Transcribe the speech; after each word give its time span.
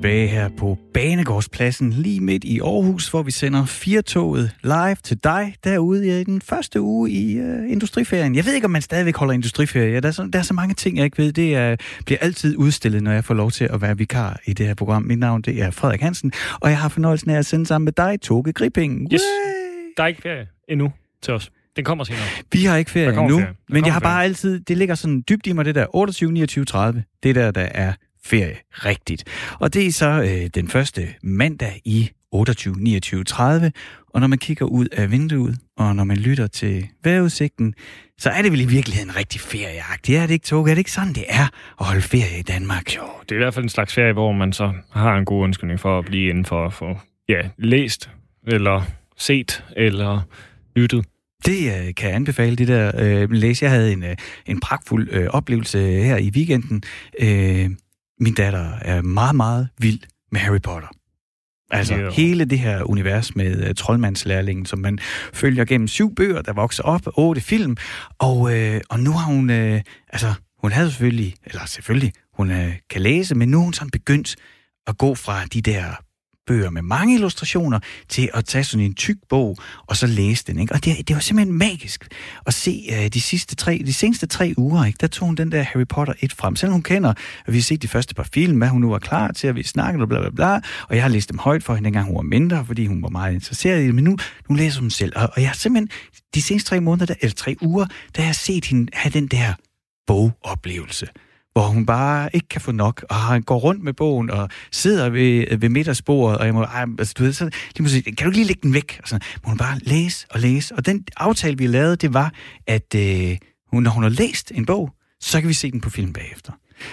tilbage 0.00 0.28
her 0.28 0.48
på 0.48 0.78
Banegårdspladsen, 0.94 1.92
lige 1.92 2.20
midt 2.20 2.44
i 2.44 2.60
Aarhus, 2.60 3.08
hvor 3.08 3.22
vi 3.22 3.30
sender 3.30 3.64
Firtoget 3.64 4.50
live 4.62 4.96
til 5.02 5.24
dig 5.24 5.54
derude 5.64 6.20
i 6.20 6.24
den 6.24 6.40
første 6.40 6.80
uge 6.80 7.10
i 7.10 7.40
uh, 7.40 7.70
industriferien. 7.70 8.34
Jeg 8.34 8.46
ved 8.46 8.54
ikke, 8.54 8.64
om 8.64 8.70
man 8.70 8.82
stadigvæk 8.82 9.16
holder 9.16 9.34
industriferie. 9.34 9.92
Ja, 9.92 10.00
der, 10.00 10.08
er 10.08 10.12
så, 10.12 10.28
der 10.32 10.38
er 10.38 10.42
så 10.42 10.54
mange 10.54 10.74
ting, 10.74 10.96
jeg 10.96 11.04
ikke 11.04 11.18
ved. 11.18 11.32
Det 11.32 11.54
er, 11.54 11.76
bliver 12.06 12.18
altid 12.20 12.56
udstillet, 12.56 13.02
når 13.02 13.12
jeg 13.12 13.24
får 13.24 13.34
lov 13.34 13.50
til 13.50 13.64
at 13.64 13.82
være 13.82 13.98
vikar 13.98 14.40
i 14.46 14.52
det 14.52 14.66
her 14.66 14.74
program. 14.74 15.02
Mit 15.02 15.18
navn 15.18 15.42
det 15.42 15.62
er 15.62 15.70
Frederik 15.70 16.00
Hansen, 16.00 16.32
og 16.60 16.70
jeg 16.70 16.78
har 16.78 16.88
fornøjelsen 16.88 17.30
af 17.30 17.38
at 17.38 17.46
sende 17.46 17.66
sammen 17.66 17.84
med 17.84 17.92
dig, 17.92 18.20
Toge 18.22 18.52
Gripping. 18.52 19.12
Yes. 19.12 19.20
Der 19.96 20.02
er 20.02 20.06
ikke 20.06 20.22
ferie 20.22 20.46
endnu 20.68 20.92
til 21.22 21.34
os. 21.34 21.50
Den 21.76 21.84
kommer 21.84 22.04
senere. 22.04 22.22
Vi 22.52 22.64
har 22.64 22.76
ikke 22.76 22.90
ferie 22.90 23.08
endnu, 23.08 23.38
ferie. 23.38 23.54
men 23.68 23.84
jeg 23.84 23.92
har 23.92 24.00
bare 24.00 24.16
ferie. 24.16 24.24
altid, 24.24 24.60
det 24.60 24.76
ligger 24.78 24.94
sådan 24.94 25.24
dybt 25.28 25.46
i 25.46 25.52
mig, 25.52 25.64
det 25.64 25.74
der 25.74 25.86
28, 25.96 26.32
29, 26.32 26.64
30. 26.64 27.04
Det 27.22 27.34
der, 27.34 27.50
der 27.50 27.68
er 27.74 27.92
ferie 28.24 28.56
rigtigt. 28.70 29.24
Og 29.60 29.74
det 29.74 29.86
er 29.86 29.92
så 29.92 30.22
øh, 30.22 30.50
den 30.54 30.68
første 30.68 31.08
mandag 31.22 31.80
i 31.84 32.10
28, 32.32 32.74
29, 32.78 33.24
30. 33.24 33.72
Og 34.14 34.20
når 34.20 34.26
man 34.26 34.38
kigger 34.38 34.66
ud 34.66 34.86
af 34.92 35.10
vinduet, 35.10 35.58
og 35.76 35.96
når 35.96 36.04
man 36.04 36.16
lytter 36.16 36.46
til 36.46 36.88
vejrudsigten, 37.04 37.74
så 38.18 38.30
er 38.30 38.42
det 38.42 38.52
vel 38.52 38.60
i 38.60 38.64
virkeligheden 38.64 39.16
rigtig 39.16 39.40
ferieagtigt. 39.40 40.18
Er 40.18 40.26
det 40.26 40.34
ikke, 40.34 40.46
Toge? 40.46 40.70
Er 40.70 40.74
det 40.74 40.78
ikke 40.78 40.92
sådan, 40.92 41.12
det 41.12 41.24
er 41.28 41.48
at 41.80 41.86
holde 41.86 42.02
ferie 42.02 42.38
i 42.38 42.42
Danmark? 42.42 42.96
Jo, 42.96 43.02
det 43.22 43.32
er 43.32 43.36
i 43.36 43.38
hvert 43.38 43.54
fald 43.54 43.64
en 43.64 43.68
slags 43.68 43.94
ferie, 43.94 44.12
hvor 44.12 44.32
man 44.32 44.52
så 44.52 44.72
har 44.92 45.16
en 45.16 45.24
god 45.24 45.42
undskyldning 45.42 45.80
for 45.80 45.98
at 45.98 46.04
blive 46.04 46.30
inden 46.30 46.44
for, 46.44 46.70
for 46.70 47.02
ja, 47.28 47.40
læst, 47.58 48.10
eller 48.46 48.82
set, 49.16 49.64
eller 49.76 50.20
lyttet. 50.76 51.04
Det 51.46 51.66
øh, 51.66 51.94
kan 51.94 52.08
jeg 52.08 52.16
anbefale, 52.16 52.56
det 52.56 52.68
der 52.68 52.92
øh, 52.98 53.30
læse. 53.30 53.64
Jeg 53.64 53.72
havde 53.72 53.92
en, 53.92 54.02
øh, 54.02 54.16
en 54.46 54.60
pragtfuld 54.60 55.08
øh, 55.12 55.26
oplevelse 55.26 55.78
her 55.78 56.16
i 56.16 56.30
weekenden. 56.34 56.82
Øh, 57.20 57.70
min 58.20 58.34
datter 58.34 58.72
er 58.82 59.02
meget, 59.02 59.36
meget 59.36 59.68
vild 59.78 60.00
med 60.32 60.40
Harry 60.40 60.60
Potter. 60.62 60.88
Altså 61.70 61.94
yeah. 61.94 62.12
hele 62.12 62.44
det 62.44 62.58
her 62.58 62.82
univers 62.82 63.36
med 63.36 63.68
uh, 63.68 63.74
troldmandslærlingen, 63.76 64.66
som 64.66 64.78
man 64.78 64.98
følger 65.32 65.64
gennem 65.64 65.88
syv 65.88 66.14
bøger, 66.14 66.42
der 66.42 66.52
vokser 66.52 66.82
op, 66.82 67.02
otte 67.06 67.40
film, 67.40 67.76
og, 68.18 68.36
uh, 68.38 68.76
og 68.90 69.00
nu 69.00 69.12
har 69.12 69.26
hun, 69.26 69.50
uh, 69.50 69.80
altså 70.08 70.34
hun 70.58 70.72
havde 70.72 70.90
selvfølgelig, 70.90 71.34
eller 71.44 71.66
selvfølgelig, 71.66 72.12
hun 72.34 72.50
uh, 72.50 72.72
kan 72.90 73.00
læse, 73.00 73.34
men 73.34 73.48
nu 73.48 73.58
er 73.58 73.64
hun 73.64 73.72
sådan 73.72 73.90
begyndt 73.90 74.36
at 74.86 74.98
gå 74.98 75.14
fra 75.14 75.44
de 75.44 75.62
der 75.62 75.94
bøger 76.50 76.70
med 76.70 76.82
mange 76.82 77.14
illustrationer, 77.14 77.80
til 78.08 78.30
at 78.34 78.44
tage 78.44 78.64
sådan 78.64 78.86
en 78.86 78.94
tyk 78.94 79.16
bog, 79.28 79.56
og 79.86 79.96
så 79.96 80.06
læse 80.06 80.44
den. 80.46 80.58
Ikke? 80.58 80.74
Og 80.74 80.84
det, 80.84 81.08
det 81.08 81.16
var 81.16 81.20
simpelthen 81.20 81.58
magisk 81.58 82.08
at 82.46 82.54
se 82.54 82.84
uh, 82.90 83.06
de 83.06 83.20
sidste 83.20 83.56
tre, 83.56 83.82
de 83.86 83.92
seneste 83.92 84.26
tre 84.26 84.54
uger, 84.56 84.84
ikke? 84.84 84.96
der 85.00 85.06
tog 85.06 85.26
hun 85.26 85.34
den 85.34 85.52
der 85.52 85.62
Harry 85.62 85.86
Potter 85.88 86.14
1 86.20 86.32
frem. 86.32 86.56
Selvom 86.56 86.72
hun 86.72 86.82
kender, 86.82 87.10
at 87.46 87.52
vi 87.52 87.58
har 87.58 87.62
set 87.62 87.82
de 87.82 87.88
første 87.88 88.14
par 88.14 88.28
film, 88.34 88.58
hvad 88.58 88.68
hun 88.68 88.80
nu 88.80 88.90
var 88.90 88.98
klar 88.98 89.32
til, 89.32 89.46
at 89.48 89.54
vi 89.54 89.62
snakkede, 89.62 90.06
bla 90.06 90.20
bla 90.20 90.30
bla, 90.30 90.54
og 90.88 90.94
jeg 90.96 91.02
har 91.02 91.08
læst 91.08 91.28
dem 91.30 91.38
højt 91.38 91.62
for 91.62 91.74
hende, 91.74 91.86
dengang 91.86 92.06
hun 92.06 92.16
var 92.16 92.22
mindre, 92.22 92.64
fordi 92.66 92.86
hun 92.86 93.02
var 93.02 93.08
meget 93.08 93.34
interesseret 93.34 93.82
i 93.82 93.86
det, 93.86 93.94
men 93.94 94.04
nu, 94.04 94.16
nu 94.48 94.54
læser 94.54 94.80
hun 94.80 94.90
selv. 94.90 95.12
Og, 95.16 95.30
og 95.34 95.40
jeg 95.40 95.48
har 95.48 95.54
simpelthen 95.54 95.88
de 96.34 96.42
seneste 96.42 96.68
tre 96.68 96.80
måneder, 96.80 97.06
der, 97.06 97.14
eller 97.20 97.34
tre 97.34 97.56
uger, 97.62 97.86
der 98.16 98.22
har 98.22 98.28
jeg 98.28 98.34
set 98.34 98.64
hende 98.64 98.90
have 98.92 99.12
den 99.12 99.26
der 99.26 99.54
bogoplevelse 100.06 101.06
hvor 101.52 101.62
hun 101.62 101.86
bare 101.86 102.30
ikke 102.34 102.48
kan 102.48 102.60
få 102.60 102.72
nok, 102.72 103.04
og 103.10 103.16
han 103.16 103.42
går 103.42 103.58
rundt 103.58 103.82
med 103.82 103.92
bogen 103.92 104.30
og 104.30 104.48
sidder 104.72 105.08
ved, 105.08 105.56
ved 105.58 105.68
middagsbordet, 105.68 106.38
og 106.38 106.46
jeg 106.46 106.54
må, 106.54 106.62
ej, 106.62 106.86
altså, 106.98 107.14
du 107.18 107.22
ved, 107.22 107.32
så, 107.32 107.50
de 107.76 107.82
må 107.82 107.88
sige, 107.88 108.02
kan 108.02 108.16
du 108.16 108.24
ikke 108.24 108.38
lige 108.38 108.46
lægge 108.46 108.62
den 108.62 108.74
væk? 108.74 108.98
Og 109.02 109.08
sådan, 109.08 109.26
må 109.44 109.48
hun 109.48 109.58
bare 109.58 109.78
læse 109.82 110.26
og 110.30 110.40
læse. 110.40 110.74
Og 110.74 110.86
den 110.86 111.04
aftale, 111.16 111.58
vi 111.58 111.66
lavede, 111.66 111.96
det 111.96 112.14
var, 112.14 112.32
at 112.66 112.94
øh, 112.96 113.36
hun, 113.72 113.82
når 113.82 113.90
hun 113.90 114.02
har 114.02 114.10
læst 114.10 114.52
en 114.54 114.66
bog, 114.66 114.90
så 115.20 115.40
kan 115.40 115.48
vi 115.48 115.54
se 115.54 115.70
den 115.70 115.80
på 115.80 115.90
film 115.90 116.12
bagefter. 116.12 116.52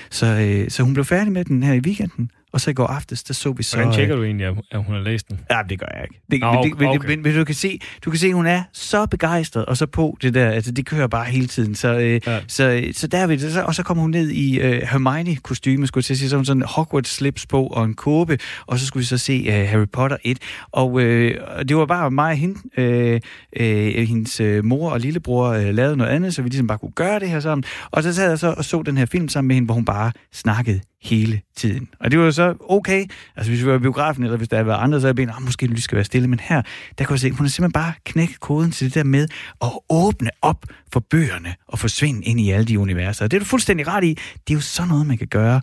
Så, 0.10 0.26
øh, 0.26 0.72
så 0.72 0.84
hun 0.84 0.94
blev 0.94 1.06
færdig 1.06 1.34
med 1.34 1.46
den 1.46 1.64
her 1.64 1.74
i 1.74 1.80
weekenden, 1.80 2.32
og 2.54 2.62
så 2.62 2.70
i 2.70 2.74
går 2.74 2.88
aftes, 2.88 3.24
der 3.24 3.34
så 3.34 3.52
vi 3.52 3.64
så... 3.64 3.78
Hvordan 3.78 3.94
tjekker 3.94 4.16
du 4.16 4.24
egentlig, 4.24 4.48
at 4.72 4.84
hun 4.84 4.96
har 4.96 5.02
læst 5.02 5.30
den? 5.30 5.40
Ja, 5.52 5.62
det 5.70 5.80
gør 5.80 5.88
jeg 5.94 6.04
ikke. 6.04 6.22
Det, 6.32 6.44
okay. 6.44 6.70
det, 6.70 6.88
okay. 6.88 7.08
Men, 7.08 7.22
men, 7.22 7.36
du, 7.36 7.44
kan 7.44 7.56
se, 7.56 7.80
du 8.06 8.10
kan 8.10 8.20
se, 8.20 8.28
at 8.28 8.34
hun 8.34 8.46
er 8.46 8.64
så 8.74 9.06
begejstret, 9.06 9.66
og 9.66 9.78
så 9.78 9.86
på 9.86 10.18
det 10.22 10.34
der, 10.34 10.50
altså 10.50 10.72
det 10.72 10.86
kører 10.86 11.08
bare 11.08 11.26
hele 11.26 11.48
tiden. 11.48 11.76
Så, 11.76 11.94
øh, 11.94 12.22
ja. 12.28 12.40
så, 12.48 12.84
så 12.94 13.08
der 13.08 13.28
vi, 13.28 13.40
så, 13.40 13.64
og 13.64 13.76
så 13.76 13.84
kommer 13.84 14.02
hun 14.02 14.12
ned 14.12 14.30
i 14.30 14.60
øh, 14.60 14.82
Hermione-kostyme, 14.82 15.88
skulle 15.88 16.06
jeg 16.10 16.18
sige, 16.18 16.30
så 16.30 16.44
sådan 16.44 16.62
en 16.62 16.68
Hogwarts-slips 16.68 17.46
på 17.50 17.68
og 17.68 17.86
en 17.86 17.94
kåbe, 17.94 18.38
og 18.68 18.80
så 18.80 18.86
skulle 18.86 19.02
vi 19.02 19.06
så 19.06 19.18
se 19.18 19.46
øh, 19.48 19.68
Harry 19.70 19.88
Potter 19.94 20.18
1. 20.24 20.40
Og 20.72 21.02
øh, 21.02 21.36
det 21.68 21.78
var 21.78 21.86
bare 21.86 22.12
mig 22.12 22.32
og 22.32 22.38
hende, 22.38 22.82
øh, 22.82 23.22
øh, 23.56 24.08
hendes 24.08 24.40
øh, 24.40 24.66
mor 24.66 24.92
og 24.92 25.00
lillebror 25.00 25.50
øh, 25.50 25.74
lavede 25.74 25.98
noget 25.98 26.12
andet, 26.12 26.36
så 26.36 26.42
vi 26.42 26.50
ligesom 26.50 26.68
bare 26.68 26.78
kunne 26.78 26.92
gøre 26.92 27.20
det 27.20 27.30
her 27.30 27.40
sammen. 27.40 27.64
Og 27.92 28.04
så 28.04 28.14
sad 28.14 28.30
jeg 28.30 28.40
så 28.40 28.54
og 28.58 28.66
så 28.66 28.82
den 28.82 28.98
her 28.98 29.06
film 29.06 29.30
sammen 29.30 29.48
med 29.48 29.56
hende, 29.56 29.66
hvor 29.66 29.76
hun 29.76 29.86
bare 29.86 30.12
snakkede 30.34 30.80
hele 31.02 31.42
tiden. 31.56 31.90
Og 32.00 32.12
det 32.12 32.20
var 32.20 32.32
så 32.32 32.56
okay. 32.70 33.06
Altså 33.36 33.52
hvis 33.52 33.62
vi 33.62 33.68
var 33.68 33.76
i 33.76 33.80
biografen, 33.80 34.24
eller 34.24 34.38
hvis 34.38 34.50
der 34.50 34.64
var 34.64 34.78
andre, 34.78 35.00
så 35.00 35.08
havde 35.08 35.22
jeg 35.22 35.28
bedt, 35.28 35.30
ah, 35.38 35.44
måske 35.44 35.68
lige 35.68 35.82
skal 35.82 35.96
være 35.96 36.06
stille. 36.06 36.28
Men 36.28 36.40
her, 36.40 36.62
der 36.98 37.06
kunne 37.06 37.14
jeg 37.14 37.20
se, 37.20 37.32
hun 37.32 37.46
har 37.46 37.50
simpelthen 37.50 37.72
bare 37.72 37.94
knækket 38.04 38.40
koden 38.40 38.72
til 38.72 38.88
det 38.88 38.96
der 38.96 39.04
med 39.04 39.28
at 39.62 39.72
åbne 39.90 40.30
op 40.42 40.66
for 40.94 41.00
bøgerne 41.00 41.56
og 41.68 41.80
forsvinde 41.80 42.24
ind 42.24 42.40
i 42.40 42.52
alle 42.52 42.66
de 42.66 42.80
universer. 42.80 43.26
Og 43.26 43.32
det 43.32 43.38
er 43.38 43.40
du 43.40 43.46
fuldstændig 43.46 43.88
ret 43.88 44.04
i. 44.04 44.18
Det 44.48 44.54
er 44.54 44.54
jo 44.54 44.62
sådan 44.62 44.90
noget, 44.90 45.08
man 45.08 45.18
kan 45.18 45.28
gøre. 45.28 45.62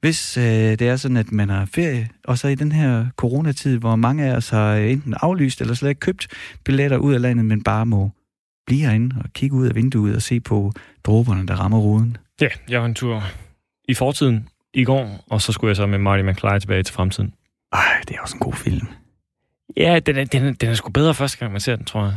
Hvis 0.00 0.36
øh, 0.36 0.44
det 0.44 0.82
er 0.82 0.96
sådan, 0.96 1.16
at 1.16 1.32
man 1.32 1.48
har 1.48 1.64
ferie, 1.64 2.08
og 2.24 2.38
så 2.38 2.48
i 2.48 2.54
den 2.54 2.72
her 2.72 3.06
coronatid, 3.16 3.78
hvor 3.78 3.96
mange 3.96 4.26
af 4.26 4.36
os 4.36 4.48
har 4.48 4.74
enten 4.74 5.14
aflyst 5.20 5.60
eller 5.60 5.74
slet 5.74 5.88
ikke 5.88 6.00
købt 6.00 6.26
billetter 6.64 6.96
ud 6.96 7.14
af 7.14 7.20
landet, 7.20 7.44
men 7.44 7.62
bare 7.62 7.86
må 7.86 8.10
blive 8.66 8.80
herinde 8.80 9.16
og 9.24 9.32
kigge 9.32 9.56
ud 9.56 9.66
af 9.66 9.74
vinduet 9.74 10.16
og 10.16 10.22
se 10.22 10.40
på 10.40 10.72
dråberne, 11.04 11.46
der 11.46 11.54
rammer 11.54 11.78
ruden. 11.78 12.16
Ja, 12.40 12.48
jeg 12.68 12.80
var 12.80 12.86
en 12.86 12.94
tur 12.94 13.22
i 13.88 13.94
fortiden 13.94 14.48
i 14.74 14.84
går, 14.84 15.24
og 15.30 15.42
så 15.42 15.52
skulle 15.52 15.68
jeg 15.68 15.76
så 15.76 15.86
med 15.86 15.98
Marty 15.98 16.22
McFly 16.22 16.58
tilbage 16.60 16.82
til 16.82 16.94
fremtiden. 16.94 17.34
Ej, 17.72 18.02
det 18.08 18.16
er 18.16 18.20
også 18.20 18.36
en 18.36 18.40
god 18.40 18.54
film. 18.54 18.86
Ja, 19.76 19.98
den 19.98 20.16
er, 20.16 20.24
den, 20.24 20.44
er, 20.44 20.52
den 20.52 20.68
er 20.68 20.74
sgu 20.74 20.90
bedre 20.90 21.14
første 21.14 21.38
gang, 21.38 21.52
man 21.52 21.60
ser 21.60 21.76
den, 21.76 21.84
tror 21.84 22.04
jeg. 22.04 22.16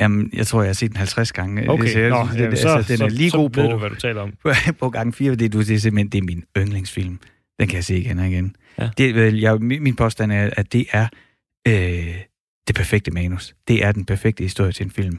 Jamen, 0.00 0.30
jeg 0.32 0.46
tror, 0.46 0.62
jeg 0.62 0.68
har 0.68 0.74
set 0.74 0.90
den 0.90 0.96
50 0.96 1.32
gange. 1.32 1.70
Okay, 1.70 1.88
så, 1.88 1.98
jeg, 1.98 2.10
Nå, 2.10 2.28
det, 2.32 2.40
jamen, 2.40 2.56
så, 2.56 2.68
altså, 2.68 2.92
den 2.92 2.98
så, 2.98 3.04
er 3.04 3.08
lige 3.08 3.30
så, 3.30 3.36
god 3.36 3.50
så 3.54 3.62
på, 3.62 3.72
du, 3.72 3.78
hvad 3.78 3.90
du 3.90 3.94
taler 3.94 4.20
om. 4.20 4.32
på 4.80 4.90
gang 4.90 5.14
4, 5.14 5.30
fordi 5.30 5.48
du, 5.48 5.58
det 5.58 5.70
er 5.70 5.78
simpelthen 5.78 6.08
det 6.08 6.18
er 6.18 6.22
min 6.22 6.44
yndlingsfilm. 6.56 7.18
Den 7.60 7.68
kan 7.68 7.76
jeg 7.76 7.84
se 7.84 7.98
igen 7.98 8.18
og 8.18 8.26
igen. 8.26 8.56
Ja. 8.78 8.90
Det, 8.98 9.42
jeg, 9.42 9.58
min 9.60 9.96
påstand 9.96 10.32
er, 10.32 10.50
at 10.56 10.72
det 10.72 10.86
er 10.92 11.08
øh, 11.68 12.14
det 12.66 12.74
perfekte 12.76 13.10
manus. 13.10 13.54
Det 13.68 13.84
er 13.84 13.92
den 13.92 14.04
perfekte 14.04 14.44
historie 14.44 14.72
til 14.72 14.84
en 14.84 14.90
film. 14.90 15.18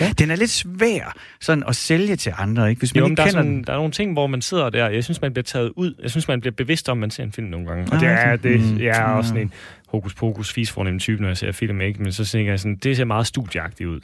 Ja. 0.00 0.10
Den 0.18 0.30
er 0.30 0.36
lidt 0.36 0.50
svær 0.50 1.16
sådan 1.40 1.64
at 1.68 1.76
sælge 1.76 2.16
til 2.16 2.32
andre, 2.38 2.70
ikke? 2.70 2.78
Hvis 2.80 2.94
man 2.94 2.98
jo, 3.04 3.10
ikke 3.10 3.16
der, 3.16 3.22
er 3.22 3.28
sådan, 3.30 3.46
den. 3.50 3.64
der 3.64 3.72
er 3.72 3.76
nogle 3.76 3.90
ting, 3.92 4.12
hvor 4.12 4.26
man 4.26 4.42
sidder 4.42 4.70
der. 4.70 4.88
Jeg 4.88 5.04
synes, 5.04 5.20
man 5.22 5.32
bliver 5.32 5.42
taget 5.42 5.72
ud. 5.76 5.94
Jeg 6.02 6.10
synes, 6.10 6.28
man 6.28 6.40
bliver 6.40 6.54
bevidst 6.56 6.88
om, 6.88 6.98
man 6.98 7.10
ser 7.10 7.22
en 7.24 7.32
film 7.32 7.46
nogle 7.46 7.66
gange. 7.66 7.86
Og 7.86 7.94
Ah, 7.94 8.00
det 8.00 8.08
er, 8.08 8.32
okay. 8.32 8.48
det, 8.52 8.60
Mm, 8.60 8.78
jeg 8.80 8.86
er 8.98 9.02
også 9.04 9.26
ja. 9.28 9.28
sådan 9.28 9.42
en 9.42 9.52
hokus 9.88 10.14
pokus 10.14 10.52
fisfornem 10.52 10.98
type, 10.98 11.20
når 11.22 11.28
jeg 11.28 11.36
ser 11.36 11.52
film, 11.52 11.80
ikke? 11.80 12.02
Men 12.02 12.12
så 12.12 12.24
tænker 12.24 12.52
jeg 12.52 12.60
sådan, 12.60 12.76
det 12.76 12.96
ser 12.96 13.04
meget 13.04 13.26
studieagtigt 13.26 13.88
ud. 13.88 14.00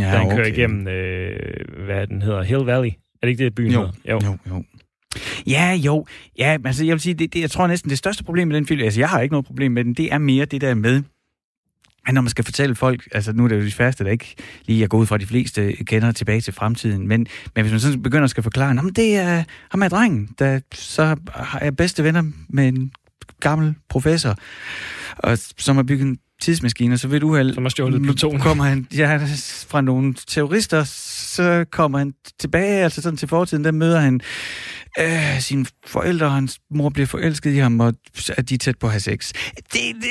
Ja, 0.00 0.12
Ja, 0.12 0.20
den 0.20 0.30
kører 0.30 0.46
igennem, 0.46 0.88
øh, 0.88 1.36
hvad 1.84 2.06
den 2.06 2.22
hedder, 2.22 2.42
Hill 2.42 2.60
Valley. 2.66 2.88
Er 2.88 2.92
det 3.22 3.28
ikke 3.28 3.44
det, 3.44 3.54
byen 3.54 3.72
Jo, 3.72 3.80
hedder? 3.80 3.92
jo, 4.08 4.20
jo. 4.24 4.54
jo. 4.56 4.64
Ja, 5.46 5.72
jo. 5.72 6.06
Ja, 6.38 6.56
altså 6.64 6.84
jeg 6.84 6.92
vil 6.92 7.00
sige, 7.00 7.14
det, 7.14 7.32
det, 7.34 7.40
jeg 7.40 7.50
tror 7.50 7.66
næsten 7.66 7.90
det 7.90 7.98
største 7.98 8.24
problem 8.24 8.48
med 8.48 8.56
den 8.56 8.66
film, 8.66 8.80
altså 8.84 9.00
jeg 9.00 9.08
har 9.08 9.20
ikke 9.20 9.32
noget 9.32 9.46
problem 9.46 9.72
med 9.72 9.84
den, 9.84 9.94
det 9.94 10.12
er 10.12 10.18
mere 10.18 10.44
det 10.44 10.60
der 10.60 10.74
med, 10.74 11.02
at 12.06 12.14
når 12.14 12.20
man 12.20 12.28
skal 12.28 12.44
fortælle 12.44 12.74
folk, 12.74 13.08
altså 13.12 13.32
nu 13.32 13.44
er 13.44 13.48
det 13.48 13.56
jo 13.60 13.64
de 13.66 13.72
færreste, 13.72 14.04
der 14.04 14.10
ikke 14.10 14.34
lige 14.66 14.84
er 14.84 14.88
gået 14.88 15.00
ud 15.00 15.06
fra 15.06 15.18
de 15.18 15.26
fleste 15.26 15.72
kender 15.72 16.12
tilbage 16.12 16.40
til 16.40 16.52
fremtiden, 16.52 17.08
men, 17.08 17.26
men 17.54 17.64
hvis 17.64 17.70
man 17.72 17.80
sådan 17.80 18.02
begynder 18.02 18.24
at 18.24 18.30
skal 18.30 18.42
forklare, 18.42 18.74
"Nå, 18.74 18.82
men 18.82 18.92
det 18.92 19.16
er 19.16 19.44
ham 19.70 19.82
er 19.82 19.88
drengen, 19.88 20.28
der 20.38 20.60
så 20.74 21.16
er 21.60 21.70
bedste 21.70 22.04
venner 22.04 22.22
med 22.48 22.68
en 22.68 22.92
gammel 23.40 23.74
professor, 23.88 24.36
og, 25.18 25.38
som 25.58 25.76
har 25.76 25.82
bygget 25.82 26.06
en 26.06 26.18
tidsmaskine, 26.40 26.94
og 26.94 26.98
så 26.98 27.08
ved 27.08 27.20
du 27.20 27.28
uheld, 27.28 27.54
Som 27.54 27.64
har 27.64 27.70
stjålet 27.70 28.02
Pluton. 28.02 28.38
kommer 28.40 28.64
han 28.64 28.86
ja, 28.96 29.16
fra 29.68 29.80
nogle 29.80 30.14
terrorister, 30.26 30.84
så 30.84 31.64
kommer 31.70 31.98
han 31.98 32.14
tilbage, 32.40 32.84
altså 32.84 33.02
sådan 33.02 33.16
til 33.16 33.28
fortiden, 33.28 33.64
der 33.64 33.70
møder 33.72 34.00
han 34.00 34.20
øh, 34.98 35.40
sine 35.40 35.66
forældre, 35.86 36.26
og 36.26 36.32
hans 36.32 36.60
mor 36.70 36.88
bliver 36.88 37.06
forelsket 37.06 37.52
i 37.52 37.56
ham, 37.56 37.80
og 37.80 37.94
at 38.36 38.48
de 38.48 38.54
er 38.54 38.58
tæt 38.58 38.78
på 38.78 38.86
at 38.86 38.92
have 38.92 39.00
sex. 39.00 39.32
Det, 39.56 39.62
det, 39.72 40.08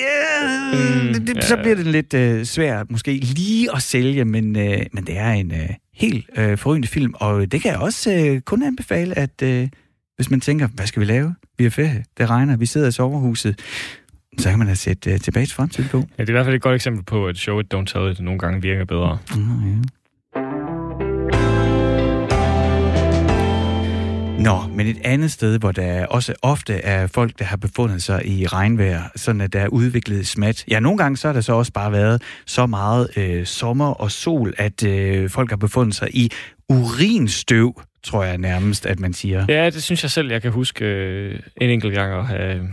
Mm, 0.73 1.13
det, 1.13 1.27
det 1.27 1.35
ja. 1.35 1.41
Så 1.41 1.57
bliver 1.57 1.75
det 1.75 1.87
lidt 1.87 2.13
øh, 2.13 2.45
svært 2.45 2.91
måske 2.91 3.13
lige 3.13 3.75
at 3.75 3.81
sælge, 3.83 4.25
men, 4.25 4.55
øh, 4.55 4.79
men 4.93 5.07
det 5.07 5.17
er 5.17 5.29
en 5.31 5.51
øh, 5.51 5.69
helt 5.93 6.25
øh, 6.37 6.57
forrygende 6.57 6.87
film, 6.87 7.13
og 7.15 7.51
det 7.51 7.61
kan 7.61 7.71
jeg 7.71 7.79
også 7.79 8.13
øh, 8.13 8.41
kun 8.41 8.63
anbefale, 8.63 9.17
at 9.17 9.41
øh, 9.43 9.67
hvis 10.15 10.29
man 10.29 10.41
tænker, 10.41 10.67
hvad 10.67 10.87
skal 10.87 10.99
vi 10.99 11.05
lave? 11.05 11.35
Vi 11.57 11.65
er 11.65 11.69
ferie, 11.69 12.03
det 12.17 12.29
regner, 12.29 12.57
vi 12.57 12.65
sidder 12.65 12.87
i 12.87 12.91
soverhuset, 12.91 13.59
så 14.37 14.49
kan 14.49 14.59
man 14.59 14.67
have 14.67 14.75
set 14.75 15.07
øh, 15.07 15.19
tilbage 15.19 15.45
til 15.45 15.55
fremtiden 15.55 15.89
på. 15.89 15.97
Ja, 15.97 16.23
det 16.23 16.29
er 16.29 16.33
i 16.33 16.35
hvert 16.35 16.45
fald 16.45 16.55
et 16.55 16.61
godt 16.61 16.75
eksempel 16.75 17.03
på, 17.03 17.27
at 17.27 17.37
show 17.37 17.59
it, 17.59 17.73
don't 17.73 17.85
tell 17.85 18.11
it 18.11 18.19
nogle 18.19 18.39
gange 18.39 18.61
virker 18.61 18.85
bedre. 18.85 19.17
Mm, 19.35 19.41
ja. 19.71 19.75
Nå, 24.41 24.61
men 24.75 24.87
et 24.87 24.97
andet 25.03 25.31
sted, 25.31 25.59
hvor 25.59 25.71
der 25.71 26.05
også 26.05 26.33
ofte 26.41 26.73
er 26.73 27.07
folk, 27.07 27.39
der 27.39 27.45
har 27.45 27.57
befundet 27.57 28.03
sig 28.03 28.27
i 28.27 28.47
regnvejr, 28.47 29.01
sådan 29.15 29.41
at 29.41 29.53
der 29.53 29.59
er 29.59 29.67
udviklet 29.67 30.27
smat. 30.27 30.65
Ja, 30.71 30.79
nogle 30.79 30.97
gange 30.97 31.17
så 31.17 31.27
har 31.27 31.33
der 31.33 31.41
så 31.41 31.53
også 31.53 31.71
bare 31.73 31.91
været 31.91 32.21
så 32.45 32.65
meget 32.65 33.17
øh, 33.17 33.45
sommer 33.45 33.93
og 33.93 34.11
sol, 34.11 34.53
at 34.57 34.83
øh, 34.83 35.29
folk 35.29 35.49
har 35.49 35.57
befundet 35.57 35.95
sig 35.95 36.15
i 36.15 36.31
urinstøv, 36.69 37.81
tror 38.03 38.23
jeg 38.23 38.37
nærmest, 38.37 38.85
at 38.85 38.99
man 38.99 39.13
siger. 39.13 39.45
Ja, 39.49 39.65
det 39.65 39.83
synes 39.83 40.03
jeg 40.03 40.11
selv, 40.11 40.31
jeg 40.31 40.41
kan 40.41 40.51
huske 40.51 40.85
øh, 40.85 41.39
en 41.61 41.69
enkelt 41.69 41.93
gang 41.93 42.13
at 42.13 42.27
have 42.27 42.69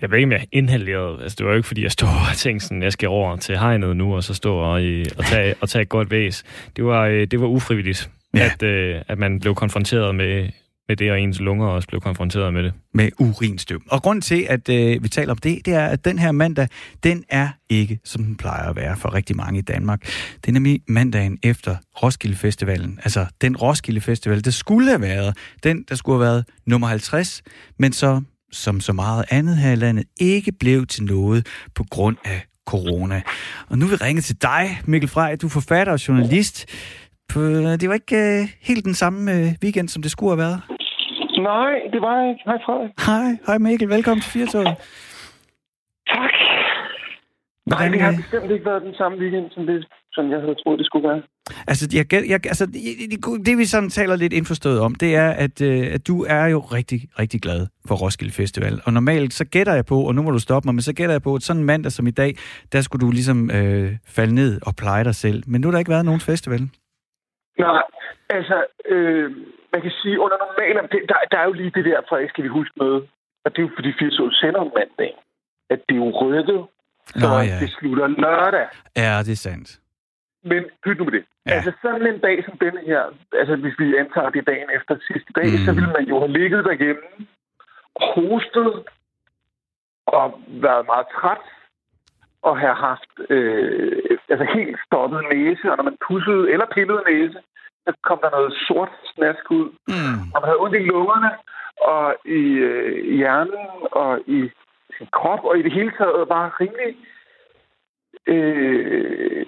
Jeg 0.00 0.10
ved 0.10 0.18
ikke, 0.18 0.26
om 0.26 0.32
jeg 0.32 0.46
inhalerede. 0.52 1.22
Altså, 1.22 1.36
det 1.38 1.46
var 1.46 1.52
jo 1.52 1.56
ikke, 1.56 1.66
fordi 1.66 1.82
jeg 1.82 1.92
stod 1.92 2.08
og 2.08 2.36
tænkte 2.36 2.66
sådan, 2.66 2.82
jeg 2.82 2.92
skal 2.92 3.08
over 3.08 3.36
til 3.36 3.58
hegnet 3.58 3.96
nu, 3.96 4.16
og 4.16 4.24
så 4.24 4.34
stå 4.34 4.56
og, 4.56 4.72
og, 5.18 5.24
tage, 5.24 5.54
og 5.60 5.68
tage 5.68 5.82
et 5.82 5.88
godt 5.88 6.10
væs. 6.10 6.44
Det 6.76 6.84
var, 6.84 7.06
øh, 7.06 7.26
det 7.26 7.40
var 7.40 7.46
ufrivilligt, 7.46 8.10
ja. 8.34 8.50
at, 8.54 8.62
øh, 8.62 8.96
at 9.08 9.18
man 9.18 9.40
blev 9.40 9.54
konfronteret 9.54 10.14
med, 10.14 10.48
med 10.88 10.96
det, 10.96 11.10
og 11.10 11.20
ens 11.20 11.40
lunger 11.40 11.66
også 11.66 11.88
blev 11.88 12.00
konfronteret 12.00 12.52
med 12.52 12.62
det. 12.62 12.72
Med 12.94 13.10
urinstøv. 13.18 13.80
Og 13.90 14.02
grund 14.02 14.22
til, 14.22 14.46
at 14.50 14.68
øh, 14.68 15.02
vi 15.02 15.08
taler 15.08 15.30
om 15.32 15.38
det, 15.38 15.66
det 15.66 15.74
er, 15.74 15.86
at 15.86 16.04
den 16.04 16.18
her 16.18 16.32
mandag, 16.32 16.68
den 17.02 17.24
er 17.28 17.48
ikke, 17.68 17.98
som 18.04 18.24
den 18.24 18.36
plejer 18.36 18.68
at 18.68 18.76
være 18.76 18.96
for 18.96 19.14
rigtig 19.14 19.36
mange 19.36 19.58
i 19.58 19.62
Danmark. 19.62 20.02
Det 20.36 20.48
er 20.48 20.52
nemlig 20.52 20.80
mandagen 20.88 21.38
efter 21.42 21.76
Roskilde 22.02 22.36
Festivalen. 22.36 22.98
Altså, 23.02 23.26
den 23.40 23.56
Roskilde 23.56 24.00
Festival, 24.00 24.44
der 24.44 24.50
skulle 24.50 24.88
have 24.88 25.00
været, 25.00 25.36
den, 25.62 25.84
der 25.88 25.94
skulle 25.94 26.18
have 26.18 26.32
været 26.32 26.44
nummer 26.66 26.88
50, 26.88 27.42
men 27.78 27.92
så, 27.92 28.22
som 28.52 28.80
så 28.80 28.92
meget 28.92 29.24
andet 29.30 29.56
her 29.56 29.72
i 29.72 29.76
landet, 29.76 30.04
ikke 30.20 30.52
blev 30.52 30.86
til 30.86 31.04
noget 31.04 31.46
på 31.74 31.84
grund 31.90 32.16
af 32.24 32.46
corona. 32.66 33.22
Og 33.68 33.78
nu 33.78 33.86
vil 33.86 33.92
vi 33.92 34.04
ringe 34.04 34.22
til 34.22 34.42
dig, 34.42 34.80
Mikkel 34.84 35.10
Frej. 35.10 35.36
Du 35.36 35.46
er 35.46 35.50
forfatter 35.50 35.92
og 35.92 36.08
journalist. 36.08 36.66
Det 37.34 37.88
var 37.88 37.94
ikke 37.94 38.40
uh, 38.42 38.48
helt 38.62 38.84
den 38.84 38.94
samme 38.94 39.32
uh, 39.32 39.48
weekend, 39.62 39.88
som 39.88 40.02
det 40.02 40.10
skulle 40.10 40.30
have 40.30 40.38
været. 40.38 40.60
Nej, 41.38 41.74
det 41.92 42.00
var 42.00 42.28
ikke. 42.28 42.40
Hej 42.44 42.58
Frederik. 42.66 42.90
Hej, 43.06 43.38
hej 43.46 43.58
Mikkel. 43.58 43.88
Velkommen 43.88 44.22
til 44.22 44.30
Firtoget. 44.32 44.66
Tak. 46.08 46.30
Hvordan, 47.66 47.90
Nej, 47.90 47.92
det 47.92 48.00
har 48.00 48.22
bestemt 48.22 48.50
ikke 48.50 48.64
været 48.64 48.82
den 48.82 48.94
samme 48.94 49.18
weekend, 49.18 49.50
som, 49.50 49.66
det, 49.66 49.86
som 50.12 50.30
jeg 50.30 50.40
havde 50.40 50.54
troet, 50.54 50.78
det 50.78 50.86
skulle 50.86 51.08
være. 51.08 51.22
Altså, 51.66 51.88
jeg, 51.94 52.12
jeg, 52.12 52.46
altså 52.46 52.66
det, 52.66 53.46
det 53.46 53.58
vi 53.58 53.64
sådan 53.64 53.90
taler 53.90 54.16
lidt 54.16 54.32
indforstået 54.32 54.80
om, 54.80 54.94
det 54.94 55.16
er, 55.16 55.30
at, 55.30 55.60
uh, 55.60 55.94
at 55.94 56.06
du 56.06 56.24
er 56.28 56.46
jo 56.46 56.58
rigtig, 56.58 57.00
rigtig 57.18 57.40
glad 57.40 57.66
for 57.88 57.94
Roskilde 57.94 58.32
Festival. 58.32 58.80
Og 58.84 58.92
normalt 58.92 59.34
så 59.34 59.44
gætter 59.44 59.74
jeg 59.74 59.86
på, 59.86 60.00
og 60.00 60.14
nu 60.14 60.22
må 60.22 60.30
du 60.30 60.38
stoppe 60.38 60.66
mig, 60.66 60.74
men 60.74 60.82
så 60.82 60.92
gætter 60.92 61.14
jeg 61.14 61.22
på, 61.22 61.34
at 61.34 61.42
sådan 61.42 61.60
en 61.60 61.66
mandag 61.66 61.92
som 61.92 62.06
i 62.06 62.10
dag, 62.10 62.36
der 62.72 62.80
skulle 62.80 63.06
du 63.06 63.10
ligesom 63.10 63.50
uh, 63.54 63.88
falde 64.08 64.34
ned 64.34 64.60
og 64.66 64.76
pleje 64.76 65.04
dig 65.04 65.14
selv. 65.14 65.42
Men 65.46 65.60
nu 65.60 65.66
har 65.66 65.72
der 65.72 65.78
ikke 65.78 65.90
været 65.90 66.04
nogen 66.04 66.20
festival. 66.20 66.68
Nej, 67.58 67.82
altså, 68.28 68.64
øh, 68.84 69.30
man 69.72 69.82
kan 69.82 69.92
sige, 70.02 70.20
under 70.20 70.36
normale, 70.44 70.88
der, 71.10 71.18
der 71.30 71.38
er 71.38 71.44
jo 71.44 71.52
lige 71.52 71.72
det 71.76 71.84
der, 71.84 72.00
for 72.08 72.28
skal 72.28 72.44
vi 72.44 72.48
huske 72.48 72.78
noget, 72.78 73.08
og 73.44 73.50
det 73.52 73.58
er 73.58 73.66
jo 73.68 73.70
fordi 73.74 73.92
80 73.98 74.14
sender 74.40 74.60
om 74.60 74.72
mandag, 74.78 75.12
at 75.70 75.80
det 75.88 75.94
er 75.94 76.04
jo 76.04 76.10
rykket, 76.10 76.66
så 77.06 77.26
Nå, 77.28 77.34
ja. 77.50 77.58
det 77.60 77.70
slutter 77.78 78.06
lørdag. 78.06 78.66
Ja, 78.96 79.18
det 79.26 79.32
er 79.32 79.42
sandt. 79.48 79.80
Men 80.50 80.62
pyt 80.84 80.98
nu 80.98 81.04
med 81.04 81.12
det. 81.12 81.24
Ja. 81.46 81.52
Altså 81.52 81.72
sådan 81.82 82.06
en 82.06 82.20
dag 82.20 82.44
som 82.44 82.58
denne 82.58 82.80
her, 82.90 83.02
altså 83.32 83.56
hvis 83.56 83.74
vi 83.78 83.96
antager 83.96 84.30
det 84.30 84.46
dagen 84.46 84.70
efter 84.76 84.96
sidste 85.08 85.32
dag, 85.38 85.48
mm. 85.52 85.64
så 85.66 85.72
ville 85.72 85.92
man 85.98 86.04
jo 86.10 86.18
have 86.18 86.32
ligget 86.38 86.64
derhjemme, 86.64 87.08
hostet 88.14 88.70
og 90.06 90.40
været 90.48 90.86
meget 90.86 91.06
træt, 91.16 91.44
og 92.48 92.54
have 92.58 92.74
haft 92.88 93.12
øh, 93.30 94.18
altså 94.32 94.46
helt 94.56 94.76
stoppet 94.86 95.20
næse, 95.32 95.70
og 95.70 95.76
når 95.76 95.84
man 95.84 95.98
pussede 96.08 96.50
eller 96.52 96.66
pillede 96.74 97.02
næse, 97.10 97.38
så 97.84 97.92
kom 98.02 98.18
der 98.22 98.30
noget 98.30 98.52
sort 98.66 98.92
snask 99.14 99.50
ud. 99.50 99.68
Mm. 99.88 100.18
Og 100.34 100.38
man 100.40 100.48
havde 100.48 100.62
ondt 100.64 100.76
i 100.76 100.88
lungerne, 100.92 101.30
og 101.94 102.16
i 102.24 102.44
øh, 102.68 103.16
hjernen, 103.18 103.66
og 103.92 104.20
i 104.26 104.40
sin 104.96 105.08
krop, 105.12 105.44
og 105.44 105.58
i 105.58 105.62
det 105.62 105.72
hele 105.72 105.92
taget 105.98 106.28
var 106.28 106.56
rimelig 106.60 106.92
øh, 108.26 109.46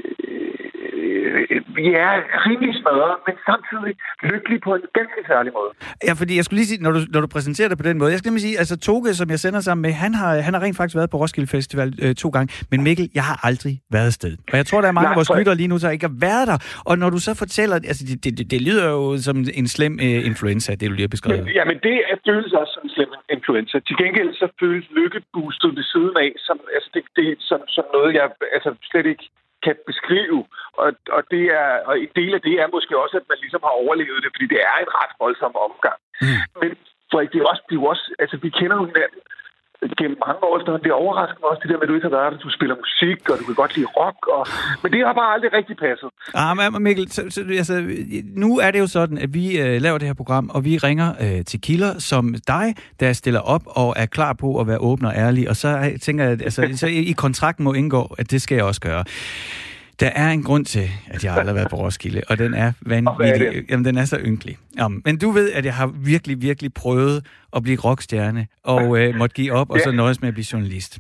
vi 1.79 1.87
er 2.05 2.13
rimelig 2.47 2.75
smadret, 2.81 3.17
men 3.27 3.35
samtidig 3.51 3.93
lykkelige 4.31 4.61
på 4.67 4.75
en 4.79 4.85
ganske 4.99 5.21
særlig 5.31 5.53
måde. 5.59 5.71
Ja, 6.07 6.13
fordi 6.21 6.33
jeg 6.37 6.45
skulle 6.45 6.59
lige 6.61 6.71
sige, 6.73 6.83
når 6.87 6.93
du, 6.97 7.01
når 7.15 7.21
du 7.25 7.29
præsenterer 7.37 7.69
det 7.69 7.79
på 7.83 7.87
den 7.89 7.99
måde, 7.99 8.11
jeg 8.11 8.19
skal 8.19 8.33
lige 8.33 8.47
sige, 8.49 8.59
altså 8.63 8.77
Toge, 8.87 9.15
som 9.15 9.29
jeg 9.31 9.39
sender 9.45 9.61
sammen 9.61 9.83
med, 9.83 9.93
han 9.93 10.13
har, 10.15 10.31
han 10.47 10.55
har 10.55 10.63
rent 10.63 10.77
faktisk 10.77 10.97
været 11.01 11.11
på 11.11 11.17
Roskilde 11.23 11.51
Festival 11.57 11.89
øh, 12.03 12.15
to 12.15 12.29
gange, 12.37 12.49
men 12.71 12.79
Mikkel, 12.87 13.11
jeg 13.15 13.25
har 13.31 13.37
aldrig 13.49 13.75
været 13.97 14.13
sted. 14.13 14.33
Og 14.53 14.57
jeg 14.61 14.67
tror, 14.67 14.81
der 14.81 14.89
er 14.89 14.93
mange 14.93 15.11
af 15.11 15.17
vores 15.17 15.31
lyttere 15.39 15.55
lige 15.55 15.69
nu, 15.69 15.77
der 15.77 15.91
ikke 15.91 16.07
har 16.11 16.17
været 16.29 16.47
der. 16.51 16.59
Og 16.91 16.99
når 16.99 17.11
du 17.11 17.19
så 17.19 17.33
fortæller, 17.35 17.77
altså 17.77 18.05
det, 18.09 18.25
det, 18.25 18.39
det, 18.39 18.51
det 18.51 18.61
lyder 18.69 18.87
jo 18.91 19.19
som 19.19 19.37
en 19.61 19.69
slem 19.77 19.93
øh, 20.07 20.21
influenza, 20.31 20.71
det 20.73 20.85
du 20.91 20.95
lige 20.95 21.09
har 21.09 21.15
beskrevet. 21.17 21.45
Men, 21.45 21.55
ja, 21.55 21.65
men 21.65 21.79
det 21.87 21.97
er, 22.11 22.17
føles 22.31 22.53
også 22.61 22.73
som 22.77 22.85
en 22.87 22.93
slem 22.97 23.11
influenza. 23.37 23.77
Til 23.89 23.97
gengæld 24.03 24.31
så 24.41 24.47
føles 24.61 24.87
lykkeboostet 24.99 25.71
ved 25.77 25.85
siden 25.93 26.17
af, 26.25 26.31
som, 26.47 26.57
altså 26.77 26.91
det, 26.95 27.03
det, 27.19 27.29
som, 27.49 27.61
som 27.77 27.85
noget, 27.97 28.11
jeg 28.19 28.25
altså, 28.57 28.71
slet 28.91 29.07
ikke 29.13 29.27
kan 29.67 29.77
beskrive. 29.91 30.41
Og, 30.83 30.89
og, 31.17 31.23
det 31.33 31.45
er, 31.61 31.71
og 31.89 31.95
en 32.05 32.13
del 32.19 32.33
af 32.39 32.43
det 32.49 32.55
er 32.63 32.75
måske 32.77 32.95
også, 33.05 33.17
at 33.21 33.29
man 33.31 33.39
ligesom 33.45 33.63
har 33.67 33.75
overlevet 33.83 34.23
det, 34.25 34.31
fordi 34.35 34.47
det 34.55 34.61
er 34.71 34.77
en 34.81 34.93
ret 35.01 35.15
voldsom 35.23 35.55
omgang. 35.69 35.99
Mm. 36.23 36.43
Men 36.61 36.71
for 37.11 37.19
det 37.33 37.39
er 37.41 37.49
også, 37.53 37.63
det 37.69 37.75
er 37.77 37.89
også, 37.93 38.07
altså 38.23 38.37
vi 38.45 38.51
kender 38.59 38.77
jo 38.81 38.85
hinanden 38.91 39.23
gennem 40.01 40.19
mange 40.27 40.41
år 40.47 40.53
efterhånden. 40.59 40.85
Det 40.89 40.93
overrasker 41.03 41.39
mig 41.41 41.49
også, 41.51 41.61
det 41.63 41.69
der 41.71 41.77
med, 41.79 41.87
at 41.87 41.91
du 41.91 41.97
ikke 41.99 42.09
har 42.11 42.17
været 42.19 42.33
der. 42.33 42.39
Du 42.49 42.51
spiller 42.59 42.77
musik, 42.85 43.19
og 43.31 43.35
du 43.41 43.45
kan 43.49 43.57
godt 43.63 43.73
lide 43.77 43.89
rock. 44.01 44.21
Og... 44.37 44.43
Men 44.83 44.89
det 44.93 44.99
har 45.07 45.15
bare 45.21 45.31
aldrig 45.35 45.51
rigtig 45.59 45.77
passet. 45.87 46.09
Ah, 46.35 46.73
men 46.73 46.83
Mikkel, 46.87 47.07
så, 47.17 47.23
så, 47.35 47.41
altså, 47.63 47.75
nu 48.43 48.51
er 48.65 48.71
det 48.71 48.79
jo 48.85 48.87
sådan, 48.87 49.19
at 49.19 49.31
vi 49.39 49.45
øh, 49.65 49.83
laver 49.87 49.99
det 49.99 50.07
her 50.11 50.19
program, 50.23 50.45
og 50.55 50.61
vi 50.65 50.73
ringer 50.89 51.09
øh, 51.25 51.45
til 51.51 51.59
kilder 51.61 51.93
som 52.11 52.35
dig, 52.55 52.67
der 53.01 53.13
stiller 53.13 53.41
op 53.41 53.65
og 53.67 53.95
er 53.97 54.07
klar 54.07 54.33
på 54.33 54.49
at 54.61 54.67
være 54.67 54.79
åben 54.79 55.07
og 55.07 55.15
ærlig. 55.17 55.49
Og 55.51 55.57
så 55.57 55.69
øh, 55.69 55.99
tænker 56.07 56.25
jeg, 56.25 56.33
altså, 56.33 56.69
så 56.75 56.87
i 56.87 57.15
kontrakten 57.25 57.65
må 57.65 57.73
indgå, 57.73 58.03
at 58.19 58.31
det 58.31 58.43
skal 58.43 58.55
jeg 58.57 58.65
også 58.65 58.81
gøre. 58.81 59.05
Der 60.01 60.07
er 60.07 60.31
en 60.31 60.43
grund 60.43 60.65
til, 60.65 60.91
at 61.07 61.25
jeg 61.25 61.33
aldrig 61.33 61.49
har 61.49 61.55
været 61.55 61.71
på 61.71 61.77
Roskilde, 61.77 62.23
og 62.29 62.39
den 62.39 62.55
er 62.55 62.73
vanvittig. 62.81 63.71
Jamen, 63.71 63.85
den 63.85 63.99
er 63.99 64.05
så 64.05 64.19
ynkelig. 64.25 64.57
Jamen, 64.79 65.03
men 65.05 65.19
du 65.19 65.31
ved, 65.31 65.53
at 65.53 65.65
jeg 65.65 65.75
har 65.75 65.87
virkelig, 65.87 66.43
virkelig 66.43 66.75
prøvet 66.75 67.27
at 67.57 67.63
blive 67.63 67.79
rockstjerne, 67.79 68.47
og 68.65 68.99
øh, 68.99 69.15
måtte 69.15 69.35
give 69.35 69.53
op, 69.53 69.71
og 69.71 69.81
så 69.85 69.91
nøjes 69.91 70.21
med 70.21 70.29
at 70.29 70.35
blive 70.35 70.47
journalist. 70.53 70.99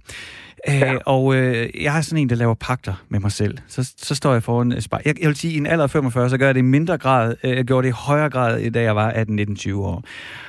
Ja. 0.68 0.92
Øh, 0.92 1.00
og 1.06 1.34
øh, 1.34 1.82
jeg 1.82 1.92
har 1.92 2.00
sådan 2.00 2.18
en, 2.18 2.28
der 2.28 2.36
laver 2.36 2.54
pakter 2.54 2.94
med 3.08 3.20
mig 3.20 3.32
selv. 3.32 3.58
Så, 3.68 3.92
så 3.96 4.14
står 4.14 4.32
jeg 4.32 4.42
foran 4.42 4.80
spejl. 4.80 5.02
Jeg, 5.04 5.20
jeg 5.20 5.28
vil 5.28 5.36
sige, 5.36 5.54
i 5.54 5.56
en 5.56 5.66
alder 5.66 5.84
af 5.84 5.90
45, 5.90 6.30
så 6.30 6.38
gør 6.38 6.46
jeg 6.46 6.54
det 6.54 6.60
i 6.60 6.62
mindre 6.62 6.98
grad. 6.98 7.34
Øh, 7.44 7.56
jeg 7.56 7.64
gjorde 7.64 7.86
det 7.86 7.92
i 7.92 7.96
højere 7.96 8.30
grad, 8.30 8.70
da 8.70 8.82
jeg 8.82 8.96
var 8.96 9.12
18-19-20 9.12 9.74
år. 9.74 10.04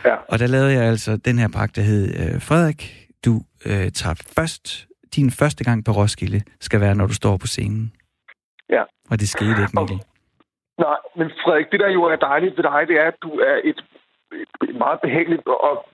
Ja. 0.05 0.15
Og 0.29 0.39
der 0.39 0.47
lavede 0.47 0.73
jeg 0.73 0.83
altså 0.83 1.17
den 1.17 1.39
her 1.39 1.47
pagt, 1.47 1.75
der 1.75 1.81
hed, 1.81 2.13
øh, 2.19 2.41
Frederik, 2.41 3.07
du 3.25 3.41
øh, 3.65 3.91
tager 3.91 4.15
først, 4.37 4.87
din 5.15 5.31
første 5.31 5.63
gang 5.63 5.85
på 5.85 5.91
Roskilde 5.91 6.41
skal 6.61 6.79
være, 6.79 6.95
når 6.95 7.07
du 7.07 7.13
står 7.13 7.37
på 7.37 7.47
scenen. 7.47 7.91
Ja. 8.69 8.83
Og 9.11 9.19
det 9.19 9.29
skete 9.29 9.61
ikke, 9.63 9.75
Mikkel. 9.79 9.99
Nej, 10.85 10.99
men 11.15 11.27
Frederik, 11.41 11.71
det 11.71 11.79
der 11.79 11.89
jo 11.89 12.03
er 12.03 12.15
dejligt 12.15 12.57
ved 12.57 12.63
dig, 12.63 12.87
det 12.87 12.95
er, 12.99 13.07
at 13.07 13.17
du 13.21 13.31
er 13.49 13.57
et, 13.63 13.79
et 14.63 14.75
meget 14.75 14.99
behageligt 15.01 15.47
og 15.47 15.85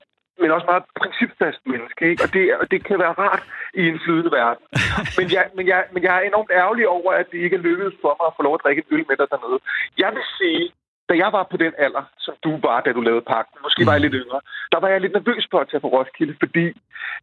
men 0.41 0.51
også 0.51 0.67
meget 0.71 0.85
principfast 1.01 1.61
menneske, 1.73 2.01
ikke? 2.09 2.23
Og, 2.23 2.29
det, 2.33 2.43
og 2.61 2.65
det 2.71 2.79
kan 2.87 2.99
være 3.03 3.13
rart 3.23 3.43
i 3.81 3.83
en 3.91 3.99
flydende 4.03 4.31
verden. 4.31 4.65
Men 5.17 5.25
jeg, 5.35 5.45
men, 5.57 5.65
jeg, 5.67 5.81
men 5.93 6.03
jeg 6.03 6.13
er 6.17 6.23
enormt 6.31 6.51
ærgerlig 6.61 6.85
over, 6.87 7.11
at 7.21 7.27
det 7.31 7.39
ikke 7.45 7.55
er 7.55 7.65
lykkedes 7.67 7.95
for 8.01 8.13
mig 8.19 8.27
at 8.27 8.35
få 8.37 8.41
lov 8.43 8.53
at 8.55 8.63
drikke 8.63 8.79
et 8.83 8.91
øl 8.95 9.05
med 9.09 9.17
dig 9.17 9.27
dernede. 9.33 9.59
Jeg 10.03 10.11
vil 10.15 10.25
sige, 10.39 10.63
da 11.09 11.13
jeg 11.23 11.29
var 11.37 11.43
på 11.51 11.57
den 11.57 11.73
alder, 11.85 12.05
som 12.25 12.35
du 12.43 12.51
var, 12.67 12.81
da 12.81 12.89
du 12.91 13.01
lavede 13.01 13.29
pakken, 13.33 13.55
måske 13.65 13.85
var 13.85 13.95
jeg 13.95 14.01
lidt 14.05 14.19
yngre, 14.21 14.41
der 14.71 14.79
var 14.79 14.89
jeg 14.93 15.01
lidt 15.01 15.13
nervøs 15.13 15.47
på 15.51 15.57
at 15.57 15.67
tage 15.69 15.81
på 15.81 15.91
Roskilde, 15.95 16.35
fordi 16.43 16.65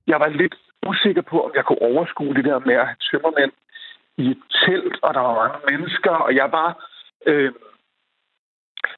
jeg 0.07 0.21
var 0.21 0.29
lidt 0.29 0.55
usikker 0.91 1.23
på, 1.23 1.37
om 1.47 1.53
jeg 1.55 1.65
kunne 1.65 1.83
overskue 1.91 2.35
det 2.35 2.45
der 2.45 2.59
med 2.59 2.75
at 2.75 2.87
have 2.87 3.01
tømmermænd 3.11 3.53
i 4.23 4.25
et 4.35 4.43
telt, 4.63 4.97
og 5.03 5.15
der 5.15 5.21
var 5.21 5.35
mange 5.43 5.61
mennesker, 5.71 6.11
og 6.11 6.35
jeg 6.41 6.49
var 6.53 6.71
øh, 7.27 7.53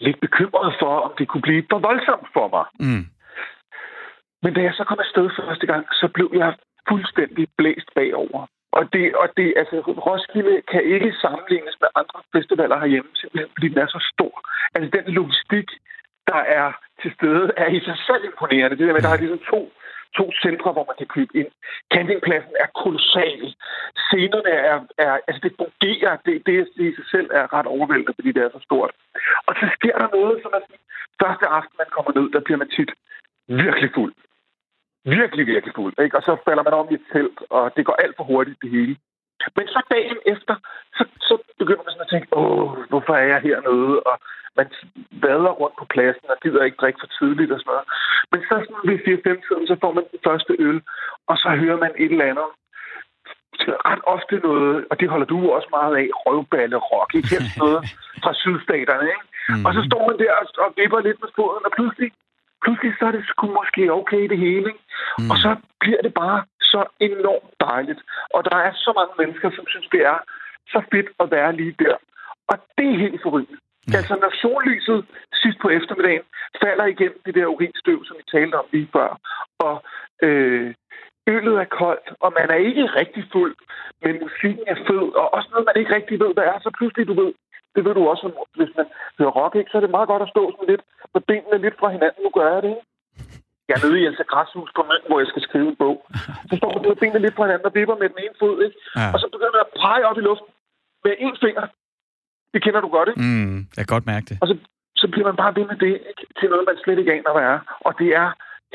lidt 0.00 0.20
bekymret 0.20 0.74
for, 0.80 0.94
om 1.06 1.12
det 1.18 1.28
kunne 1.28 1.46
blive 1.48 1.64
for 1.70 1.78
voldsomt 1.78 2.28
for 2.36 2.46
mig. 2.54 2.66
Mm. 2.86 3.04
Men 4.42 4.54
da 4.54 4.60
jeg 4.62 4.74
så 4.74 4.84
kom 4.84 4.98
afsted 4.98 5.30
første 5.38 5.66
gang, 5.66 5.84
så 6.00 6.06
blev 6.16 6.28
jeg 6.34 6.50
fuldstændig 6.88 7.44
blæst 7.58 7.88
bagover. 7.94 8.46
Og 8.78 8.92
det, 8.92 9.04
og 9.22 9.28
det, 9.36 9.48
altså, 9.56 9.76
Roskilde 10.06 10.62
kan 10.72 10.82
ikke 10.94 11.12
sammenlignes 11.22 11.76
med 11.80 11.88
andre 12.00 12.20
festivaler 12.34 12.78
herhjemme, 12.82 13.10
simpelthen 13.14 13.50
fordi 13.56 13.68
den 13.68 13.78
er 13.78 13.90
så 13.96 14.00
stor. 14.12 14.34
Altså, 14.74 14.88
den 14.96 15.14
logistik, 15.14 15.68
der 16.30 16.40
er 16.60 16.68
til 17.02 17.10
stede, 17.16 17.50
er 17.56 17.68
i 17.76 17.80
sig 17.88 17.98
selv 18.06 18.22
imponerende. 18.24 18.76
Det 18.76 18.86
der 18.86 18.94
med, 18.94 19.02
at 19.02 19.08
der 19.08 19.14
er 19.14 19.22
ligesom 19.24 19.42
to 19.52 19.60
to 20.18 20.26
centre, 20.44 20.72
hvor 20.72 20.84
man 20.90 20.96
kan 20.98 21.10
købe 21.16 21.32
ind. 21.40 21.50
Campingpladsen 21.92 22.54
er 22.64 22.68
kolossal. 22.82 23.42
Scenerne 24.04 24.54
er, 24.70 24.78
er 24.98 25.12
altså 25.28 25.40
det 25.46 25.52
fungerer. 25.62 26.12
Det, 26.26 26.34
det 26.46 26.54
i 26.90 26.94
sig 26.98 27.06
selv 27.14 27.28
er 27.38 27.52
ret 27.56 27.66
overvældende, 27.66 28.14
fordi 28.18 28.30
det 28.32 28.42
er 28.42 28.50
så 28.56 28.62
stort. 28.68 28.92
Og 29.46 29.54
så 29.60 29.66
sker 29.76 29.96
der 29.98 30.08
noget, 30.18 30.36
som 30.42 30.52
at 30.58 30.64
første 31.22 31.46
aften, 31.46 31.76
man 31.82 31.90
kommer 31.96 32.12
ned, 32.18 32.26
der 32.34 32.40
bliver 32.40 32.58
man 32.62 32.70
tit 32.76 32.90
virkelig 33.48 33.90
fuld. 33.94 34.14
Virkelig, 35.04 35.46
virkelig 35.46 35.74
fuld. 35.74 35.94
Ikke? 36.04 36.16
Og 36.16 36.22
så 36.22 36.32
falder 36.46 36.62
man 36.62 36.72
om 36.80 36.88
i 36.90 36.94
et 36.94 37.06
telt, 37.12 37.38
og 37.50 37.72
det 37.76 37.86
går 37.86 37.96
alt 38.04 38.16
for 38.16 38.24
hurtigt, 38.24 38.62
det 38.62 38.70
hele. 38.70 38.96
Men 39.56 39.66
så 39.74 39.80
dagen 39.94 40.18
efter, 40.34 40.54
så, 40.96 41.04
så 41.28 41.34
begynder 41.60 41.84
man 41.84 41.92
sådan 41.92 42.06
at 42.06 42.12
tænke, 42.14 42.28
åh, 42.40 42.68
hvorfor 42.90 43.14
er 43.22 43.26
jeg 43.34 43.40
hernede? 43.46 43.94
Og 44.10 44.16
man 44.58 44.66
vader 45.24 45.52
rundt 45.60 45.76
på 45.78 45.84
pladsen 45.94 46.26
og 46.32 46.36
gider 46.42 46.62
ikke 46.64 46.80
drikke 46.82 47.00
for 47.02 47.10
tidligt 47.18 47.52
og 47.54 47.60
sådan 47.60 47.70
noget. 47.72 47.86
Men 48.32 48.40
så 48.48 48.54
sådan 48.64 48.88
ved 48.90 48.98
4-5 49.06 49.46
tiden, 49.46 49.66
så 49.70 49.76
får 49.82 49.92
man 49.96 50.04
den 50.12 50.20
første 50.28 50.52
øl, 50.68 50.78
og 51.30 51.36
så 51.42 51.48
hører 51.62 51.78
man 51.84 51.92
et 52.04 52.12
eller 52.12 52.30
andet 52.32 52.50
ret 53.90 54.02
ofte 54.14 54.36
noget, 54.48 54.84
og 54.90 54.94
det 55.00 55.08
holder 55.12 55.26
du 55.26 55.38
også 55.56 55.68
meget 55.78 55.94
af, 56.02 56.08
røvballe 56.24 56.76
rock, 56.90 57.10
ikke 57.14 57.30
helt 57.34 57.56
noget 57.62 57.80
fra 58.22 58.32
sydstaterne, 58.42 59.06
ikke? 59.14 59.26
Mm. 59.48 59.64
Og 59.66 59.70
så 59.76 59.80
står 59.88 60.02
man 60.08 60.16
der 60.22 60.32
og, 60.40 60.46
og 60.64 60.68
vipper 60.76 61.00
lidt 61.00 61.20
med 61.24 61.30
foden, 61.36 61.62
og 61.68 61.72
pludselig, 61.78 62.08
pludselig 62.62 62.92
så 62.98 63.04
er 63.06 63.14
det 63.16 63.24
sgu 63.30 63.46
måske 63.60 63.92
okay 64.00 64.22
det 64.32 64.38
hele, 64.46 64.66
ikke? 64.72 64.84
Mm. 65.18 65.30
Og 65.30 65.36
så 65.44 65.50
bliver 65.80 66.02
det 66.06 66.14
bare 66.14 66.40
så 66.72 66.80
enormt 67.00 67.52
dejligt. 67.60 68.00
Og 68.34 68.40
der 68.48 68.56
er 68.66 68.72
så 68.84 68.90
mange 68.98 69.14
mennesker, 69.20 69.48
som 69.56 69.64
synes, 69.68 69.88
det 69.94 70.02
er 70.12 70.18
så 70.74 70.80
fedt 70.92 71.08
at 71.22 71.30
være 71.30 71.56
lige 71.60 71.74
der. 71.84 71.96
Og 72.50 72.56
det 72.78 72.86
er 72.90 73.02
helt 73.04 73.22
forrygende. 73.22 73.58
Ja. 73.88 73.96
Altså, 73.96 74.14
når 74.22 74.32
sollyset 74.42 75.00
sidst 75.42 75.58
på 75.62 75.68
eftermiddagen 75.78 76.26
falder 76.62 76.86
igennem 76.94 77.20
det 77.26 77.34
der 77.34 77.46
urinstøv, 77.46 78.04
som 78.04 78.16
vi 78.18 78.24
talte 78.36 78.54
om 78.62 78.66
lige 78.72 78.88
før, 78.92 79.10
og 79.66 79.74
øh, 80.26 80.74
øllet 81.34 81.56
er 81.64 81.68
koldt, 81.80 82.06
og 82.24 82.30
man 82.38 82.48
er 82.54 82.60
ikke 82.68 82.86
rigtig 83.00 83.24
fuld, 83.32 83.54
men 84.02 84.14
musikken 84.24 84.64
er 84.72 84.78
fed, 84.88 85.06
og 85.20 85.34
også 85.34 85.48
noget, 85.50 85.68
man 85.68 85.80
ikke 85.80 85.94
rigtig 85.94 86.20
ved, 86.20 86.34
hvad 86.34 86.44
er, 86.44 86.58
så 86.60 86.70
pludselig, 86.78 87.06
du 87.08 87.14
ved, 87.22 87.32
det 87.74 87.80
ved 87.84 87.94
du 87.94 88.02
også, 88.12 88.24
hvis 88.58 88.72
man 88.78 88.86
hører 89.18 89.34
rock, 89.40 89.54
ikke? 89.56 89.70
så 89.70 89.76
er 89.78 89.84
det 89.84 89.96
meget 89.96 90.08
godt 90.12 90.22
at 90.26 90.32
stå 90.34 90.42
sådan 90.50 90.70
lidt 90.72 90.84
med 91.14 91.22
benene 91.30 91.58
lidt 91.64 91.76
fra 91.80 91.88
hinanden. 91.96 92.20
Nu 92.24 92.30
gør 92.38 92.48
jeg 92.54 92.62
det, 92.64 92.70
ikke? 92.74 92.86
Jeg 93.68 93.74
er 93.76 93.82
nede 93.86 94.00
i 94.00 94.08
altså 94.10 94.24
græshus 94.32 94.70
på 94.76 94.82
Møn, 94.88 95.02
hvor 95.08 95.18
jeg 95.22 95.28
skal 95.32 95.42
skrive 95.48 95.68
en 95.72 95.80
bog. 95.82 95.96
Så 96.48 96.54
står 96.60 96.70
man 96.74 96.82
med 96.88 97.00
benene 97.02 97.24
lidt 97.24 97.36
fra 97.36 97.44
hinanden 97.46 97.68
og 97.68 97.74
vipper 97.78 97.96
med 98.02 98.08
den 98.12 98.20
ene 98.24 98.36
fod, 98.40 98.56
ikke? 98.66 98.76
Ja. 99.00 99.08
Og 99.14 99.18
så 99.22 99.26
begynder 99.32 99.54
man 99.56 99.66
at 99.66 99.74
pege 99.82 100.02
op 100.08 100.18
i 100.20 100.26
luften 100.28 100.50
med 101.04 101.12
én 101.26 101.36
finger. 101.44 101.64
Det 102.54 102.60
kender 102.64 102.80
du 102.84 102.88
godt, 102.96 103.08
ikke? 103.10 103.20
Mm, 103.26 103.58
jeg 103.76 103.82
kan 103.82 103.94
godt 103.96 104.10
mærke 104.12 104.26
det. 104.30 104.36
Og 104.42 104.46
så, 104.50 104.54
så 105.02 105.06
bliver 105.12 105.26
man 105.30 105.36
bare 105.42 105.52
ved 105.58 105.66
med 105.70 105.78
det 105.84 105.94
ikke? 106.10 106.24
til 106.38 106.48
noget, 106.52 106.64
man 106.70 106.82
slet 106.84 106.98
ikke 106.98 107.14
aner, 107.16 107.32
hvad 107.34 107.46
er. 107.54 107.58
Og 107.86 107.92
det 108.00 108.08
er 108.22 108.28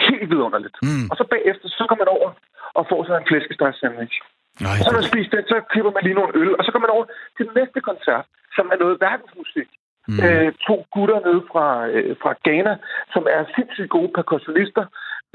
helt 0.08 0.30
vidunderligt. 0.32 0.78
Mm. 0.88 1.06
Og 1.12 1.16
så 1.20 1.24
bagefter, 1.34 1.66
så 1.78 1.84
kommer 1.88 2.04
man 2.04 2.14
over 2.18 2.30
og 2.78 2.84
får 2.92 3.02
sig 3.08 3.16
en 3.18 3.28
flæskestegsandwich. 3.30 4.18
Nej, 4.66 4.78
så 4.84 4.90
når 4.90 5.00
man 5.02 5.12
spist 5.12 5.32
den, 5.36 5.46
så 5.52 5.58
køber 5.74 5.92
man 5.96 6.04
lige 6.04 6.20
nogle 6.20 6.34
øl, 6.42 6.52
og 6.58 6.62
så 6.64 6.70
kommer 6.72 6.88
man 6.88 6.96
over 6.98 7.06
til 7.36 7.44
den 7.48 7.56
næste 7.60 7.80
koncert, 7.90 8.26
som 8.56 8.66
er 8.74 8.78
noget 8.84 8.96
verdensmusik. 9.08 9.70
Mm. 10.10 10.20
Øh, 10.26 10.50
to 10.68 10.76
gutter 10.94 11.20
nede 11.28 11.42
fra, 11.52 11.66
øh, 11.94 12.16
fra 12.22 12.32
Ghana, 12.46 12.74
som 13.14 13.24
er 13.36 13.42
sindssygt 13.56 13.90
gode 13.96 14.12
percussionister, 14.18 14.86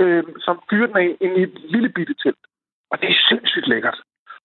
øh, 0.03 0.25
som 0.47 0.55
fyrer 0.69 0.89
den 0.91 0.97
af 1.05 1.11
ind 1.25 1.35
i 1.41 1.43
et 1.49 1.55
lille 1.75 1.91
bitte 1.97 2.15
telt. 2.23 2.45
Og 2.91 2.97
det 3.01 3.09
er 3.11 3.19
sindssygt 3.31 3.69
lækkert. 3.73 3.99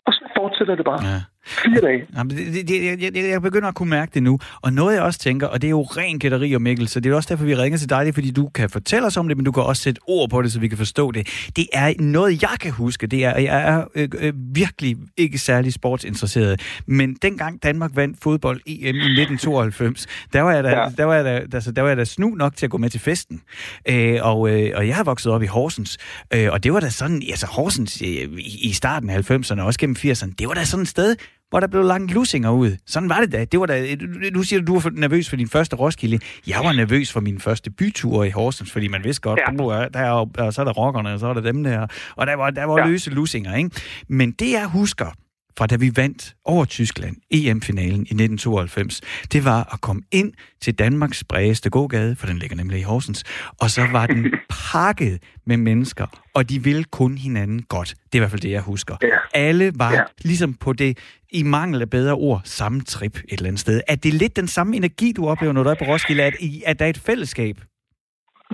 Og 0.07 0.11
så 0.13 0.23
fortsætter 0.37 0.75
det 0.75 0.85
bare. 0.91 1.01
Ja. 1.11 1.19
Fire 1.47 1.81
dage. 1.81 2.05
Jamen, 2.17 2.37
det, 2.37 2.67
det, 2.67 3.01
jeg, 3.01 3.15
jeg 3.15 3.41
begynder 3.41 3.67
at 3.67 3.75
kunne 3.75 3.89
mærke 3.89 4.11
det 4.13 4.23
nu. 4.23 4.39
Og 4.61 4.73
noget 4.73 4.95
jeg 4.95 5.03
også 5.03 5.19
tænker, 5.19 5.47
og 5.47 5.61
det 5.61 5.67
er 5.67 5.71
jo 5.71 5.81
ren 5.81 6.19
gætteri 6.19 6.53
og 6.53 6.61
Mikkel, 6.61 6.87
så 6.87 6.99
det 6.99 7.11
er 7.11 7.15
også 7.15 7.27
derfor, 7.29 7.45
vi 7.45 7.55
ringer 7.55 7.77
til 7.77 7.89
dig, 7.89 7.99
det 7.99 8.07
er, 8.07 8.13
fordi 8.13 8.31
du 8.31 8.49
kan 8.49 8.69
fortælle 8.69 9.07
os 9.07 9.17
om 9.17 9.27
det, 9.27 9.37
men 9.37 9.45
du 9.45 9.51
kan 9.51 9.63
også 9.63 9.81
sætte 9.81 10.01
ord 10.07 10.29
på 10.29 10.41
det, 10.41 10.51
så 10.51 10.59
vi 10.59 10.67
kan 10.67 10.77
forstå 10.77 11.11
det. 11.11 11.49
Det 11.55 11.67
er 11.73 11.93
noget, 11.99 12.41
jeg 12.41 12.57
kan 12.59 12.71
huske. 12.71 13.07
Det 13.07 13.25
er, 13.25 13.37
jeg 13.37 13.69
er 13.69 13.83
øh, 13.95 14.09
øh, 14.19 14.33
virkelig 14.35 14.97
ikke 15.17 15.37
særlig 15.37 15.73
sportsinteresseret. 15.73 16.61
Men 16.85 17.13
dengang 17.21 17.63
Danmark 17.63 17.91
vandt 17.95 18.17
fodbold 18.23 18.61
EM 18.65 18.95
i 18.95 19.21
1992, 19.21 20.07
der 20.33 20.41
var 20.41 20.53
jeg 20.53 20.63
da, 20.63 20.69
ja. 20.69 20.89
der 20.97 21.03
var 21.03 21.15
jeg 21.15 21.25
da, 21.25 21.43
altså, 21.53 21.71
der 21.71 21.81
var 21.81 21.87
jeg 21.87 21.97
da 21.97 22.05
snu 22.05 22.35
nok 22.35 22.55
til 22.55 22.65
at 22.65 22.69
gå 22.69 22.77
med 22.77 22.89
til 22.89 22.99
festen. 22.99 23.41
Øh, 23.89 24.19
og, 24.21 24.49
øh, 24.49 24.71
og 24.75 24.87
jeg 24.87 24.95
har 24.95 25.03
vokset 25.03 25.31
op 25.31 25.43
i 25.43 25.45
Horsens, 25.45 25.97
øh, 26.33 26.51
og 26.51 26.63
det 26.63 26.73
var 26.73 26.79
da 26.79 26.89
sådan, 26.89 27.23
altså 27.29 27.47
Horsens 27.47 28.01
øh, 28.01 28.07
i, 28.07 28.59
i 28.61 28.73
starten 28.73 29.09
af 29.09 29.31
90'erne, 29.31 29.61
også 29.61 29.79
gennem 29.79 29.95
80'erne, 29.99 30.33
det 30.39 30.47
var 30.47 30.53
da 30.53 30.63
sådan 30.65 30.83
et 30.83 30.89
sted, 30.89 31.15
hvor 31.49 31.59
der 31.59 31.67
blev 31.67 31.83
langt 31.83 32.13
lussinger 32.13 32.51
ud. 32.51 32.77
Sådan 32.85 33.09
var 33.09 33.19
det 33.19 33.31
da. 33.31 33.45
Det 33.45 33.59
var 33.59 33.65
da 33.65 33.95
nu 34.33 34.43
siger 34.43 34.61
du, 34.61 34.73
du 34.73 34.79
var 34.79 34.91
nervøs 34.93 35.29
for 35.29 35.35
din 35.35 35.47
første 35.47 35.75
Roskilde. 35.75 36.19
Jeg 36.47 36.59
var 36.63 36.73
nervøs 36.73 37.11
for 37.11 37.19
min 37.19 37.39
første 37.39 37.71
bytur 37.71 38.23
i 38.23 38.29
Horsens, 38.29 38.71
fordi 38.71 38.87
man 38.87 39.03
vidste 39.03 39.21
godt, 39.21 39.39
ja. 39.47 39.63
er, 39.63 39.87
der 39.87 39.99
er, 39.99 40.11
og 40.37 40.53
så 40.53 40.61
er 40.61 40.65
der 40.65 40.73
rockerne, 40.73 41.13
og 41.13 41.19
så 41.19 41.27
er 41.27 41.33
der 41.33 41.41
dem 41.41 41.63
der. 41.63 41.87
Og 42.15 42.27
der 42.27 42.35
var, 42.35 42.49
der 42.49 42.63
var 42.63 42.79
ja. 42.79 42.85
løse 42.85 43.09
lussinger, 43.09 43.55
ikke? 43.55 43.69
Men 44.07 44.31
det, 44.31 44.51
jeg 44.51 44.65
husker, 44.65 45.11
fra 45.57 45.67
da 45.67 45.75
vi 45.75 45.91
vandt 45.95 46.35
over 46.45 46.65
Tyskland 46.65 47.15
EM-finalen 47.31 47.99
i 47.99 48.13
1992, 48.13 49.01
det 49.31 49.45
var 49.45 49.73
at 49.73 49.81
komme 49.81 50.01
ind 50.11 50.33
til 50.61 50.73
Danmarks 50.73 51.23
bredeste 51.23 51.69
gågade, 51.69 52.15
for 52.15 52.27
den 52.27 52.37
ligger 52.37 52.55
nemlig 52.55 52.79
i 52.79 52.83
Horsens, 52.83 53.23
og 53.61 53.69
så 53.69 53.87
var 53.91 54.07
den 54.07 54.25
pakket 54.71 55.23
med 55.45 55.57
mennesker, 55.57 56.05
og 56.33 56.49
de 56.49 56.63
ville 56.63 56.83
kun 56.83 57.17
hinanden 57.17 57.61
godt. 57.61 57.89
Det 57.89 57.95
er 57.95 58.17
i 58.17 58.19
hvert 58.19 58.31
fald 58.31 58.41
det, 58.41 58.51
jeg 58.51 58.61
husker. 58.61 58.95
Ja. 59.01 59.07
Alle 59.33 59.71
var 59.75 59.93
ja. 59.93 60.03
ligesom 60.23 60.53
på 60.53 60.73
det, 60.73 60.97
i 61.29 61.43
mangel 61.43 61.81
af 61.81 61.89
bedre 61.89 62.13
ord, 62.13 62.41
samme 62.43 62.81
trip 62.81 63.15
et 63.17 63.23
eller 63.31 63.47
andet 63.47 63.59
sted. 63.59 63.81
Er 63.87 63.95
det 63.95 64.13
lidt 64.13 64.35
den 64.35 64.47
samme 64.47 64.75
energi, 64.75 65.11
du 65.11 65.27
oplever, 65.27 65.53
når 65.53 65.63
du 65.63 65.69
er 65.69 65.75
på 65.79 65.85
Roskilde, 65.85 66.23
at, 66.23 66.35
at 66.65 66.79
der 66.79 66.85
er 66.85 66.89
et 66.89 66.97
fællesskab? 66.97 67.57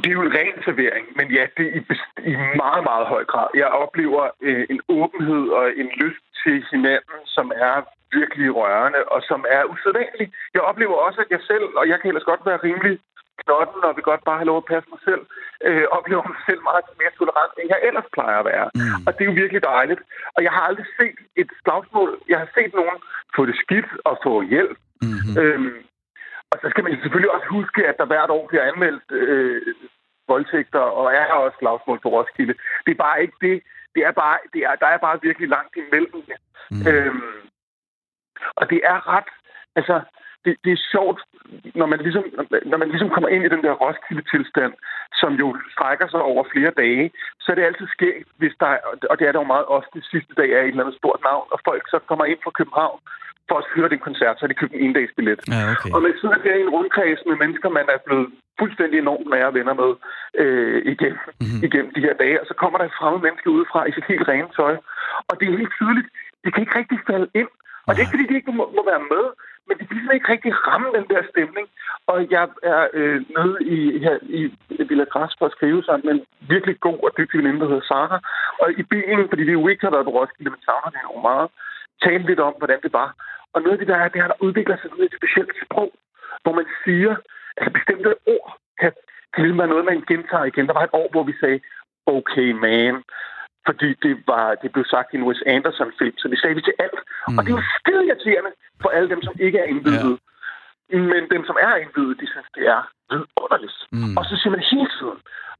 Det 0.04 0.10
er 0.10 0.18
jo 0.20 0.28
en 0.28 0.36
ren 0.40 0.58
servering, 0.68 1.06
men 1.18 1.28
ja, 1.38 1.44
det 1.58 1.66
er 1.68 1.74
i, 1.80 1.82
i 2.32 2.34
meget, 2.64 2.84
meget 2.90 3.06
høj 3.14 3.24
grad. 3.32 3.48
Jeg 3.62 3.68
oplever 3.84 4.24
øh, 4.48 4.66
en 4.74 4.82
åbenhed 4.90 5.44
og 5.60 5.66
en 5.82 5.90
lyst 6.04 6.26
til 6.44 6.56
hinanden, 6.72 7.20
som 7.36 7.52
er 7.70 7.76
virkelig 8.18 8.56
rørende 8.56 9.02
og 9.14 9.20
som 9.30 9.46
er 9.58 9.64
usædvanlig. 9.74 10.28
Jeg 10.56 10.62
oplever 10.70 10.96
også, 11.06 11.20
at 11.26 11.30
jeg 11.36 11.42
selv, 11.52 11.66
og 11.80 11.86
jeg 11.92 11.98
kan 12.00 12.08
ellers 12.10 12.30
godt 12.32 12.46
være 12.50 12.64
rimelig 12.68 12.96
knotten, 13.44 13.82
og 13.88 13.96
vil 13.96 14.10
godt 14.12 14.24
bare 14.30 14.40
have 14.42 14.52
lov 14.52 14.58
at 14.62 14.70
passe 14.74 14.88
mig 14.94 15.02
selv, 15.10 15.24
øh, 15.68 15.86
oplever 15.98 16.24
mig 16.30 16.40
selv 16.48 16.62
meget 16.70 16.86
mere 17.02 17.14
tolerant, 17.20 17.54
end 17.60 17.68
jeg 17.74 17.80
ellers 17.88 18.10
plejer 18.16 18.40
at 18.40 18.50
være. 18.54 18.68
Mm. 18.76 19.06
Og 19.06 19.10
det 19.14 19.22
er 19.22 19.30
jo 19.32 19.42
virkelig 19.44 19.62
dejligt. 19.74 20.02
Og 20.36 20.40
jeg 20.46 20.52
har 20.56 20.64
aldrig 20.70 20.88
set 21.00 21.20
et 21.42 21.50
slagsmål. 21.62 22.10
Jeg 22.32 22.38
har 22.44 22.50
set 22.58 22.72
nogen 22.80 22.98
få 23.36 23.42
det 23.50 23.58
skidt 23.64 23.90
og 24.10 24.16
få 24.26 24.34
hjælp. 24.54 24.78
Mm-hmm. 25.02 25.34
Øhm, 25.42 25.76
og 26.54 26.60
så 26.62 26.68
skal 26.70 26.84
man 26.84 27.02
selvfølgelig 27.02 27.32
også 27.36 27.48
huske, 27.58 27.88
at 27.88 27.98
der 27.98 28.06
hvert 28.06 28.30
år 28.30 28.48
bliver 28.48 28.64
anmeldt 28.72 29.12
øh, 29.12 29.76
voldtægter, 30.28 30.80
og 30.80 31.14
er 31.14 31.26
også 31.26 31.58
slagsmål 31.60 32.00
på 32.02 32.10
Roskilde. 32.10 32.56
Det 32.86 32.92
er 32.92 33.04
bare 33.08 33.22
ikke 33.22 33.38
det. 33.42 33.58
Det 33.96 34.02
er 34.06 34.12
bare, 34.12 34.38
det 34.54 34.62
er, 34.70 34.76
der 34.76 34.88
er 34.88 34.98
bare 34.98 35.22
virkelig 35.22 35.50
langt 35.50 35.76
imellem. 35.84 36.24
Mm. 36.72 36.88
Øhm, 36.90 37.44
og 38.56 38.70
det 38.70 38.82
er 38.84 38.98
ret... 39.14 39.30
Altså, 39.76 40.02
det, 40.46 40.58
det 40.64 40.72
er 40.74 40.88
sjovt, 40.92 41.22
når 41.76 41.86
man, 41.86 42.00
ligesom, 42.00 42.24
når 42.66 42.78
man 42.78 42.90
ligesom 42.90 43.10
kommer 43.10 43.30
ind 43.30 43.44
i 43.46 43.50
den 43.50 43.64
der 43.64 43.72
Roskilde-tilstand, 43.72 44.74
som 45.14 45.34
jo 45.34 45.58
strækker 45.74 46.08
sig 46.08 46.22
over 46.22 46.44
flere 46.54 46.72
dage, 46.72 47.12
så 47.40 47.52
er 47.52 47.56
det 47.56 47.64
altid 47.64 47.88
sket, 47.88 48.28
hvis 48.38 48.56
der, 48.60 48.78
og 49.10 49.20
det 49.20 49.28
er 49.28 49.32
der 49.32 49.40
jo 49.40 49.54
meget 49.54 49.66
ofte, 49.66 50.02
sidste 50.02 50.34
dag 50.34 50.50
er 50.52 50.62
et 50.62 50.68
eller 50.68 50.84
andet 50.84 50.98
stort 50.98 51.20
navn, 51.24 51.48
og 51.52 51.60
folk 51.66 51.84
så 51.90 52.00
kommer 52.00 52.26
ind 52.26 52.40
fra 52.44 52.52
København 52.52 53.00
for 53.50 53.58
at 53.62 53.66
høre 53.76 53.90
den 53.94 54.02
koncert, 54.08 54.36
så 54.36 54.42
har 54.44 54.52
de 54.52 54.62
købt 54.62 54.74
en 54.74 54.86
endagsbillet. 54.88 55.40
Ja, 55.54 55.62
okay. 55.74 55.92
Og 55.96 56.00
man 56.06 56.14
sidder 56.20 56.38
der 56.46 56.56
i 56.56 56.62
en 56.66 56.74
rundkreds 56.76 57.22
med 57.30 57.36
mennesker, 57.44 57.70
man 57.80 57.88
er 57.96 58.00
blevet 58.06 58.28
fuldstændig 58.60 58.98
enormt 59.00 59.30
nære 59.34 59.54
venner 59.58 59.76
med 59.82 59.92
øh, 60.42 60.80
igennem, 60.94 61.22
mm-hmm. 61.42 61.62
igennem 61.68 61.92
de 61.96 62.06
her 62.08 62.16
dage, 62.24 62.42
og 62.42 62.46
så 62.50 62.54
kommer 62.62 62.78
der 62.78 62.86
et 62.86 62.98
fremmed 63.00 63.22
menneske 63.26 63.56
udefra 63.58 63.80
i 63.86 63.92
sit 63.96 64.10
helt 64.12 64.28
rene 64.28 64.50
tøj. 64.60 64.76
Og 65.30 65.34
det 65.38 65.46
er 65.46 65.62
helt 65.62 65.76
tydeligt, 65.80 66.08
det 66.44 66.50
kan 66.54 66.62
ikke 66.64 66.80
rigtig 66.80 67.00
falde 67.10 67.30
ind. 67.42 67.52
Og 67.86 67.90
det 67.90 68.00
er 68.00 68.06
ikke, 68.06 68.16
fordi 68.16 68.30
de 68.30 68.40
ikke 68.40 68.52
må, 68.60 68.64
må 68.78 68.82
være 68.92 69.04
med, 69.14 69.26
men 69.68 69.76
det 69.78 69.86
kan 69.90 70.18
ikke 70.18 70.32
rigtig 70.34 70.54
ramme 70.68 70.90
den 70.98 71.06
der 71.12 71.22
stemning. 71.32 71.68
Og 72.12 72.18
jeg 72.36 72.46
er 72.74 72.82
øh, 72.98 73.20
nede 73.38 73.56
i, 73.76 73.78
her, 74.06 74.18
i 74.40 74.42
Villa 74.90 75.06
Græs 75.14 75.34
for 75.40 75.46
at 75.46 75.56
skrive 75.58 75.84
sammen 75.84 76.06
med 76.06 76.14
en 76.16 76.24
virkelig 76.54 76.76
god 76.88 77.00
og 77.08 77.12
dygtig 77.18 77.38
veninde, 77.40 77.60
der 77.60 77.72
hedder 77.72 77.90
Sarah. 77.92 78.22
Og 78.62 78.68
i 78.82 78.84
bilen, 78.94 79.30
fordi 79.30 79.44
vi 79.44 79.52
jo 79.52 79.68
ikke 79.68 79.86
har 79.86 79.96
været 79.96 80.08
på 80.08 80.16
Roskilde, 80.18 80.52
men 80.52 80.66
savner 80.68 80.92
det 80.96 81.02
jo 81.08 81.22
meget, 81.30 81.48
tale 82.02 82.24
lidt 82.30 82.40
om, 82.40 82.54
hvordan 82.58 82.82
det 82.86 82.94
var. 82.94 83.10
Og 83.54 83.62
noget 83.62 83.76
af 83.76 83.80
det 83.80 83.88
der 83.88 83.98
er, 83.98 84.08
det 84.08 84.22
har 84.22 84.28
der 84.28 84.44
udviklet 84.46 84.80
sig 84.82 84.92
til 84.92 85.06
et 85.06 85.20
specielt 85.20 85.52
sprog, 85.66 85.92
hvor 86.44 86.54
man 86.60 86.68
siger, 86.84 87.16
at 87.58 87.74
bestemte 87.74 88.16
ord 88.36 88.58
kan, 88.80 88.92
kan 89.34 89.44
ligesom 89.44 89.60
være 89.60 89.74
noget, 89.74 89.86
man 89.86 90.02
gentager 90.12 90.44
igen. 90.44 90.68
Der 90.68 90.74
var 90.74 90.84
et 90.84 90.98
år, 91.02 91.08
hvor 91.12 91.24
vi 91.24 91.34
sagde, 91.42 91.60
okay 92.06 92.52
man, 92.52 93.04
fordi 93.68 93.90
det, 94.04 94.14
var, 94.28 94.56
det 94.62 94.72
blev 94.72 94.86
sagt 94.86 95.14
i 95.14 95.18
en 95.18 95.28
Wes 95.28 95.44
Anderson-film, 95.56 96.18
så 96.18 96.28
det 96.28 96.40
sagde 96.40 96.56
vi 96.56 96.62
til 96.62 96.74
alt. 96.80 97.00
Mm. 97.28 97.38
Og 97.38 97.44
det 97.44 97.52
er 97.52 97.58
jo 97.60 97.64
skide 97.80 98.06
irriterende 98.08 98.52
for 98.82 98.90
alle 98.90 99.10
dem, 99.10 99.22
som 99.28 99.36
ikke 99.40 99.58
er 99.60 99.68
indbydet. 99.74 100.20
Ja. 100.92 100.98
Men 101.12 101.24
dem, 101.34 101.44
som 101.46 101.58
er 101.66 101.76
indbydet, 101.76 102.20
de 102.22 102.28
synes, 102.28 102.50
det 102.56 102.64
er 102.76 102.82
vidunderligt. 103.10 103.78
Mm. 103.92 104.18
Og 104.18 104.24
så 104.26 104.34
siger 104.40 104.52
man 104.56 104.70
hele 104.72 104.90
tiden. 104.98 105.20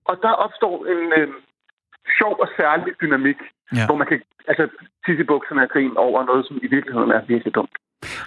Og 0.10 0.16
der 0.26 0.34
opstår 0.46 0.76
en 0.94 1.14
øh, 1.20 1.28
sjov 2.18 2.34
og 2.44 2.48
særlig 2.60 2.92
dynamik, 3.02 3.40
ja. 3.78 3.86
hvor 3.88 3.98
man 4.02 4.08
kan 4.08 4.20
altså, 4.52 4.64
tisse 5.06 5.24
i 5.24 5.30
bukserne 5.32 5.62
af 5.66 5.70
grin 5.74 5.98
over 6.06 6.20
noget, 6.30 6.44
som 6.48 6.56
i 6.66 6.68
virkeligheden 6.76 7.12
er 7.18 7.22
virkelig 7.34 7.54
dumt. 7.60 7.76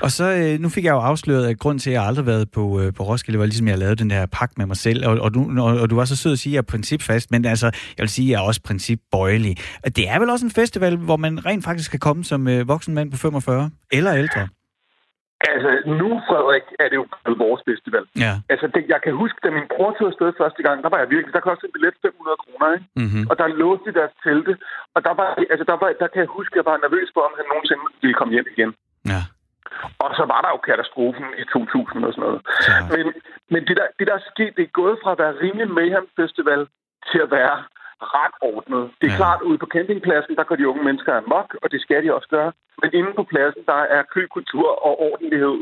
Og 0.00 0.10
så, 0.10 0.24
øh, 0.40 0.60
nu 0.60 0.68
fik 0.68 0.84
jeg 0.84 0.92
jo 0.92 0.98
afsløret, 0.98 1.48
at 1.48 1.58
grund 1.58 1.78
til, 1.78 1.90
at 1.90 1.94
jeg 1.94 2.04
aldrig 2.04 2.24
har 2.24 2.32
været 2.32 2.50
på, 2.50 2.80
øh, 2.80 2.92
på 2.96 3.02
Roskilde, 3.02 3.38
var 3.38 3.44
ligesom, 3.44 3.66
at 3.66 3.70
jeg 3.70 3.78
lavede 3.78 3.96
den 3.96 4.10
der 4.10 4.26
pakke 4.26 4.54
med 4.56 4.66
mig 4.66 4.76
selv. 4.76 5.06
Og, 5.06 5.18
og, 5.20 5.34
du, 5.34 5.40
og, 5.60 5.80
og 5.80 5.90
du 5.90 5.96
var 5.96 6.04
så 6.04 6.16
sød 6.16 6.32
at 6.32 6.38
sige, 6.38 6.50
at 6.50 6.54
jeg 6.54 6.58
er 6.58 6.70
principfast, 6.70 7.30
men 7.30 7.44
altså, 7.44 7.66
jeg 7.66 8.02
vil 8.02 8.08
sige, 8.08 8.26
at 8.26 8.30
jeg 8.30 8.42
er 8.42 8.46
også 8.46 8.60
principbøjelig. 8.62 9.56
Det 9.96 10.08
er 10.08 10.18
vel 10.18 10.30
også 10.30 10.46
en 10.46 10.50
festival, 10.50 10.96
hvor 10.96 11.16
man 11.16 11.46
rent 11.46 11.64
faktisk 11.64 11.90
kan 11.90 12.00
komme 12.00 12.24
som 12.24 12.48
øh, 12.48 12.68
voksen 12.68 12.94
mand 12.94 13.10
på 13.10 13.16
45 13.16 13.70
eller 13.92 14.14
ældre? 14.14 14.48
Altså, 15.40 15.70
nu, 16.00 16.08
Frederik, 16.28 16.66
er 16.82 16.88
det 16.90 16.96
jo 17.00 17.06
vores 17.44 17.62
festival. 17.70 18.04
Ja. 18.24 18.32
Altså, 18.52 18.66
det, 18.74 18.82
jeg 18.94 19.00
kan 19.04 19.14
huske, 19.22 19.38
da 19.44 19.50
min 19.50 19.68
bror 19.72 19.90
tog 19.98 20.06
afsted 20.10 20.32
første 20.42 20.62
gang, 20.66 20.76
der 20.84 20.90
var 20.92 20.98
jeg 21.00 21.10
virkelig, 21.10 21.32
der 21.34 21.48
kostede 21.48 21.68
en 21.68 21.76
billet 21.76 21.94
500 22.02 22.42
kroner, 22.44 22.68
ikke? 22.76 22.86
Mm-hmm. 23.02 23.24
Og 23.30 23.34
der 23.40 23.56
låste 23.62 23.90
deres 23.98 24.14
telte, 24.24 24.52
og 24.94 25.00
der 25.06 25.14
var, 25.20 25.28
altså, 25.52 25.64
der, 25.70 25.76
var, 25.82 25.88
der 26.02 26.08
kan 26.12 26.20
jeg 26.24 26.36
huske, 26.38 26.52
at 26.52 26.58
jeg 26.60 26.68
var 26.70 26.76
nervøs 26.84 27.08
for, 27.14 27.22
om 27.28 27.34
han 27.38 27.46
nogensinde 27.52 27.82
ville 28.02 28.18
komme 28.18 28.34
hjem 28.34 28.48
igen. 28.54 28.70
Ja. 29.12 29.20
Og 30.04 30.10
så 30.18 30.24
var 30.32 30.40
der 30.44 30.50
jo 30.54 30.60
katastrofen 30.68 31.26
i 31.42 31.44
2000 31.52 32.04
og 32.06 32.12
sådan 32.12 32.24
noget. 32.26 32.40
Ja. 32.68 32.78
Men, 32.94 33.06
men 33.52 33.60
det, 33.68 33.74
der, 33.80 33.86
det, 33.98 34.04
der 34.08 34.16
er 34.20 34.28
sket, 34.32 34.52
det 34.56 34.64
er 34.64 34.78
gået 34.80 34.96
fra 35.02 35.12
at 35.12 35.20
være 35.22 35.38
rimelig 35.44 35.68
Mayhem 35.78 36.06
Festival 36.20 36.62
til 37.10 37.20
at 37.26 37.30
være 37.38 37.56
ret 38.00 38.34
ordnet. 38.40 38.90
Det 39.00 39.06
er 39.06 39.12
ja. 39.12 39.16
klart, 39.16 39.40
ude 39.48 39.58
på 39.58 39.66
campingpladsen, 39.74 40.36
der 40.36 40.44
går 40.44 40.56
de 40.56 40.68
unge 40.68 40.84
mennesker 40.84 41.12
amok, 41.14 41.56
og 41.62 41.70
det 41.72 41.80
skal 41.80 42.04
de 42.04 42.14
også 42.14 42.28
gøre. 42.28 42.52
Men 42.82 42.90
inde 42.98 43.12
på 43.16 43.22
pladsen, 43.22 43.62
der 43.66 43.80
er 43.96 44.02
køkultur 44.14 44.68
og 44.86 45.00
ordentlighed 45.00 45.58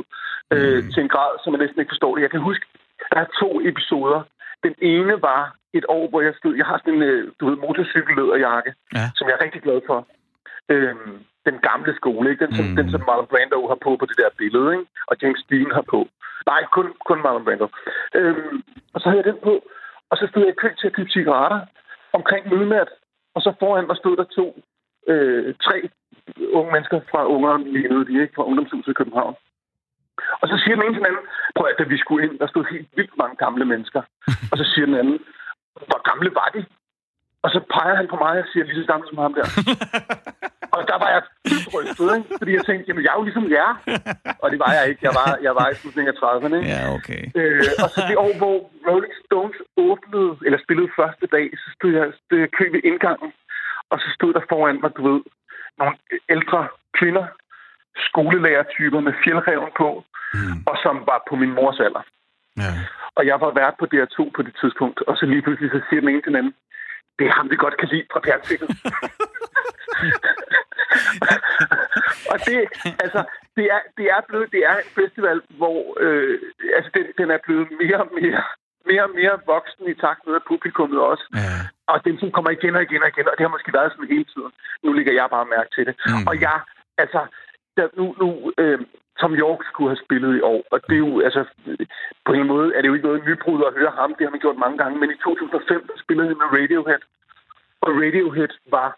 øh, 0.55 0.79
mm. 0.85 0.91
til 0.93 1.01
en 1.03 1.09
grad, 1.09 1.33
som 1.43 1.53
man 1.53 1.61
næsten 1.61 1.81
ikke 1.81 1.95
forstår 1.95 2.15
det. 2.15 2.23
Jeg 2.23 2.31
kan 2.31 2.41
huske, 2.41 2.67
der 3.13 3.21
er 3.21 3.29
to 3.41 3.51
episoder. 3.71 4.21
Den 4.67 4.75
ene 4.83 5.23
var 5.23 5.43
et 5.79 5.85
år, 5.89 6.09
hvor 6.09 6.21
jeg 6.21 6.35
stod... 6.39 6.55
Jeg 6.55 6.67
har 6.67 6.79
sådan 6.79 6.95
en, 6.95 7.03
øh, 7.03 7.33
du 7.41 7.43
ved, 7.49 7.57
motorcykellederjakke, 7.57 8.75
ja. 8.95 9.05
som 9.17 9.29
jeg 9.29 9.35
er 9.37 9.45
rigtig 9.45 9.63
glad 9.63 9.81
for. 9.87 10.07
Øhm, 10.69 11.15
den 11.49 11.59
gamle 11.69 11.93
skole, 12.01 12.31
ikke? 12.31 12.47
Den, 12.47 12.55
som, 12.55 12.65
mm. 12.65 12.77
den, 12.77 12.91
som 12.91 13.03
Marlon 13.07 13.31
Brando 13.33 13.69
har 13.69 13.79
på 13.85 13.91
på 13.97 14.07
det 14.07 14.17
der 14.23 14.39
billede, 14.39 14.69
ikke? 14.77 14.87
Og 15.11 15.15
James 15.23 15.43
Dean 15.51 15.71
har 15.79 15.85
på. 15.95 16.01
Nej, 16.51 16.61
kun, 16.77 16.87
kun 17.09 17.23
Marlon 17.23 17.45
Brando. 17.45 17.69
Øhm, 18.15 18.63
og 18.95 19.01
så 19.01 19.07
havde 19.09 19.23
jeg 19.23 19.33
den 19.33 19.41
på, 19.49 19.55
og 20.11 20.17
så 20.19 20.25
stod 20.31 20.43
jeg 20.43 20.53
i 20.55 20.61
kø 20.63 20.69
til 20.79 20.87
at 20.87 20.97
købe 20.97 21.11
cigaretter 21.11 21.61
omkring 22.19 22.43
midnat, 22.49 22.91
og 23.35 23.41
så 23.43 23.51
foran 23.61 23.87
mig 23.87 23.97
stod 23.97 24.17
der 24.17 24.25
to, 24.25 24.47
øh, 25.13 25.55
tre 25.67 25.77
unge 26.59 26.73
mennesker 26.73 27.01
fra 27.11 27.21
lignede 27.77 28.07
de, 28.09 28.23
ikke? 28.23 28.35
Fra 28.37 28.47
Ungdomshuset 28.49 28.93
i 28.93 29.01
København. 29.01 29.35
Og 30.43 30.49
så 30.49 30.57
siger 30.63 30.75
den 30.77 30.85
ene 30.85 30.95
til 30.95 31.03
den 31.03 31.11
anden, 31.11 31.27
prøv 31.57 31.67
at 31.67 31.79
da 31.79 31.85
vi 31.85 31.99
skulle 31.99 32.25
ind, 32.27 32.39
der 32.39 32.47
stod 32.47 32.65
helt 32.75 32.89
vildt 32.97 33.17
mange 33.19 33.37
gamle 33.37 33.65
mennesker. 33.65 34.03
Og 34.51 34.57
så 34.59 34.65
siger 34.73 34.87
den 34.87 34.95
anden, 35.03 35.19
hvor 35.89 36.01
gamle 36.11 36.31
var 36.41 36.51
de? 36.55 36.65
Og 37.45 37.51
så 37.51 37.61
peger 37.75 37.95
han 37.95 38.09
på 38.09 38.17
mig 38.17 38.35
og 38.43 38.47
siger, 38.53 38.65
lige 38.65 38.81
så 38.81 38.87
gammel 38.87 39.09
som 39.09 39.19
ham 39.19 39.35
der. 39.35 39.47
og 40.77 40.83
der 40.91 40.99
var 41.03 41.11
jeg 41.15 41.23
dybt 41.51 41.69
rystet, 41.75 42.09
ikke? 42.17 42.29
fordi 42.41 42.53
jeg 42.59 42.65
tænkte, 42.69 42.85
jamen 42.89 43.05
jeg 43.05 43.13
er 43.13 43.19
jo 43.21 43.29
ligesom 43.29 43.47
jer. 43.57 43.71
Og 44.43 44.47
det 44.53 44.59
var 44.65 44.73
jeg 44.79 44.85
ikke. 44.91 45.03
Jeg 45.09 45.15
var, 45.21 45.31
jeg 45.47 45.55
var 45.59 45.67
i 45.69 45.75
slutningen 45.81 46.11
af 46.13 46.17
30'erne. 46.23 46.61
Ja, 46.75 46.81
okay. 46.97 47.23
Øh, 47.41 47.65
og 47.85 47.89
så 47.95 47.99
det 48.09 48.17
år, 48.27 48.33
hvor 48.43 48.57
Rolling 48.89 49.15
Stones 49.25 49.59
åbnede, 49.87 50.31
eller 50.47 50.59
spillede 50.65 50.91
første 51.01 51.27
dag, 51.37 51.47
så 51.63 51.67
stod 51.77 51.93
jeg, 51.99 52.07
stod 52.25 52.39
jeg 52.43 52.51
kø 52.59 52.65
ved 52.75 52.83
indgangen. 52.91 53.31
Og 53.93 53.97
så 54.03 54.09
stod 54.17 54.33
der 54.37 54.43
foran 54.51 54.81
mig, 54.83 54.91
du 54.97 55.03
ved, 55.11 55.21
nogle 55.79 55.97
ældre 56.35 56.61
kvinder, 56.99 57.27
skolelærertyper 58.09 59.01
med 59.01 59.15
fjeldreven 59.25 59.73
på, 59.83 59.89
mm. 60.35 60.57
og 60.71 60.77
som 60.85 60.97
var 61.11 61.21
på 61.29 61.35
min 61.37 61.53
mors 61.59 61.81
alder. 61.87 62.05
Ja. 62.57 62.73
Og 63.17 63.27
jeg 63.27 63.41
var 63.45 63.51
vært 63.61 63.75
på 63.79 63.87
DR2 63.93 64.19
på 64.37 64.43
det 64.47 64.55
tidspunkt, 64.61 64.99
og 65.09 65.17
så 65.17 65.27
lige 65.27 65.43
pludselig 65.43 65.71
så 65.71 65.81
siger 65.89 66.01
den 66.01 66.09
ene 66.09 66.23
til 66.23 66.33
den 66.33 66.41
anden, 66.41 66.55
det 67.19 67.25
er 67.27 67.33
ham, 67.39 67.51
vi 67.51 67.57
godt 67.57 67.77
kan 67.81 67.89
lide 67.89 68.07
fra 68.13 68.21
fjernsynet. 68.25 68.71
og 72.33 72.37
det, 72.47 72.57
altså, 73.05 73.21
det 73.57 73.65
er, 73.75 73.81
det 73.99 74.07
er 74.15 74.21
blevet, 74.29 74.49
det 74.55 74.63
er 74.71 74.77
en 74.77 74.91
festival, 75.01 75.39
hvor 75.61 75.81
øh, 76.01 76.39
altså, 76.77 76.91
den, 76.95 77.07
den 77.19 77.29
er 77.31 77.39
blevet 77.47 77.69
mere 77.81 77.99
og 78.05 78.11
mere 78.21 78.43
mere 78.91 79.05
og 79.09 79.15
mere 79.21 79.37
voksen 79.47 79.85
i 79.93 79.95
takt 80.05 80.23
med 80.27 80.47
publikummet 80.51 81.01
også. 81.01 81.25
Ja. 81.35 81.55
Og 81.93 82.05
den 82.07 82.19
som 82.19 82.31
kommer 82.37 82.51
igen 82.51 82.77
og 82.77 82.83
igen 82.83 83.03
og 83.03 83.09
igen, 83.09 83.29
og 83.31 83.35
det 83.37 83.45
har 83.47 83.57
måske 83.57 83.73
været 83.79 83.93
sådan 83.93 84.13
hele 84.15 84.27
tiden. 84.33 84.53
Nu 84.85 84.93
ligger 84.93 85.13
jeg 85.13 85.27
bare 85.37 85.53
mærke 85.57 85.71
til 85.77 85.85
det. 85.89 85.95
Mm. 86.07 86.27
Og 86.29 86.35
jeg, 86.41 86.59
altså, 87.03 87.21
der, 87.77 87.87
nu, 87.99 88.05
nu 88.23 88.29
øh, 88.63 88.79
Tom 89.21 89.35
York 89.45 89.61
skulle 89.71 89.91
have 89.91 90.05
spillet 90.07 90.33
i 90.37 90.41
år, 90.53 90.63
og 90.73 90.79
det 90.89 90.95
er 90.95 91.05
jo, 91.07 91.21
altså, 91.29 91.43
på 92.27 92.33
en 92.33 92.47
måde 92.47 92.69
er 92.75 92.81
det 92.81 92.89
jo 92.89 92.95
ikke 92.95 93.09
noget 93.09 93.27
nybrud 93.29 93.61
at 93.69 93.77
høre 93.79 93.93
ham, 94.01 94.15
det 94.15 94.25
har 94.27 94.35
man 94.35 94.45
gjort 94.45 94.65
mange 94.65 94.79
gange, 94.79 94.99
men 95.01 95.11
i 95.11 95.19
2005 95.25 95.89
spillede 96.05 96.29
han 96.29 96.41
med 96.43 96.53
Radiohead, 96.59 97.03
og 97.85 97.91
Radiohead 98.03 98.53
var, 98.77 98.89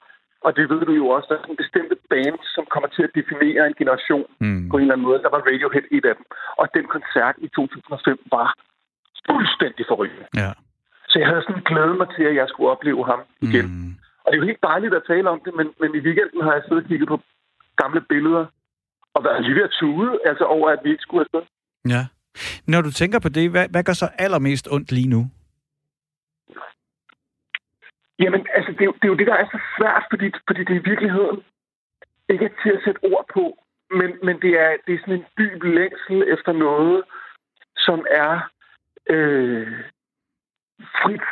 og 0.45 0.51
det 0.57 0.65
ved 0.71 0.81
du 0.89 0.93
jo 1.03 1.07
også, 1.17 1.27
der 1.31 1.37
er 1.37 1.51
en 1.51 1.63
bestemte 1.65 1.97
band, 2.11 2.39
som 2.55 2.65
kommer 2.73 2.89
til 2.97 3.03
at 3.07 3.13
definere 3.19 3.63
en 3.67 3.77
generation 3.81 4.27
mm. 4.41 4.69
på 4.71 4.77
en 4.77 4.83
eller 4.83 4.95
anden 4.95 5.07
måde. 5.09 5.23
Der 5.27 5.31
var 5.37 5.43
Radiohead 5.51 5.87
et 5.97 6.05
af 6.11 6.15
dem. 6.19 6.27
Og 6.61 6.67
den 6.77 6.85
koncert 6.95 7.35
i 7.47 7.49
2005 7.49 8.19
var 8.37 8.49
fuldstændig 9.31 9.85
forrygende. 9.91 10.27
Ja. 10.43 10.51
Så 11.11 11.15
jeg 11.21 11.29
havde 11.31 11.43
sådan 11.47 11.67
glædet 11.71 11.97
mig 12.03 12.09
til, 12.17 12.25
at 12.31 12.35
jeg 12.41 12.47
skulle 12.49 12.71
opleve 12.75 13.03
ham 13.11 13.21
igen. 13.47 13.67
Mm. 13.67 13.93
Og 14.23 14.27
det 14.29 14.37
er 14.37 14.43
jo 14.43 14.51
helt 14.51 14.65
dejligt 14.71 14.95
at 14.95 15.03
tale 15.13 15.27
om 15.35 15.41
det, 15.45 15.53
men, 15.59 15.67
men 15.81 15.91
i 15.99 16.01
weekenden 16.07 16.41
har 16.47 16.53
jeg 16.57 16.63
siddet 16.63 16.83
og 16.83 16.89
kigget 16.89 17.09
på 17.09 17.19
gamle 17.83 18.01
billeder 18.13 18.45
og 19.15 19.25
været 19.25 19.45
lige 19.45 19.55
ved 19.55 19.63
at 19.63 19.75
tude, 19.81 20.11
altså 20.31 20.45
over, 20.45 20.69
at 20.75 20.81
vi 20.85 20.89
ikke 20.91 21.03
skulle 21.07 21.25
afsted. 21.25 21.43
Ja. 21.95 22.03
Når 22.73 22.81
du 22.87 22.91
tænker 22.91 23.19
på 23.19 23.29
det, 23.29 23.51
hvad, 23.51 23.67
hvad 23.69 23.83
gør 23.85 23.93
så 23.93 24.09
allermest 24.19 24.69
ondt 24.71 24.93
lige 24.93 25.09
nu? 25.09 25.31
Jamen, 28.19 28.47
altså, 28.55 28.73
det 28.73 28.81
er, 28.81 28.85
jo, 28.85 28.93
det 28.93 29.05
er 29.05 29.09
jo 29.09 29.21
det, 29.21 29.27
der 29.27 29.35
er 29.35 29.47
så 29.47 29.61
svært, 29.79 30.05
fordi, 30.11 30.27
fordi 30.47 30.65
det 30.65 30.75
i 30.75 30.89
virkeligheden 30.91 31.43
ikke 32.29 32.45
er 32.45 32.63
til 32.63 32.71
at 32.71 32.83
sætte 32.85 33.05
ord 33.13 33.27
på, 33.35 33.45
men, 33.91 34.11
men 34.23 34.41
det, 34.43 34.53
er, 34.65 34.77
det 34.87 34.95
er 34.95 34.99
sådan 34.99 35.15
en 35.15 35.27
dyb 35.39 35.63
længsel 35.63 36.19
efter 36.35 36.53
noget, 36.53 37.05
som 37.77 38.07
er 38.11 38.51
øh, 39.11 39.73
frit, 41.01 41.29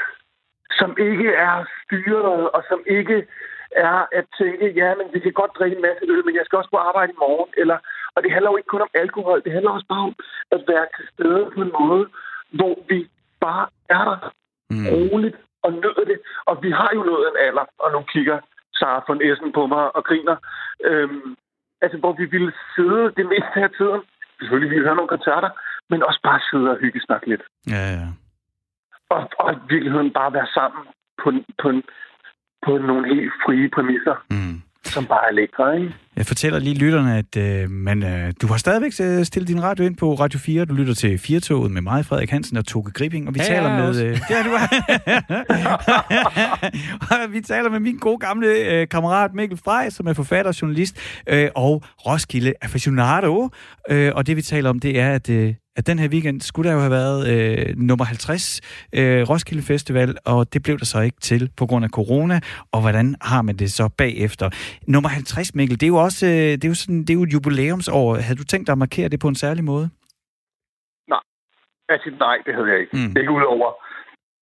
som 0.71 0.97
ikke 0.99 1.29
er 1.33 1.65
styret, 1.85 2.51
og 2.51 2.65
som 2.69 2.83
ikke 2.87 3.27
er 3.71 4.07
at 4.13 4.25
tænke, 4.39 4.67
ja, 4.81 4.95
men 4.95 5.07
vi 5.15 5.19
kan 5.19 5.33
godt 5.33 5.57
drikke 5.59 5.77
en 5.77 5.83
masse 5.83 6.05
øl, 6.09 6.25
men 6.25 6.35
jeg 6.35 6.45
skal 6.45 6.57
også 6.57 6.71
på 6.71 6.77
arbejde 6.77 7.13
i 7.13 7.23
morgen. 7.25 7.51
Eller, 7.57 7.79
og 8.15 8.23
det 8.23 8.33
handler 8.33 8.51
jo 8.51 8.57
ikke 8.57 8.73
kun 8.73 8.87
om 8.87 8.95
alkohol, 8.95 9.43
det 9.45 9.53
handler 9.53 9.71
også 9.71 9.87
bare 9.89 10.05
om 10.11 10.17
at 10.51 10.61
være 10.69 10.87
til 10.97 11.05
stede 11.13 11.51
på 11.55 11.61
en 11.63 11.73
måde, 11.81 12.09
hvor 12.51 12.75
vi 12.89 13.09
bare 13.41 13.67
er 13.89 14.05
der 14.05 14.33
mm. 14.71 14.87
roligt 14.89 15.37
og 15.65 15.73
nyder 15.73 16.05
det. 16.11 16.19
Og 16.49 16.55
vi 16.65 16.71
har 16.71 16.91
jo 16.95 17.03
nået 17.11 17.27
en 17.29 17.39
alder, 17.47 17.67
og 17.83 17.89
nu 17.93 18.01
kigger 18.13 18.39
Sara 18.79 19.05
von 19.09 19.23
Essen 19.29 19.53
på 19.53 19.67
mig 19.67 19.97
og 19.97 20.05
griner. 20.05 20.37
Øhm, 20.85 21.37
altså, 21.85 21.99
hvor 21.99 22.13
vi 22.13 22.25
ville 22.25 22.53
sidde 22.75 23.05
det 23.19 23.27
meste 23.33 23.59
af 23.67 23.71
tiden. 23.79 24.01
Selvfølgelig 24.39 24.71
ville 24.71 24.83
vi 24.83 24.87
høre 24.87 24.97
nogle 24.97 25.15
koncerter, 25.17 25.51
men 25.91 26.03
også 26.09 26.21
bare 26.23 26.41
sidde 26.51 26.71
og 26.71 26.77
hygge 26.77 27.01
snakke 27.01 27.27
lidt. 27.29 27.45
Ja, 27.75 27.85
ja. 27.99 28.07
Og, 29.15 29.31
og 29.39 29.53
i 29.55 29.59
virkeligheden 29.69 30.13
bare 30.13 30.33
være 30.33 30.51
sammen 30.55 30.83
på, 31.23 31.29
på, 31.63 31.69
på 32.67 32.79
nogle 32.79 33.15
helt 33.15 33.33
frie 33.45 33.69
præmisser. 33.77 34.17
Mm 34.31 34.63
som 34.85 35.07
bare 35.07 35.29
er 35.29 35.33
lækre, 35.33 35.77
ikke? 35.77 35.95
Jeg 36.17 36.27
fortæller 36.27 36.59
lige 36.59 36.75
lytterne, 36.75 37.19
at 37.19 37.37
øh, 37.37 37.71
man, 37.71 38.03
øh, 38.03 38.33
du 38.43 38.47
har 38.47 38.57
stadigvæk 38.57 38.93
øh, 39.01 39.25
stillet 39.25 39.49
din 39.49 39.63
radio 39.63 39.85
ind 39.85 39.97
på 39.97 40.15
Radio 40.15 40.39
4. 40.39 40.65
Du 40.65 40.75
lytter 40.75 40.95
til 40.95 41.19
Firtoget 41.19 41.71
med 41.71 41.83
mig, 41.83 42.05
Frederik 42.05 42.31
Hansen 42.31 42.57
og 42.57 42.67
Toge 42.67 42.91
Gripping, 42.91 43.29
og 43.29 43.35
vi 43.35 43.41
ja, 43.41 43.47
taler 43.47 43.69
med... 43.77 44.05
Øh, 44.05 44.21
ja, 44.31 44.43
du 44.43 44.51
og 47.25 47.33
vi 47.33 47.41
taler 47.41 47.71
med 47.71 47.81
min 47.81 47.97
gode 47.97 48.19
gamle 48.19 48.49
øh, 48.49 48.89
kammerat 48.89 49.35
Mikkel 49.35 49.59
Frej, 49.65 49.91
som 49.91 50.07
er 50.07 50.13
forfatter 50.13 50.49
og 50.49 50.63
journalist, 50.63 50.97
øh, 51.27 51.49
og 51.55 51.83
Roskilde 52.07 52.53
aficionado. 52.63 53.49
Øh, 53.91 54.13
og 54.15 54.27
det 54.27 54.37
vi 54.37 54.43
taler 54.43 54.71
om, 54.71 54.79
det 54.79 55.01
er, 55.01 55.13
at 55.13 55.31
øh, 55.31 55.55
at 55.77 55.87
den 55.87 55.99
her 55.99 56.09
weekend 56.09 56.41
skulle 56.41 56.69
der 56.69 56.75
jo 56.75 56.81
have 56.81 56.91
været 56.91 57.21
øh, 57.33 57.77
nummer 57.77 58.05
50 58.05 58.61
øh, 58.99 59.31
Roskilde 59.31 59.63
Festival, 59.63 60.17
og 60.25 60.53
det 60.53 60.63
blev 60.63 60.79
der 60.79 60.85
så 60.85 61.01
ikke 61.01 61.21
til 61.21 61.51
på 61.57 61.67
grund 61.67 61.85
af 61.85 61.91
corona, 61.91 62.41
og 62.73 62.81
hvordan 62.81 63.17
har 63.23 63.43
man 63.43 63.57
det 63.57 63.73
så 63.73 63.89
bagefter? 63.99 64.47
Nummer 64.89 65.09
50, 65.09 65.55
Mikkel, 65.55 65.81
det 65.81 65.87
er 65.87 65.95
jo 65.97 65.97
også 65.97 66.27
øh, 66.27 66.33
det 66.33 66.65
er 66.65 66.69
jo 66.69 66.75
sådan, 66.75 67.01
det 67.01 67.11
er 67.11 67.15
jo 67.15 67.23
et 67.23 67.33
jubilæumsår. 67.33 68.15
Havde 68.15 68.39
du 68.39 68.45
tænkt 68.45 68.67
dig 68.67 68.73
at 68.73 68.79
markere 68.79 69.09
det 69.09 69.21
på 69.21 69.29
en 69.29 69.35
særlig 69.35 69.65
måde? 69.65 69.87
Nej, 71.09 71.25
altså 71.89 72.11
nej, 72.19 72.37
det 72.47 72.55
havde 72.55 72.69
jeg 72.73 72.81
ikke. 72.81 72.97
Mm. 72.97 73.13
Ikke 73.21 73.33
udover, 73.39 73.69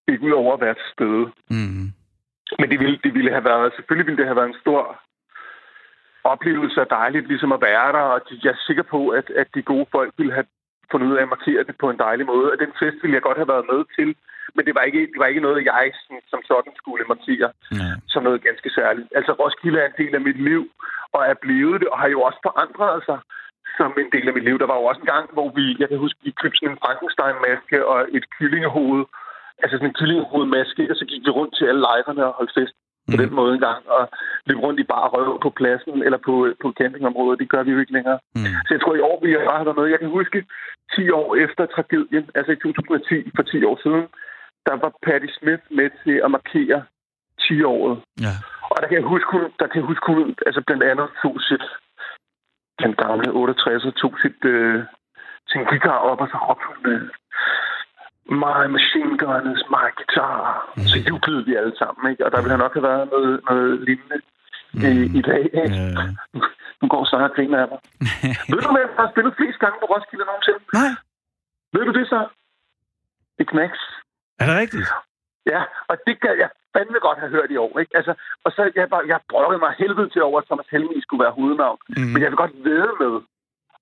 er 0.09 0.13
ikke 0.13 0.27
udover 0.27 0.55
at 0.55 0.61
være 0.61 0.75
til 0.75 0.89
stede. 0.95 1.25
Mm. 1.51 1.87
Men 2.59 2.71
det 2.71 2.79
ville, 2.81 2.99
det 3.05 3.15
ville 3.15 3.31
have 3.31 3.45
været, 3.45 3.73
selvfølgelig 3.77 4.07
ville 4.07 4.21
det 4.21 4.27
have 4.27 4.37
været 4.37 4.49
en 4.49 4.63
stor 4.65 4.83
oplevelse 6.25 6.81
af 6.81 6.87
dejligt 6.87 7.29
ligesom 7.29 7.53
at 7.53 7.61
være 7.61 7.93
der, 7.93 8.05
og 8.15 8.21
jeg 8.45 8.51
er 8.51 8.65
sikker 8.67 8.83
på, 8.83 9.09
at, 9.09 9.31
at 9.31 9.49
de 9.55 9.63
gode 9.63 9.87
folk 9.93 10.13
ville 10.19 10.33
have 10.33 10.47
fundet 10.91 11.07
ud 11.11 11.17
af 11.17 11.23
at 11.23 11.33
markere 11.35 11.63
det 11.69 11.77
på 11.83 11.91
en 11.91 11.99
dejlig 12.07 12.27
måde. 12.27 12.53
Og 12.53 12.59
den 12.59 12.73
fest 12.81 12.99
ville 13.03 13.15
jeg 13.15 13.23
godt 13.23 13.41
have 13.43 13.53
været 13.55 13.67
med 13.73 13.81
til, 13.97 14.09
men 14.55 14.63
det 14.67 14.75
var 14.75 14.85
ikke, 14.89 15.03
det 15.13 15.19
var 15.19 15.27
ikke 15.27 15.47
noget, 15.47 15.65
jeg 15.65 15.93
som 16.31 16.41
sådan 16.51 16.73
skulle 16.81 17.05
markere 17.15 17.51
ja. 17.81 17.91
som 18.13 18.23
noget 18.23 18.45
ganske 18.49 18.71
særligt. 18.79 19.09
Altså 19.19 19.33
Roskilde 19.33 19.79
er 19.81 19.89
en 19.89 20.01
del 20.03 20.15
af 20.15 20.21
mit 20.29 20.41
liv, 20.51 20.63
og 21.15 21.21
er 21.31 21.35
blevet 21.45 21.81
det, 21.81 21.89
og 21.89 21.99
har 21.99 22.09
jo 22.09 22.21
også 22.29 22.41
forandret 22.43 23.05
sig 23.09 23.19
som 23.79 23.91
en 24.03 24.11
del 24.15 24.29
af 24.29 24.35
mit 24.35 24.47
liv. 24.49 24.59
Der 24.59 24.71
var 24.73 24.79
jo 24.81 24.85
også 24.91 25.01
en 25.01 25.13
gang, 25.15 25.27
hvor 25.37 25.49
vi, 25.59 25.65
jeg 25.81 25.89
kan 25.89 25.99
huske, 26.05 26.19
vi 26.27 26.41
købte 26.43 26.59
sådan 26.59 26.73
en 26.73 26.83
Frankenstein-maske 26.85 27.87
og 27.93 27.99
et 28.17 28.25
kyllingehoved, 28.37 29.03
altså 29.63 29.75
sådan 29.77 29.91
en 29.91 29.99
kyllingehovedmaske, 30.01 30.83
og 30.91 30.97
så 30.97 31.05
gik 31.11 31.23
vi 31.27 31.31
rundt 31.31 31.55
til 31.57 31.65
alle 31.71 31.81
lejrene 31.81 32.27
og 32.27 32.33
holdt 32.39 32.55
fest 32.59 32.75
på 33.11 33.17
mm. 33.17 33.23
den 33.23 33.33
måde 33.39 33.55
en 33.55 33.65
gang, 33.69 33.83
og 33.97 34.03
løb 34.47 34.59
rundt 34.65 34.81
i 34.81 34.91
bare 34.93 35.09
røv 35.15 35.41
på 35.45 35.51
pladsen 35.59 36.03
eller 36.07 36.21
på, 36.27 36.35
på 36.63 36.69
campingområdet. 36.79 37.41
Det 37.41 37.49
gør 37.53 37.63
vi 37.63 37.71
jo 37.75 37.81
ikke 37.81 37.97
længere. 37.99 38.19
Mm. 38.35 38.55
Så 38.67 38.71
jeg 38.75 38.81
tror, 38.81 38.95
i 38.95 39.07
år 39.11 39.19
vi 39.25 39.33
har 39.33 39.45
bare 39.51 39.65
været 39.67 39.79
med. 39.79 39.87
Jeg 39.95 40.01
kan 40.01 40.17
huske 40.19 40.39
10 40.97 41.11
år 41.11 41.29
efter 41.45 41.63
tragedien, 41.67 42.25
altså 42.35 42.53
i 42.53 42.57
2010, 42.57 43.31
for 43.37 43.43
10 43.43 43.65
år 43.71 43.79
siden, 43.85 44.05
der 44.67 44.75
var 44.83 44.93
Patti 45.07 45.29
Smith 45.39 45.65
med 45.79 45.89
til 46.05 46.17
at 46.25 46.31
markere 46.37 46.81
10-året. 47.45 47.97
Ja. 48.27 48.35
Og 48.73 48.77
der 48.81 48.87
kan 48.89 48.99
jeg 49.01 49.07
huske, 49.15 49.37
der 49.61 49.67
kan 49.67 49.79
jeg 49.81 49.91
huske, 49.91 50.35
altså 50.47 50.61
blandt 50.67 50.83
andet 50.91 51.09
tog 51.23 51.35
sit, 51.49 51.65
den 52.83 52.93
gamle 53.03 53.29
68, 53.31 53.83
tog 54.03 54.15
sit, 54.23 54.41
øh, 54.55 54.79
sin 55.51 55.65
guitar 55.71 55.99
op, 56.11 56.21
og 56.21 56.29
så 56.29 56.37
råbte 56.47 56.67
hun, 56.71 56.93
øh, 56.93 57.03
My 58.31 58.67
Machine 58.77 59.19
Guns, 59.19 59.63
My 59.75 59.87
Guitar. 59.99 60.73
Mm. 60.77 60.83
Så 60.91 60.97
jublede 61.09 61.45
vi 61.45 61.55
alle 61.55 61.77
sammen, 61.79 62.11
ikke? 62.11 62.25
Og 62.27 62.33
der 62.33 62.43
ville 62.43 62.57
nok 62.57 62.75
have 62.75 62.89
været 62.91 63.09
noget, 63.15 63.41
noget 63.49 63.81
lignende 63.87 64.19
mm. 64.73 64.83
i, 64.91 65.19
i 65.19 65.23
dag. 65.31 65.43
Ikke? 65.63 65.77
Yeah. 65.77 66.43
Nu 66.81 66.89
går 66.89 67.05
så 67.05 67.17
og 67.17 67.35
griner 67.37 67.59
af 67.65 67.69
mig. 67.73 67.81
Ved 68.51 68.61
du, 68.63 68.71
jeg 68.83 68.89
har 68.99 69.09
spillet 69.13 69.33
flest 69.39 69.59
gange 69.59 69.77
på 69.81 69.87
Roskilde 69.93 70.25
nogensinde? 70.25 70.61
Nej. 70.79 70.93
Ved 71.75 71.83
du 71.89 71.93
det 71.99 72.07
så? 72.15 72.21
Det 73.39 73.47
knæks. 73.53 73.81
Er 74.41 74.47
det 74.49 74.57
rigtigt? 74.63 74.89
Ja, 75.53 75.61
og 75.91 75.97
det 76.07 76.15
kan 76.23 76.35
jeg 76.43 76.51
fandme 76.75 76.99
godt 77.07 77.19
have 77.23 77.35
hørt 77.37 77.51
i 77.51 77.57
år. 77.57 77.79
Ikke? 77.79 77.97
Altså, 77.99 78.13
og 78.45 78.51
så 78.57 78.61
jeg, 78.75 78.91
bare, 78.95 79.05
jeg 79.13 79.21
brødte 79.31 79.59
mig 79.65 79.73
helvede 79.79 80.09
til 80.11 80.23
over, 80.23 80.39
at 80.41 80.47
Thomas 80.47 80.69
Helmi 80.73 81.01
skulle 81.03 81.25
være 81.25 81.37
hovednavn. 81.39 81.79
Mm. 81.89 82.11
Men 82.13 82.23
jeg 82.23 82.31
vil 82.31 82.43
godt 82.43 82.55
vide 82.65 82.93
med, 83.03 83.13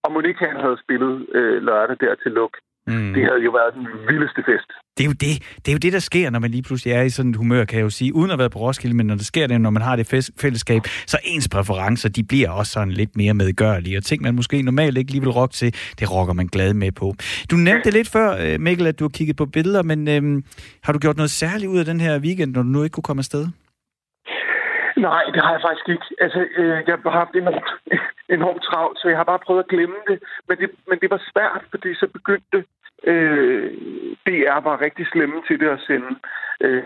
om 0.04 0.12
Monika 0.12 0.46
havde 0.64 0.78
spillet 0.84 1.14
øh, 1.38 1.62
lørdag 1.62 1.96
der 2.00 2.14
til 2.22 2.32
luk. 2.32 2.54
Mm. 2.90 3.12
Det 3.14 3.22
havde 3.28 3.42
jo 3.48 3.50
været 3.50 3.72
den 3.74 3.86
vildeste 4.08 4.42
fest. 4.48 4.70
Det 4.96 5.02
er, 5.04 5.08
jo 5.12 5.16
det. 5.26 5.34
det 5.62 5.68
er 5.68 5.72
jo 5.72 5.82
det, 5.86 5.92
der 5.92 5.98
sker, 5.98 6.30
når 6.30 6.38
man 6.38 6.50
lige 6.50 6.62
pludselig 6.62 6.92
er 6.94 7.02
i 7.02 7.10
sådan 7.10 7.30
et 7.30 7.36
humør, 7.36 7.64
kan 7.64 7.78
jeg 7.78 7.84
jo 7.84 7.90
sige, 7.90 8.14
uden 8.14 8.30
at 8.30 8.38
være 8.38 8.50
på 8.50 8.58
Roskilde, 8.58 8.96
men 8.96 9.06
når 9.06 9.14
det 9.14 9.26
sker 9.26 9.46
det, 9.46 9.60
når 9.60 9.70
man 9.70 9.82
har 9.82 9.96
det 9.96 10.06
fællesskab, 10.42 10.82
så 11.06 11.18
ens 11.24 11.48
præferencer, 11.48 12.08
de 12.08 12.24
bliver 12.24 12.50
også 12.50 12.72
sådan 12.72 12.92
lidt 12.92 13.16
mere 13.16 13.34
medgørlige, 13.34 13.96
og 13.98 14.04
ting, 14.04 14.22
man 14.22 14.34
måske 14.34 14.62
normalt 14.62 14.98
ikke 14.98 15.12
lige 15.12 15.20
vil 15.20 15.30
rock 15.30 15.52
til, 15.52 15.70
det 16.00 16.12
rocker 16.14 16.32
man 16.32 16.46
glad 16.46 16.74
med 16.74 16.92
på. 16.92 17.14
Du 17.50 17.56
nævnte 17.56 17.90
lidt 17.90 18.08
før, 18.08 18.28
øh, 18.42 18.60
Mikkel, 18.60 18.86
at 18.86 18.98
du 18.98 19.04
har 19.04 19.14
kigget 19.18 19.36
på 19.36 19.46
billeder, 19.46 19.82
men 19.82 20.08
øhm, 20.08 20.44
har 20.84 20.92
du 20.92 20.98
gjort 20.98 21.16
noget 21.16 21.30
særligt 21.30 21.70
ud 21.70 21.78
af 21.78 21.84
den 21.84 22.00
her 22.00 22.20
weekend, 22.20 22.52
når 22.54 22.62
du 22.62 22.68
nu 22.68 22.82
ikke 22.82 22.94
kunne 22.94 23.08
komme 23.10 23.20
afsted? 23.20 23.46
Nej, 25.08 25.24
det 25.34 25.40
har 25.44 25.52
jeg 25.56 25.62
faktisk 25.66 25.88
ikke. 25.94 26.06
Altså, 26.24 26.40
øh, 26.60 26.76
jeg 26.88 26.96
har 27.06 27.20
haft 27.22 27.34
enormt, 27.42 27.68
enormt 28.36 28.62
travlt, 28.68 28.98
så 28.98 29.06
jeg 29.08 29.18
har 29.20 29.28
bare 29.32 29.44
prøvet 29.46 29.62
at 29.64 29.70
glemme 29.72 29.98
det. 30.10 30.18
Men 30.48 30.56
det, 30.60 30.68
men 30.88 30.98
det 31.02 31.10
var 31.14 31.20
svært, 31.32 31.62
fordi 31.72 31.90
så 32.00 32.06
begyndte 32.18 32.58
øh, 33.04 33.72
DR 34.26 34.60
var 34.68 34.80
rigtig 34.80 35.06
slemme 35.12 35.42
til 35.48 35.60
det 35.60 35.68
at 35.68 35.80
sende 35.86 36.10
øh, 36.60 36.82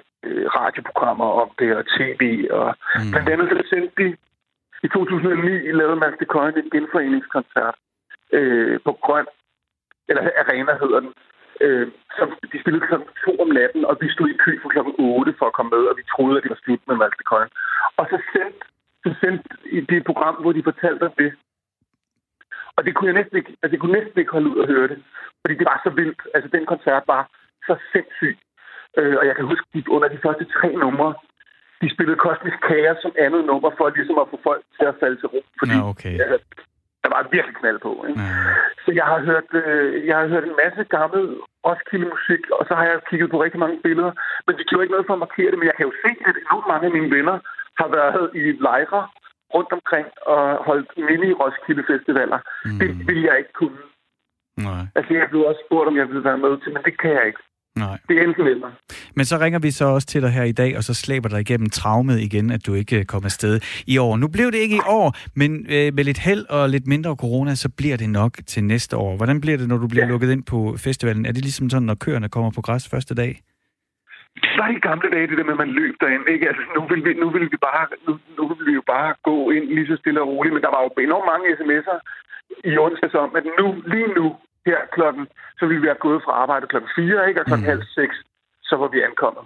radioprogrammer 0.59 1.25
om 1.43 1.51
det 1.59 1.77
og 1.77 1.85
tv. 1.99 2.49
Og 2.51 2.77
mm. 2.97 3.11
blandt 3.13 3.29
andet 3.29 3.49
så 3.49 3.69
sendte 3.71 3.95
de 4.03 4.17
i 4.83 4.89
2009 4.89 5.73
lavede 5.73 5.97
Mads 5.97 6.19
de 6.21 6.25
Køjen 6.25 6.59
en 6.59 6.71
genforeningskoncert 6.71 7.77
øh, 8.33 8.81
på 8.85 8.93
Grøn, 9.05 9.27
eller 10.09 10.23
Arena 10.43 10.73
hedder 10.83 11.01
den, 11.01 11.13
øh, 11.61 11.89
som 12.19 12.29
de 12.53 12.61
spillede 12.61 12.87
kl. 12.87 12.95
2 13.25 13.43
om 13.45 13.49
natten, 13.49 13.85
og 13.85 13.97
vi 14.01 14.09
stod 14.11 14.29
i 14.29 14.41
kø 14.45 14.53
for 14.63 14.69
kl. 14.69 14.79
8 14.99 15.35
for 15.39 15.47
at 15.47 15.57
komme 15.57 15.71
med, 15.77 15.85
og 15.91 15.97
vi 15.97 16.05
troede, 16.13 16.37
at 16.37 16.43
det 16.43 16.51
var 16.51 16.61
slut 16.65 16.83
med 16.89 16.97
Malte 16.97 17.25
Coyne. 17.31 17.53
Og 17.99 18.05
så 18.11 18.19
sendte, 18.33 18.65
så 19.05 19.11
sendte 19.21 19.49
de 19.91 19.97
et 19.97 20.05
program, 20.11 20.35
hvor 20.43 20.53
de 20.53 20.69
fortalte 20.71 21.03
om 21.03 21.15
det. 21.23 21.31
Og 22.77 22.85
det 22.85 22.95
kunne 22.95 23.09
jeg 23.11 23.19
næsten 23.21 23.37
ikke, 23.37 23.51
altså, 23.63 23.73
jeg 23.75 23.81
kunne 23.81 23.99
næsten 23.99 24.19
ikke 24.21 24.33
holde 24.37 24.51
ud 24.53 24.59
og 24.63 24.69
høre 24.75 24.89
det, 24.89 24.99
fordi 25.41 25.55
det 25.61 25.67
var 25.73 25.81
så 25.85 25.91
vildt. 25.91 26.21
Altså, 26.35 26.49
den 26.57 26.67
koncert 26.67 27.03
var 27.07 27.23
så 27.67 27.75
sindssyg. 27.93 28.37
Øh, 28.99 29.17
og 29.21 29.25
jeg 29.27 29.37
kan 29.37 29.45
huske, 29.45 29.67
at 29.75 29.89
under 29.97 30.09
de 30.09 30.19
første 30.25 30.45
tre 30.57 30.69
numre, 30.85 31.15
de 31.83 31.95
spillede 31.95 32.19
Kosmisk 32.25 32.61
Kaos 32.69 32.99
som 33.03 33.13
andet 33.25 33.45
nummer, 33.51 33.71
for 33.77 33.89
ligesom 33.89 34.19
at 34.23 34.31
få 34.33 34.39
folk 34.49 34.63
til 34.79 34.87
at 34.93 34.99
falde 35.01 35.17
til 35.21 35.29
ro. 35.35 35.41
Fordi, 35.61 35.77
ja, 35.77 35.89
okay. 35.93 36.17
altså, 36.23 36.39
der 37.03 37.11
var 37.15 37.29
virkelig 37.37 37.57
knald 37.61 37.79
på. 37.87 37.93
Ikke? 38.09 38.21
Ja. 38.21 38.33
Så 38.85 38.91
jeg 38.99 39.07
har, 39.11 39.19
hørt, 39.29 39.49
øh, 39.63 40.07
jeg 40.09 40.17
har 40.19 40.27
hørt 40.33 40.45
en 40.45 40.61
masse 40.65 40.83
gammel 40.97 41.23
Roskilde-musik, 41.67 42.43
og 42.59 42.63
så 42.69 42.73
har 42.79 42.85
jeg 42.91 43.07
kigget 43.11 43.31
på 43.31 43.43
rigtig 43.45 43.61
mange 43.65 43.79
billeder. 43.87 44.13
Men 44.47 44.53
det 44.59 44.67
gjorde 44.67 44.85
ikke 44.85 44.97
noget 44.97 45.09
for 45.09 45.17
at 45.17 45.25
markere 45.27 45.51
det, 45.51 45.59
men 45.59 45.69
jeg 45.71 45.77
kan 45.77 45.87
jo 45.89 45.95
se, 46.05 46.11
at 46.29 46.35
enormt 46.45 46.69
mange 46.73 46.87
af 46.89 46.93
mine 46.97 47.11
venner 47.17 47.37
har 47.81 47.89
været 47.99 48.25
i 48.41 48.43
lejre 48.67 49.03
rundt 49.57 49.73
omkring 49.79 50.07
og 50.33 50.43
holdt 50.69 50.89
mini-Roskilde-festivaler. 51.09 52.41
Mm. 52.65 52.79
Det 52.81 52.89
ville 53.09 53.25
jeg 53.29 53.37
ikke 53.43 53.55
kunne. 53.61 53.79
Nej. 54.69 54.83
Altså, 54.97 55.11
jeg 55.15 55.27
blev 55.31 55.43
også 55.51 55.63
spurgt, 55.67 55.89
om 55.91 55.97
jeg 56.01 56.07
ville 56.09 56.25
være 56.25 56.39
med 56.39 56.53
til, 56.63 56.73
men 56.75 56.83
det 56.89 56.95
kan 57.01 57.11
jeg 57.19 57.27
ikke. 57.31 57.43
Nej. 57.77 57.99
Det 58.09 58.19
er 58.19 58.23
enten 58.23 58.47
eller. 58.47 58.71
Men 59.17 59.25
så 59.25 59.39
ringer 59.39 59.59
vi 59.59 59.71
så 59.71 59.85
også 59.85 60.07
til 60.07 60.23
dig 60.23 60.31
her 60.31 60.43
i 60.43 60.53
dag, 60.53 60.77
og 60.77 60.85
så 60.85 60.95
slæber 60.95 61.29
dig 61.29 61.41
igennem 61.41 61.71
traumet 61.71 62.21
igen, 62.21 62.51
at 62.51 62.67
du 62.67 62.75
ikke 62.75 62.99
øh, 62.99 63.05
kommer 63.05 63.27
afsted 63.27 63.61
i 63.87 63.99
år. 63.99 64.17
Nu 64.17 64.29
blev 64.29 64.47
det 64.53 64.59
ikke 64.59 64.77
i 64.77 64.87
år, 64.87 65.17
men 65.37 65.67
øh, 65.69 65.95
med 65.95 66.05
lidt 66.05 66.19
held 66.19 66.45
og 66.51 66.69
lidt 66.69 66.87
mindre 66.87 67.17
corona, 67.17 67.55
så 67.55 67.69
bliver 67.77 67.97
det 67.97 68.11
nok 68.11 68.33
til 68.47 68.65
næste 68.65 68.97
år. 68.97 69.17
Hvordan 69.17 69.41
bliver 69.41 69.57
det, 69.59 69.69
når 69.69 69.77
du 69.77 69.89
bliver 69.89 70.05
ja. 70.05 70.11
lukket 70.11 70.31
ind 70.31 70.45
på 70.45 70.77
festivalen? 70.79 71.27
Er 71.27 71.33
det 71.33 71.43
ligesom 71.43 71.71
sådan, 71.71 71.87
når 71.87 71.95
køerne 71.95 72.29
kommer 72.29 72.51
på 72.51 72.63
græs 72.63 72.89
første 72.89 73.15
dag? 73.15 73.41
Var 74.59 74.69
i 74.69 74.79
gamle 74.89 75.11
dage, 75.11 75.27
det 75.27 75.39
der 75.39 75.45
med, 75.45 75.53
at 75.53 75.63
man 75.65 75.77
løb 75.81 75.95
derind. 76.01 76.29
Ikke? 76.29 76.49
Altså, 76.49 76.63
nu, 76.75 76.81
vil 76.91 77.05
vi, 77.05 77.13
nu, 77.23 77.31
vil 77.31 77.51
vi 77.53 77.57
bare, 77.57 77.87
nu, 78.07 78.13
nu 78.39 78.43
vil 78.49 78.67
vi 78.67 78.73
jo 78.73 78.83
bare 78.95 79.15
gå 79.23 79.51
ind 79.51 79.67
lige 79.77 79.87
så 79.87 79.97
stille 79.97 80.21
og 80.23 80.29
roligt, 80.29 80.55
men 80.55 80.63
der 80.63 80.71
var 80.75 80.83
jo 80.83 80.91
enormt 81.03 81.31
mange 81.33 81.47
sms'er 81.59 81.99
i 82.71 82.79
onsdags 82.79 83.15
om, 83.15 83.37
at 83.37 83.45
nu, 83.61 83.67
lige 83.87 84.11
nu, 84.19 84.37
her 84.67 84.81
klokken, 84.93 85.27
så 85.59 85.67
ville 85.67 85.81
vi 85.81 85.87
have 85.87 86.05
gået 86.07 86.23
fra 86.25 86.33
arbejde 86.33 86.67
klokken 86.67 86.91
4, 86.97 87.29
ikke? 87.29 87.41
og 87.41 87.47
klokken 87.47 87.67
mm. 87.67 87.73
halv 87.73 87.83
6, 87.95 88.17
så 88.63 88.77
var 88.77 88.89
vi 88.89 89.01
ankommet. 89.09 89.45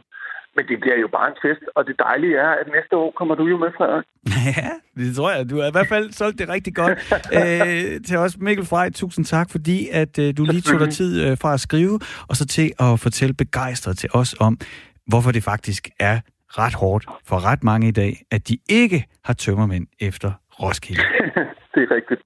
Men 0.59 0.67
det 0.71 0.81
bliver 0.81 0.99
jo 1.05 1.09
bare 1.09 1.29
en 1.33 1.39
fest, 1.45 1.65
og 1.77 1.87
det 1.87 1.97
dejlige 1.99 2.37
er, 2.37 2.53
at 2.61 2.67
næste 2.77 2.97
år 2.97 3.11
kommer 3.19 3.35
du 3.35 3.45
jo 3.47 3.57
med, 3.57 3.71
Frederik. 3.77 4.07
Ja, 4.59 4.71
det 5.01 5.17
tror 5.17 5.31
jeg. 5.31 5.51
Du 5.51 5.61
har 5.61 5.69
i 5.69 5.75
hvert 5.77 5.89
fald 5.89 6.13
solgt 6.13 6.39
det 6.39 6.49
rigtig 6.49 6.75
godt. 6.75 6.99
Æ, 7.33 7.39
øh, 7.67 8.01
til 8.07 8.17
os, 8.19 8.39
Mikkel 8.39 8.67
Frey, 8.67 8.91
tusind 8.91 9.25
tak, 9.25 9.51
fordi 9.51 9.89
at 9.93 10.19
øh, 10.19 10.37
du 10.37 10.45
lige 10.45 10.61
tog 10.61 10.81
dig 10.81 10.91
tid 10.91 11.13
øh, 11.25 11.37
fra 11.43 11.55
at 11.55 11.61
skrive, 11.61 12.01
og 12.29 12.37
så 12.37 12.47
til 12.47 12.73
at 12.81 13.01
fortælle 13.01 13.35
begejstret 13.35 13.99
til 13.99 14.09
os 14.15 14.35
om, 14.41 14.59
hvorfor 15.07 15.31
det 15.33 15.43
faktisk 15.43 15.89
er 16.01 16.21
ret 16.49 16.75
hårdt 16.75 17.07
for 17.29 17.45
ret 17.51 17.65
mange 17.65 17.89
i 17.89 17.93
dag, 18.03 18.13
at 18.31 18.49
de 18.49 18.59
ikke 18.71 19.05
har 19.25 19.33
tømmermænd 19.33 19.87
efter 20.01 20.33
Roskilde. 20.63 21.03
det 21.75 21.83
er 21.83 21.91
rigtigt. 21.97 22.23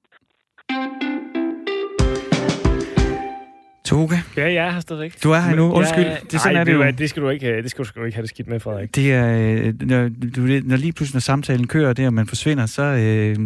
Toge? 3.92 4.22
Ja, 4.37 4.52
jeg 4.52 4.66
er 4.66 4.70
her 4.70 4.81
stadigvæk. 4.81 5.22
Du 5.22 5.31
er 5.31 5.40
her 5.40 5.55
nu, 5.55 5.72
undskyld. 5.72 6.05
Ja, 6.05 6.16
det, 6.31 6.40
sådan 6.40 6.52
nej, 6.52 6.61
er 6.61 6.64
det, 6.64 6.72
jo. 6.72 6.90
det 6.98 7.11
skal 7.11 7.22
du 7.22 7.28
ikke, 7.28 7.62
det 7.62 7.70
skal 7.70 7.85
du 7.85 8.05
ikke 8.05 8.16
have 8.16 8.22
det 8.22 8.31
skidt 8.31 8.48
med, 8.48 8.61
Frederik. 8.61 8.94
Det 8.94 9.12
er, 9.12 9.38
øh, 9.38 9.74
når, 9.81 10.09
du, 10.37 10.40
når 10.40 10.76
lige 10.76 10.92
pludselig, 10.92 11.14
når 11.14 11.20
samtalen 11.20 11.66
kører 11.66 11.92
der, 11.92 12.07
og 12.07 12.14
man 12.14 12.26
forsvinder, 12.26 12.66
så... 12.66 12.83
Øh, 12.83 13.37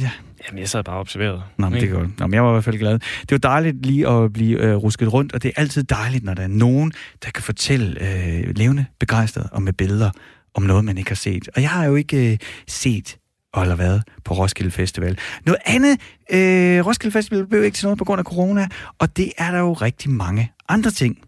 ja. 0.00 0.10
Jamen, 0.46 0.58
jeg 0.58 0.68
sad 0.68 0.84
bare 0.84 0.98
observeret. 0.98 1.42
Nå, 1.56 1.68
men 1.68 1.80
det 1.80 1.88
er 1.88 1.92
godt. 1.92 2.20
Nå, 2.20 2.26
men 2.26 2.34
jeg 2.34 2.44
var 2.44 2.50
i 2.50 2.52
hvert 2.52 2.64
fald 2.64 2.78
glad. 2.78 2.98
Det 3.20 3.30
var 3.30 3.38
dejligt 3.38 3.86
lige 3.86 4.08
at 4.08 4.32
blive 4.32 4.58
øh, 4.58 4.76
rusket 4.76 5.12
rundt, 5.12 5.32
og 5.32 5.42
det 5.42 5.48
er 5.48 5.60
altid 5.60 5.82
dejligt, 5.82 6.24
når 6.24 6.34
der 6.34 6.42
er 6.42 6.48
nogen, 6.48 6.92
der 7.24 7.30
kan 7.30 7.42
fortælle 7.42 8.00
øh, 8.00 8.56
levende, 8.56 8.86
begejstret 9.00 9.48
og 9.52 9.62
med 9.62 9.72
billeder 9.72 10.10
om 10.54 10.62
noget, 10.62 10.84
man 10.84 10.98
ikke 10.98 11.10
har 11.10 11.14
set. 11.14 11.48
Og 11.56 11.62
jeg 11.62 11.70
har 11.70 11.84
jo 11.84 11.94
ikke 11.94 12.32
øh, 12.32 12.38
set 12.68 13.16
og 13.16 13.21
eller 13.60 13.76
været 13.76 14.02
på 14.24 14.34
Roskilde 14.34 14.70
Festival. 14.70 15.18
Noget 15.46 15.60
andet, 15.64 16.00
øh, 16.32 16.86
Roskilde 16.86 17.12
Festival 17.12 17.46
blev 17.46 17.64
ikke 17.64 17.74
til 17.74 17.86
noget 17.86 17.98
på 17.98 18.04
grund 18.04 18.18
af 18.18 18.24
corona, 18.24 18.68
og 18.98 19.16
det 19.16 19.32
er 19.38 19.50
der 19.50 19.58
jo 19.58 19.72
rigtig 19.72 20.10
mange 20.10 20.52
andre 20.68 20.90
ting, 20.90 21.18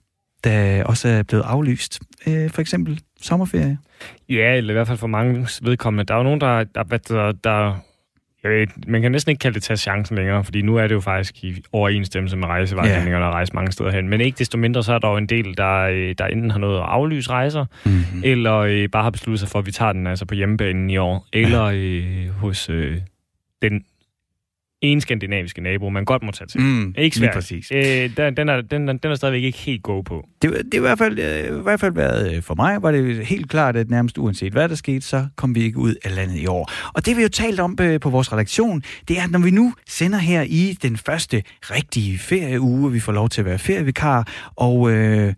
der 0.44 0.84
også 0.84 1.08
er 1.08 1.22
blevet 1.22 1.42
aflyst. 1.42 2.00
Øh, 2.26 2.50
for 2.50 2.60
eksempel 2.60 3.00
sommerferie. 3.20 3.78
Ja, 4.28 4.54
eller 4.54 4.70
i 4.70 4.74
hvert 4.74 4.86
fald 4.86 4.98
for 4.98 5.06
mange 5.06 5.48
vedkommende. 5.62 6.04
Der 6.04 6.14
er 6.14 6.18
jo 6.18 6.24
nogen, 6.24 6.40
der, 6.40 6.64
der, 6.64 6.82
der, 6.82 7.32
der 7.32 7.80
jeg 8.44 8.52
ved, 8.52 8.66
man 8.86 9.02
kan 9.02 9.12
næsten 9.12 9.30
ikke 9.30 9.40
kalde 9.40 9.54
det 9.54 9.62
tage 9.62 9.76
chancen 9.76 10.16
længere, 10.16 10.44
fordi 10.44 10.62
nu 10.62 10.76
er 10.76 10.86
det 10.86 10.94
jo 10.94 11.00
faktisk 11.00 11.44
i 11.44 11.62
overensstemmelse 11.72 12.36
med 12.36 12.48
rejsevejledningerne 12.48 13.24
yeah. 13.24 13.34
rejse 13.34 13.54
mange 13.54 13.72
steder 13.72 13.90
hen. 13.90 14.08
Men 14.08 14.20
ikke 14.20 14.38
desto 14.38 14.58
mindre, 14.58 14.82
så 14.82 14.92
er 14.92 14.98
der 14.98 15.10
jo 15.10 15.16
en 15.16 15.26
del, 15.26 15.56
der, 15.56 15.80
øh, 15.80 16.14
der 16.18 16.26
enten 16.26 16.50
har 16.50 16.58
noget 16.58 16.78
at 16.78 16.84
aflyse 16.84 17.30
rejser, 17.30 17.64
mm-hmm. 17.84 18.22
eller 18.24 18.54
øh, 18.54 18.88
bare 18.88 19.02
har 19.02 19.10
besluttet 19.10 19.40
sig 19.40 19.48
for, 19.48 19.58
at 19.58 19.66
vi 19.66 19.72
tager 19.72 19.92
den 19.92 20.06
altså 20.06 20.26
på 20.26 20.34
hjemmebanen 20.34 20.90
i 20.90 20.96
år, 20.96 21.26
eller 21.32 21.64
øh, 21.74 22.28
hos 22.30 22.70
øh, 22.70 23.00
den 23.62 23.84
en 24.84 25.00
skandinaviske 25.00 25.60
nabo, 25.60 25.88
man 25.88 26.04
godt 26.04 26.22
må 26.22 26.32
tage 26.32 26.48
til. 26.48 26.60
Mm, 26.60 26.94
ikke 26.98 27.16
svært. 27.16 27.34
præcis. 27.34 27.72
Øh, 27.72 28.16
den, 28.16 28.36
den, 28.36 28.48
er, 28.48 28.60
den, 28.60 28.88
den 28.88 28.98
er 29.04 29.14
stadigvæk 29.14 29.42
ikke 29.42 29.58
helt 29.58 29.82
gå 29.82 30.02
på. 30.02 30.28
Det, 30.42 30.50
det 30.50 30.74
er 30.74 30.78
i 30.78 30.80
hvert 30.80 30.98
fald, 30.98 31.18
øh, 31.18 31.58
i 31.58 31.62
hvert 31.62 31.80
fald 31.80 31.94
været, 31.94 32.36
øh, 32.36 32.42
for 32.42 32.54
mig 32.54 32.82
var 32.82 32.92
det 32.92 33.26
helt 33.26 33.50
klart, 33.50 33.76
at 33.76 33.90
nærmest 33.90 34.18
uanset 34.18 34.52
hvad 34.52 34.68
der 34.68 34.74
skete, 34.74 35.00
så 35.00 35.26
kom 35.36 35.54
vi 35.54 35.62
ikke 35.62 35.78
ud 35.78 35.94
af 36.04 36.14
landet 36.14 36.38
i 36.38 36.46
år. 36.46 36.72
Og 36.94 37.06
det 37.06 37.16
vi 37.16 37.22
jo 37.22 37.28
talt 37.28 37.60
om 37.60 37.78
øh, 37.80 38.00
på 38.00 38.10
vores 38.10 38.32
redaktion, 38.32 38.82
det 39.08 39.18
er, 39.18 39.24
at 39.24 39.30
når 39.30 39.38
vi 39.38 39.50
nu 39.50 39.74
sender 39.88 40.18
her 40.18 40.42
i 40.42 40.78
den 40.82 40.96
første 40.96 41.42
rigtige 41.62 42.18
ferieuge, 42.18 42.92
vi 42.92 43.00
får 43.00 43.12
lov 43.12 43.28
til 43.28 43.40
at 43.40 43.44
være 43.44 43.58
ferievikar, 43.58 44.28
og 44.56 44.90
øh, 44.90 45.34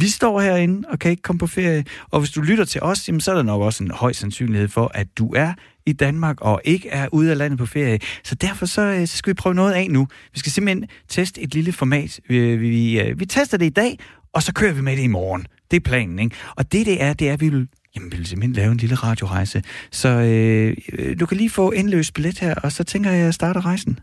vi 0.00 0.08
står 0.08 0.40
herinde 0.40 0.88
og 0.88 0.98
kan 0.98 1.10
ikke 1.10 1.22
komme 1.22 1.38
på 1.38 1.46
ferie, 1.46 1.84
og 2.10 2.20
hvis 2.20 2.30
du 2.30 2.40
lytter 2.40 2.64
til 2.64 2.82
os, 2.82 3.08
jamen, 3.08 3.20
så 3.20 3.30
er 3.30 3.34
der 3.34 3.42
nok 3.42 3.62
også 3.62 3.84
en 3.84 3.90
høj 3.90 4.12
sandsynlighed 4.12 4.68
for, 4.68 4.90
at 4.94 5.06
du 5.18 5.32
er 5.36 5.52
i 5.86 5.92
Danmark 5.92 6.40
og 6.40 6.60
ikke 6.64 6.88
er 6.88 7.08
ude 7.12 7.30
af 7.30 7.38
landet 7.38 7.58
på 7.58 7.66
ferie. 7.66 7.98
Så 8.24 8.34
derfor 8.34 8.66
så, 8.66 8.82
øh, 8.82 9.06
så 9.06 9.16
skal 9.16 9.30
vi 9.30 9.34
prøve 9.34 9.54
noget 9.54 9.72
af 9.72 9.90
nu. 9.90 10.08
Vi 10.32 10.38
skal 10.38 10.52
simpelthen 10.52 10.88
teste 11.08 11.40
et 11.40 11.54
lille 11.54 11.72
format. 11.72 12.20
Vi, 12.28 12.36
øh, 12.36 12.60
vi, 12.60 12.70
vi, 12.70 13.12
vi 13.16 13.26
tester 13.26 13.58
det 13.58 13.66
i 13.66 13.70
dag, 13.70 13.98
og 14.34 14.42
så 14.42 14.52
kører 14.52 14.72
vi 14.72 14.82
med 14.82 14.96
det 14.96 15.02
i 15.02 15.06
morgen. 15.06 15.46
Det 15.70 15.76
er 15.76 15.80
planen, 15.80 16.18
ikke? 16.18 16.36
Og 16.56 16.72
det, 16.72 16.86
det 16.86 17.02
er, 17.02 17.12
det 17.12 17.28
er, 17.28 17.32
at 17.32 17.40
vi 17.40 17.48
vil 17.48 17.68
Jamen, 17.96 18.12
vi 18.12 18.16
vil 18.16 18.26
simpelthen 18.26 18.52
lave 18.52 18.72
en 18.72 18.76
lille 18.76 18.94
radiorejse. 18.94 19.62
Så 19.90 20.08
øh, 20.08 20.76
du 21.20 21.26
kan 21.26 21.36
lige 21.36 21.50
få 21.50 21.70
indløst 21.70 22.14
billet 22.14 22.38
her, 22.38 22.54
og 22.54 22.72
så 22.72 22.84
tænker 22.84 23.10
jeg, 23.10 23.18
at 23.18 23.24
jeg 23.24 23.34
starter 23.34 23.66
rejsen. 23.66 23.98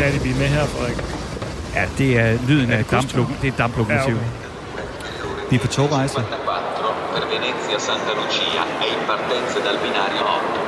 Er 0.00 0.12
det, 0.12 0.24
vi 0.24 0.30
er 0.30 0.38
med 0.42 0.50
her, 0.56 0.66
Frederik? 0.66 0.98
Ja, 1.74 1.84
det 1.98 2.10
er 2.18 2.28
lyden 2.48 2.70
af 2.72 2.84
damplok 2.84 3.28
det 3.42 3.48
er 3.52 3.56
damplokomotiv. 3.62 4.14
Ja, 4.14 4.20
okay. 4.20 5.50
Vi 5.50 5.56
er 5.56 5.60
på 5.60 5.66
togrejse. 5.66 6.14
Per 7.14 7.24
Venezia 7.32 7.78
Santa 7.88 8.12
Lucia 8.20 8.62
e 8.84 8.86
in 8.94 9.00
partenza 9.08 9.58
dal 9.66 9.78
binario 9.84 10.22
8. 10.22 10.60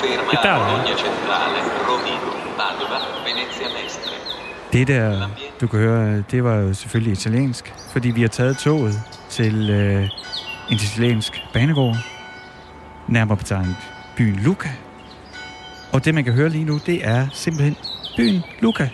Ferma 0.00 0.32
a 0.38 0.58
Bologna 0.58 0.94
Centrale, 1.04 1.58
Rovino, 1.88 2.30
Padova, 2.58 2.98
Venezia 3.26 3.68
Mestre. 3.76 4.12
Det 4.72 4.88
der, 4.88 5.28
du 5.60 5.66
kan 5.66 5.78
høre, 5.78 6.22
det 6.30 6.44
var 6.44 6.54
jo 6.54 6.74
selvfølgelig 6.74 7.12
italiensk, 7.12 7.74
fordi 7.92 8.08
vi 8.10 8.20
har 8.20 8.28
taget 8.28 8.56
toget 8.58 8.94
til 9.30 9.70
øh, 9.70 10.02
en 10.70 10.76
italiensk 10.86 11.32
banegård, 11.52 11.96
nærmere 13.08 13.36
betegnet 13.36 13.76
byen 14.16 14.36
Luca. 14.36 14.68
Og 15.92 16.04
det, 16.04 16.14
man 16.14 16.24
kan 16.24 16.32
høre 16.32 16.48
lige 16.48 16.64
nu, 16.64 16.80
det 16.86 17.08
er 17.08 17.26
simpelthen 17.32 17.76
byen 18.16 18.40
Luca. 18.60 18.88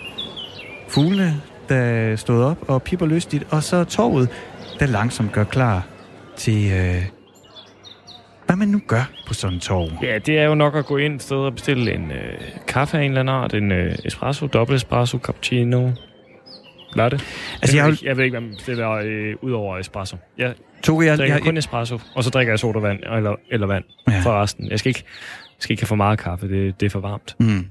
Fuglene, 0.88 1.40
der 1.68 2.16
stod 2.16 2.44
op 2.44 2.58
og 2.68 2.82
pipper 2.82 3.06
lystigt, 3.06 3.44
og 3.50 3.62
så 3.62 3.84
toget, 3.84 4.28
der 4.80 4.86
langsomt 4.86 5.32
gør 5.32 5.44
klar 5.44 5.86
til... 6.36 6.72
Øh, 6.72 7.02
hvad 8.46 8.56
man 8.56 8.68
nu 8.68 8.80
gør 8.86 9.10
på 9.26 9.34
sådan 9.34 9.54
en 9.54 9.60
tog. 9.60 9.90
Ja, 10.02 10.18
det 10.18 10.38
er 10.38 10.44
jo 10.44 10.54
nok 10.54 10.74
at 10.76 10.86
gå 10.86 10.96
ind 10.96 11.14
et 11.14 11.22
sted 11.22 11.36
og 11.36 11.54
bestille 11.54 11.94
en 11.94 12.10
øh, 12.10 12.38
kaffe 12.68 12.98
af 12.98 13.02
en 13.02 13.10
eller 13.10 13.20
anden 13.20 13.34
art, 13.34 13.54
en 13.54 13.72
øh, 13.72 13.94
espresso, 14.04 14.46
dobbelt 14.46 14.76
espresso, 14.76 15.18
cappuccino, 15.18 15.90
latte. 16.94 17.20
Altså, 17.62 17.76
jeg, 17.76 17.88
jeg, 17.88 18.04
jeg 18.04 18.16
ved 18.16 18.24
ikke, 18.24 18.38
hvad 18.38 18.48
man 18.48 18.54
bestiller 18.56 18.90
øh, 18.90 19.34
ud 19.42 19.52
over 19.52 19.78
espresso. 19.78 20.16
Jeg 20.38 20.54
Toge, 20.82 21.06
jeg, 21.06 21.18
drikker 21.18 21.34
jeg, 21.34 21.42
kun 21.42 21.56
espresso, 21.56 21.98
og 22.14 22.24
så 22.24 22.30
drikker 22.30 22.52
jeg 22.52 22.58
sodavand 22.58 22.98
eller, 23.16 23.34
eller 23.50 23.66
vand 23.66 23.84
ja. 24.08 24.20
for 24.20 24.42
resten. 24.42 24.70
Jeg 24.70 24.78
skal 24.78 24.90
ikke, 24.90 25.04
jeg 25.42 25.62
skal 25.62 25.72
ikke 25.72 25.82
have 25.82 25.88
for 25.88 25.96
meget 25.96 26.18
kaffe, 26.18 26.48
det, 26.48 26.80
det 26.80 26.86
er 26.86 26.90
for 26.90 27.00
varmt. 27.00 27.36
Mm. 27.40 27.66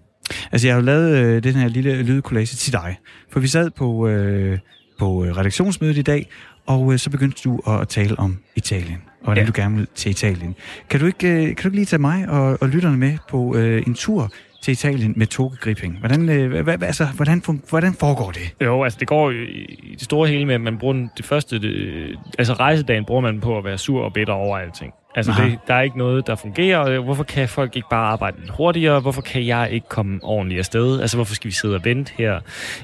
Altså, 0.52 0.68
jeg 0.68 0.76
har 0.76 0.82
jo 0.82 0.86
lavet 0.86 1.18
øh, 1.18 1.44
den 1.44 1.54
her 1.56 1.68
lille 1.68 2.04
lydkollage 2.04 2.46
til 2.46 2.74
dig, 2.74 2.98
for 3.32 3.40
vi 3.40 3.48
sad 3.48 3.70
på, 3.70 4.08
øh, 4.08 4.60
på 5.00 5.26
øh, 5.26 5.38
redaktionsmødet 5.38 5.98
i 5.98 6.02
dag, 6.02 6.30
og 6.66 6.94
øh, 6.94 7.00
så 7.00 7.10
begyndte 7.10 7.42
du 7.44 7.60
at 7.68 7.88
tale 7.88 8.20
om 8.20 8.38
Italien, 8.56 9.02
og 9.20 9.26
hvordan 9.26 9.44
ja. 9.44 9.48
du 9.48 9.54
gerne 9.56 9.76
vil 9.76 9.88
til 9.96 10.10
Italien. 10.10 10.56
Kan 10.90 11.00
du 11.00 11.06
ikke, 11.06 11.28
øh, 11.28 11.44
kan 11.44 11.56
du 11.56 11.68
ikke 11.68 11.76
lige 11.76 11.86
tage 11.86 12.02
mig 12.02 12.30
og, 12.30 12.58
og 12.62 12.70
lytterne 12.70 12.98
med 12.98 13.18
på 13.30 13.56
øh, 13.56 13.84
en 13.88 13.94
tur 13.94 14.32
til 14.62 14.72
Italien 14.72 15.14
med 15.16 15.28
togegripping. 15.28 16.00
Hvordan, 16.00 16.30
øh, 16.30 16.64
hvad, 16.64 16.84
altså, 16.84 17.06
hvordan, 17.06 17.44
hvordan 17.70 17.94
foregår 17.94 18.32
det? 18.32 18.66
Jo, 18.66 18.84
altså 18.84 19.00
det 19.00 19.08
går 19.08 19.32
i 19.32 19.96
det 20.00 20.02
store 20.02 20.30
hele 20.30 20.46
med, 20.46 20.56
at 20.56 20.62
man 20.62 20.78
bruger 20.78 21.08
det 21.18 21.26
første... 21.26 21.62
Det, 21.62 22.20
altså 22.40 22.54
rejsedagen 22.54 23.06
bruger 23.06 23.22
man 23.22 23.42
på 23.42 23.58
at 23.58 23.64
være 23.64 23.78
sur 23.78 24.04
og 24.04 24.14
bitter 24.14 24.34
over 24.34 24.58
alting. 24.58 24.94
Altså, 25.18 25.32
det, 25.38 25.60
der 25.68 25.74
er 25.74 25.82
ikke 25.82 25.98
noget, 25.98 26.28
der 26.28 26.36
fungerer. 26.36 27.00
Hvorfor 27.00 27.24
kan 27.24 27.50
folk 27.50 27.76
ikke 27.76 27.88
bare 27.90 28.08
arbejde 28.08 28.40
lidt 28.40 28.50
hurtigere? 28.50 29.00
Hvorfor 29.00 29.22
kan 29.22 29.46
jeg 29.46 29.70
ikke 29.72 29.88
komme 29.90 30.20
ordentligt 30.24 30.60
afsted? 30.60 31.02
Altså, 31.02 31.18
hvorfor 31.18 31.36
skal 31.36 31.48
vi 31.48 31.54
sidde 31.54 31.76
og 31.76 31.86
vente 31.86 32.14
her 32.18 32.40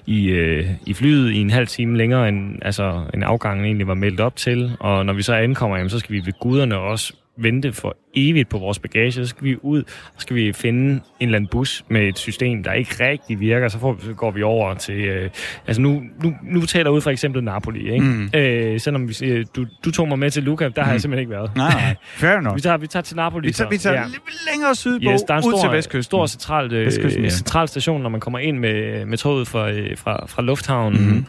i, 0.06 0.26
øh, 0.26 0.70
i 0.86 0.94
flyet 0.94 1.32
i 1.32 1.42
en 1.42 1.50
halv 1.50 1.68
time 1.68 1.98
længere, 1.98 2.30
end 2.30 2.60
altså, 2.62 3.04
en 3.14 3.24
afgang 3.24 3.66
egentlig 3.66 3.88
var 3.88 3.94
meldt 3.94 4.20
op 4.20 4.36
til? 4.36 4.78
Og 4.80 5.06
når 5.06 5.14
vi 5.14 5.22
så 5.22 5.34
ankommer, 5.34 5.78
jamen, 5.78 5.90
så 5.90 6.00
skal 6.00 6.14
vi 6.16 6.22
ved 6.26 6.34
guderne 6.40 6.78
også 6.78 7.14
vente 7.38 7.74
for 7.74 7.98
evigt 8.16 8.50
på 8.50 8.58
vores 8.58 8.80
bagage, 8.80 9.12
så 9.12 9.26
skal 9.26 9.44
vi 9.44 9.58
ud, 9.62 9.84
så 9.88 10.18
skal 10.18 10.36
vi 10.36 10.54
finde 10.54 10.90
en 10.90 11.02
eller 11.20 11.36
anden 11.36 11.50
bus 11.52 11.86
med 11.90 12.08
et 12.08 12.18
system, 12.18 12.64
der 12.64 12.74
ikke 12.74 12.96
rigtig 13.10 13.40
virker, 13.40 13.68
så, 13.68 13.80
får, 13.80 13.98
så 14.04 14.14
går 14.14 14.32
vi 14.32 14.44
over 14.44 14.74
til, 14.74 15.02
øh, 15.02 15.30
altså 15.68 15.82
nu, 15.82 16.02
nu, 16.24 16.34
nu 16.44 16.62
taler 16.62 16.86
jeg 16.86 16.96
ud 16.96 17.02
fra 17.02 17.12
eksemplet 17.12 17.44
Napoli, 17.44 17.94
ikke? 17.94 18.06
Mm. 18.06 18.30
Øh, 18.36 18.80
selvom 18.80 19.10
vi 19.10 19.44
du, 19.56 19.66
du 19.86 19.92
tog 19.92 20.08
mig 20.08 20.20
med 20.20 20.32
til 20.32 20.44
Luca, 20.44 20.64
der 20.64 20.70
mm. 20.70 20.84
har 20.84 20.86
jeg 20.86 20.96
mm. 20.96 21.00
simpelthen 21.00 21.20
ikke 21.20 21.32
været. 21.32 21.56
Nej, 21.56 21.74
nej, 21.74 21.96
fair 22.16 22.38
enough. 22.38 22.56
vi, 22.58 22.62
tager, 22.62 22.78
vi 22.78 22.88
tager 22.88 23.04
til 23.04 23.16
Napoli. 23.16 23.48
Vi 23.48 23.54
tager, 23.54 23.70
vi 23.70 23.78
tager 23.78 24.00
ja. 24.00 24.06
lidt 24.06 24.52
længere 24.52 24.76
sydpå, 24.76 25.12
yes, 25.12 25.22
der 25.22 25.34
er 25.34 25.38
en 25.38 25.44
stor, 25.44 25.54
ud 25.54 25.62
til 25.62 25.72
vestkysten. 25.72 26.04
stor 26.04 26.26
central, 26.26 26.74
øh, 26.74 26.86
ja. 27.24 27.30
central 27.30 27.68
station, 27.68 28.02
når 28.02 28.10
man 28.10 28.20
kommer 28.20 28.40
ind 28.40 28.60
med, 28.60 29.06
med 29.06 29.18
toget 29.18 29.48
fra, 29.48 29.72
øh, 29.72 29.98
fra, 29.98 30.26
fra 30.28 30.42
lufthavnen, 30.42 31.10
mm. 31.10 31.26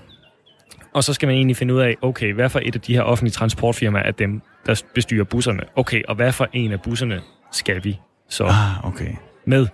Og 0.95 1.05
så 1.05 1.13
skal 1.13 1.27
man 1.27 1.37
egentlig 1.37 1.57
finde 1.57 1.75
ud 1.75 1.81
af, 1.81 1.97
okay, 2.03 2.33
hvad 2.33 2.49
for 2.49 2.61
et 2.65 2.75
af 2.75 2.81
de 2.81 2.95
her 2.95 3.03
offentlige 3.03 3.33
transportfirmaer 3.33 4.03
er 4.03 4.11
dem, 4.11 4.41
der 4.67 4.83
bestyrer 4.95 5.25
busserne? 5.25 5.61
Okay, 5.77 6.03
og 6.09 6.15
hvad 6.15 6.33
for 6.33 6.49
en 6.53 6.73
af 6.73 6.83
busserne 6.83 7.21
skal 7.53 7.85
vi 7.85 7.99
så 8.29 8.45
ah, 8.45 8.87
okay. 8.87 9.11
med? 9.45 9.67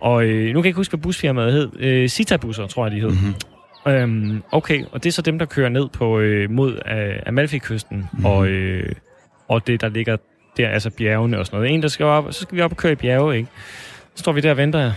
Og 0.00 0.24
øh, 0.24 0.46
nu 0.46 0.52
kan 0.52 0.56
jeg 0.56 0.66
ikke 0.66 0.76
huske, 0.76 0.92
hvad 0.92 1.02
busfirmaet 1.02 1.52
hed. 1.52 1.70
Øh, 1.78 2.08
Cita-busser, 2.08 2.66
tror 2.66 2.86
jeg, 2.86 2.92
de 2.92 3.00
hed. 3.00 3.10
Mm-hmm. 3.10 3.92
Øhm, 3.92 4.42
okay, 4.52 4.84
og 4.92 5.04
det 5.04 5.08
er 5.08 5.12
så 5.12 5.22
dem, 5.22 5.38
der 5.38 5.46
kører 5.46 5.68
ned 5.68 5.88
på 5.88 6.18
øh, 6.18 6.50
mod 6.50 6.74
øh, 6.74 7.22
Amalfi-kysten, 7.26 7.96
mm-hmm. 7.96 8.24
og, 8.24 8.48
øh, 8.48 8.92
og 9.48 9.66
det, 9.66 9.80
der 9.80 9.88
ligger 9.88 10.16
der, 10.56 10.68
altså 10.68 10.90
bjergene 10.90 11.38
og 11.38 11.46
sådan 11.46 11.56
noget. 11.56 11.74
En, 11.74 11.82
der 11.82 11.88
skal 11.88 12.06
op, 12.06 12.24
så 12.30 12.40
skal 12.40 12.56
vi 12.56 12.62
op 12.62 12.70
og 12.70 12.76
køre 12.76 12.92
i 12.92 12.94
bjerge, 12.94 13.36
ikke? 13.36 13.48
Så 14.14 14.20
står 14.20 14.32
vi 14.32 14.40
der 14.40 14.50
og 14.50 14.56
venter 14.56 14.92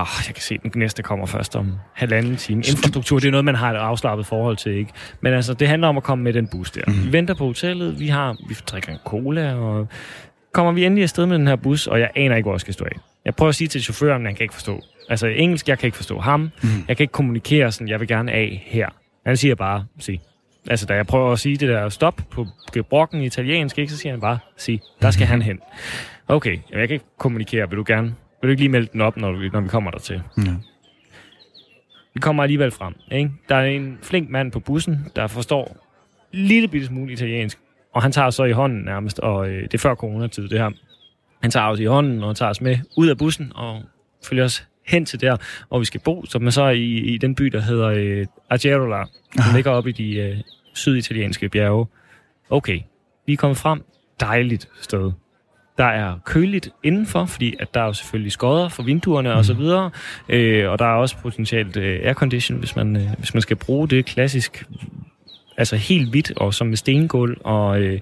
oh, 0.00 0.06
jeg 0.26 0.34
kan 0.34 0.42
se, 0.42 0.58
den 0.58 0.72
næste 0.74 1.02
kommer 1.02 1.26
først 1.26 1.56
om 1.56 1.72
halvanden 1.92 2.36
time. 2.36 2.58
Infrastruktur, 2.58 3.18
det 3.18 3.26
er 3.26 3.30
noget, 3.30 3.44
man 3.44 3.54
har 3.54 3.72
et 3.72 3.76
afslappet 3.76 4.26
forhold 4.26 4.56
til, 4.56 4.72
ikke? 4.72 4.90
Men 5.20 5.32
altså, 5.32 5.54
det 5.54 5.68
handler 5.68 5.88
om 5.88 5.96
at 5.96 6.02
komme 6.02 6.24
med 6.24 6.32
den 6.32 6.48
bus 6.48 6.70
der. 6.70 6.82
Mm. 6.86 7.04
Vi 7.06 7.12
venter 7.12 7.34
på 7.34 7.44
hotellet, 7.44 8.00
vi 8.00 8.08
har, 8.08 8.36
vi 8.48 8.54
drikker 8.66 8.92
en 8.92 8.98
cola, 9.04 9.54
og 9.54 9.88
kommer 10.52 10.72
vi 10.72 10.84
endelig 10.84 11.02
afsted 11.02 11.26
med 11.26 11.38
den 11.38 11.46
her 11.46 11.56
bus, 11.56 11.86
og 11.86 12.00
jeg 12.00 12.10
aner 12.16 12.36
ikke, 12.36 12.44
hvor 12.44 12.54
jeg 12.54 12.60
skal 12.60 12.74
stå 12.74 12.84
af. 12.84 12.96
Jeg 13.24 13.34
prøver 13.34 13.48
at 13.48 13.54
sige 13.54 13.68
til 13.68 13.82
chaufføren, 13.82 14.22
men 14.22 14.26
han 14.26 14.34
kan 14.34 14.44
ikke 14.44 14.54
forstå. 14.54 14.80
Altså 15.08 15.26
engelsk, 15.26 15.68
jeg 15.68 15.78
kan 15.78 15.86
ikke 15.86 15.96
forstå 15.96 16.20
ham. 16.20 16.40
Mm. 16.40 16.68
Jeg 16.88 16.96
kan 16.96 17.04
ikke 17.04 17.12
kommunikere 17.12 17.72
sådan, 17.72 17.88
jeg 17.88 18.00
vil 18.00 18.08
gerne 18.08 18.32
af 18.32 18.64
her. 18.66 18.88
Han 19.26 19.36
siger 19.36 19.54
bare, 19.54 19.84
sig. 19.98 20.20
Altså, 20.70 20.86
da 20.86 20.94
jeg 20.94 21.06
prøver 21.06 21.32
at 21.32 21.38
sige 21.38 21.56
det 21.56 21.68
der 21.68 21.88
stop 21.88 22.20
på 22.30 22.46
gebrokken 22.72 23.20
i 23.20 23.26
italiensk, 23.26 23.78
ikke, 23.78 23.92
så 23.92 23.98
siger 23.98 24.12
han 24.12 24.20
bare, 24.20 24.38
sig, 24.56 24.80
der 25.02 25.10
skal 25.10 25.26
han 25.26 25.42
hen. 25.42 25.60
Okay, 26.28 26.58
jeg 26.70 26.88
kan 26.88 26.94
ikke 26.94 27.04
kommunikere, 27.18 27.68
vil 27.68 27.78
du 27.78 27.84
gerne 27.86 28.14
vil 28.44 28.48
du 28.48 28.50
ikke 28.50 28.62
lige 28.62 28.72
melde 28.72 28.88
den 28.92 29.00
op, 29.00 29.16
når, 29.16 29.32
vi, 29.32 29.48
når 29.48 29.60
vi 29.60 29.68
kommer 29.68 29.90
der 29.90 29.98
til? 29.98 30.22
Ja. 30.38 30.54
Vi 32.14 32.20
kommer 32.20 32.42
alligevel 32.42 32.70
frem. 32.70 32.94
Ikke? 33.12 33.30
Der 33.48 33.54
er 33.54 33.64
en 33.64 33.98
flink 34.02 34.30
mand 34.30 34.52
på 34.52 34.60
bussen, 34.60 35.06
der 35.16 35.26
forstår 35.26 35.76
lille 36.32 36.68
bitte 36.68 36.86
smule 36.86 37.12
italiensk, 37.12 37.58
og 37.92 38.02
han 38.02 38.12
tager 38.12 38.30
så 38.30 38.44
i 38.44 38.52
hånden 38.52 38.82
nærmest, 38.82 39.18
og 39.18 39.48
øh, 39.48 39.62
det 39.62 39.74
er 39.74 39.78
før 39.78 39.94
coronatid, 39.94 40.48
det 40.48 40.58
her. 40.58 40.70
Han 41.42 41.50
tager 41.50 41.66
os 41.66 41.80
i 41.80 41.84
hånden 41.84 42.22
og 42.22 42.36
tager 42.36 42.50
os 42.50 42.60
med 42.60 42.78
ud 42.96 43.08
af 43.08 43.18
bussen 43.18 43.52
og 43.54 43.82
følger 44.28 44.44
os 44.44 44.66
hen 44.86 45.04
til 45.04 45.20
der, 45.20 45.36
hvor 45.68 45.78
vi 45.78 45.84
skal 45.84 46.00
bo, 46.00 46.24
som 46.26 46.46
er 46.46 46.50
så 46.50 46.68
i, 46.68 46.84
i 46.84 47.18
den 47.18 47.34
by, 47.34 47.44
der 47.44 47.60
hedder 47.60 47.88
øh, 47.88 48.26
Agerola, 48.50 49.04
som 49.36 49.54
ligger 49.54 49.70
oppe 49.70 49.90
i 49.90 49.92
de 49.92 50.16
øh, 50.16 50.36
syditalienske 50.74 51.48
bjerge. 51.48 51.86
Okay, 52.50 52.80
vi 53.26 53.32
er 53.32 53.36
kommet 53.36 53.58
frem. 53.58 53.84
Dejligt 54.20 54.68
sted. 54.80 55.12
Der 55.78 55.84
er 55.84 56.18
køligt 56.24 56.70
indenfor, 56.82 57.24
fordi 57.24 57.54
at 57.60 57.74
der 57.74 57.80
er 57.80 57.84
jo 57.84 57.92
selvfølgelig 57.92 58.32
skodder 58.32 58.68
for 58.68 58.82
vinduerne 58.82 59.28
mm. 59.28 59.36
og 59.36 59.44
så 59.44 59.52
mhm. 59.52 59.62
videre. 59.62 59.90
Øh, 60.28 60.70
og 60.70 60.78
der 60.78 60.84
er 60.84 60.94
også 60.94 61.16
potentielt 61.16 61.76
øh, 61.76 62.00
aircondition, 62.04 62.58
hvis 62.58 62.76
man, 62.76 62.96
øh, 62.96 63.08
hvis 63.18 63.34
man 63.34 63.40
skal 63.40 63.56
bruge 63.56 63.88
det 63.88 64.04
klassisk, 64.04 64.66
altså 65.56 65.76
helt 65.76 66.10
hvidt 66.10 66.32
og 66.36 66.54
som 66.54 66.66
med 66.66 66.76
stengulv 66.76 67.36
og 67.44 67.80
øh, 67.80 68.00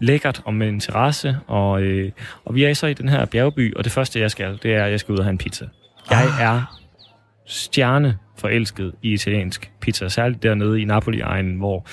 lækkert 0.00 0.42
og 0.44 0.54
med 0.54 0.68
en 0.68 0.80
terrasse. 0.80 1.38
Og, 1.46 1.82
øh, 1.82 2.12
og 2.44 2.54
vi 2.54 2.64
er 2.64 2.74
så 2.74 2.86
i 2.86 2.94
den 2.94 3.08
her 3.08 3.24
bjergby, 3.24 3.74
og 3.76 3.84
det 3.84 3.92
første 3.92 4.20
jeg 4.20 4.30
skal, 4.30 4.58
det 4.62 4.74
er, 4.74 4.84
at 4.84 4.90
jeg 4.90 5.00
skal 5.00 5.12
ud 5.12 5.18
og 5.18 5.24
have 5.24 5.32
en 5.32 5.38
pizza. 5.38 5.64
Jeg 6.10 6.30
ah. 6.38 6.42
er 6.42 6.80
stjerne 7.46 8.18
forelsket 8.38 8.92
i 9.02 9.12
italiensk 9.12 9.70
pizza, 9.80 10.08
særligt 10.08 10.42
dernede 10.42 10.80
i 10.80 10.84
Napoli-egnen, 10.84 11.56
hvor 11.56 11.86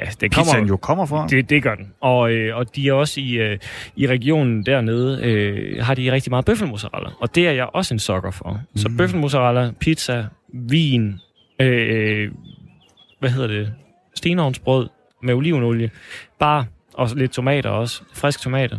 ja, 0.00 0.06
det 0.20 0.34
kommer, 0.34 0.52
Pizzaen 0.52 0.66
jo 0.66 0.76
kommer 0.76 1.06
fra. 1.06 1.26
Det, 1.26 1.50
det 1.50 1.62
gør 1.62 1.74
den. 1.74 1.92
Og, 2.00 2.32
øh, 2.32 2.56
og 2.56 2.76
de 2.76 2.88
er 2.88 2.92
også 2.92 3.20
i, 3.20 3.32
øh, 3.32 3.58
i 3.96 4.06
regionen 4.06 4.66
dernede, 4.66 5.20
øh, 5.22 5.84
har 5.84 5.94
de 5.94 6.12
rigtig 6.12 6.30
meget 6.30 6.44
bøffelmozzarella, 6.44 7.08
og 7.20 7.34
det 7.34 7.48
er 7.48 7.52
jeg 7.52 7.68
også 7.72 7.94
en 7.94 7.98
sokker 7.98 8.30
for. 8.30 8.50
Mm. 8.50 8.76
Så 8.76 8.90
bøffelmozzarella, 8.98 9.72
pizza, 9.80 10.24
vin, 10.52 11.14
øh, 11.60 12.30
hvad 13.20 13.30
hedder 13.30 13.48
det, 13.48 13.72
stenovnsbrød 14.14 14.88
med 15.22 15.34
olivenolie, 15.34 15.90
bare 16.38 16.66
og 16.94 17.08
lidt 17.16 17.32
tomater 17.32 17.70
også, 17.70 18.02
friske 18.14 18.42
tomater. 18.42 18.78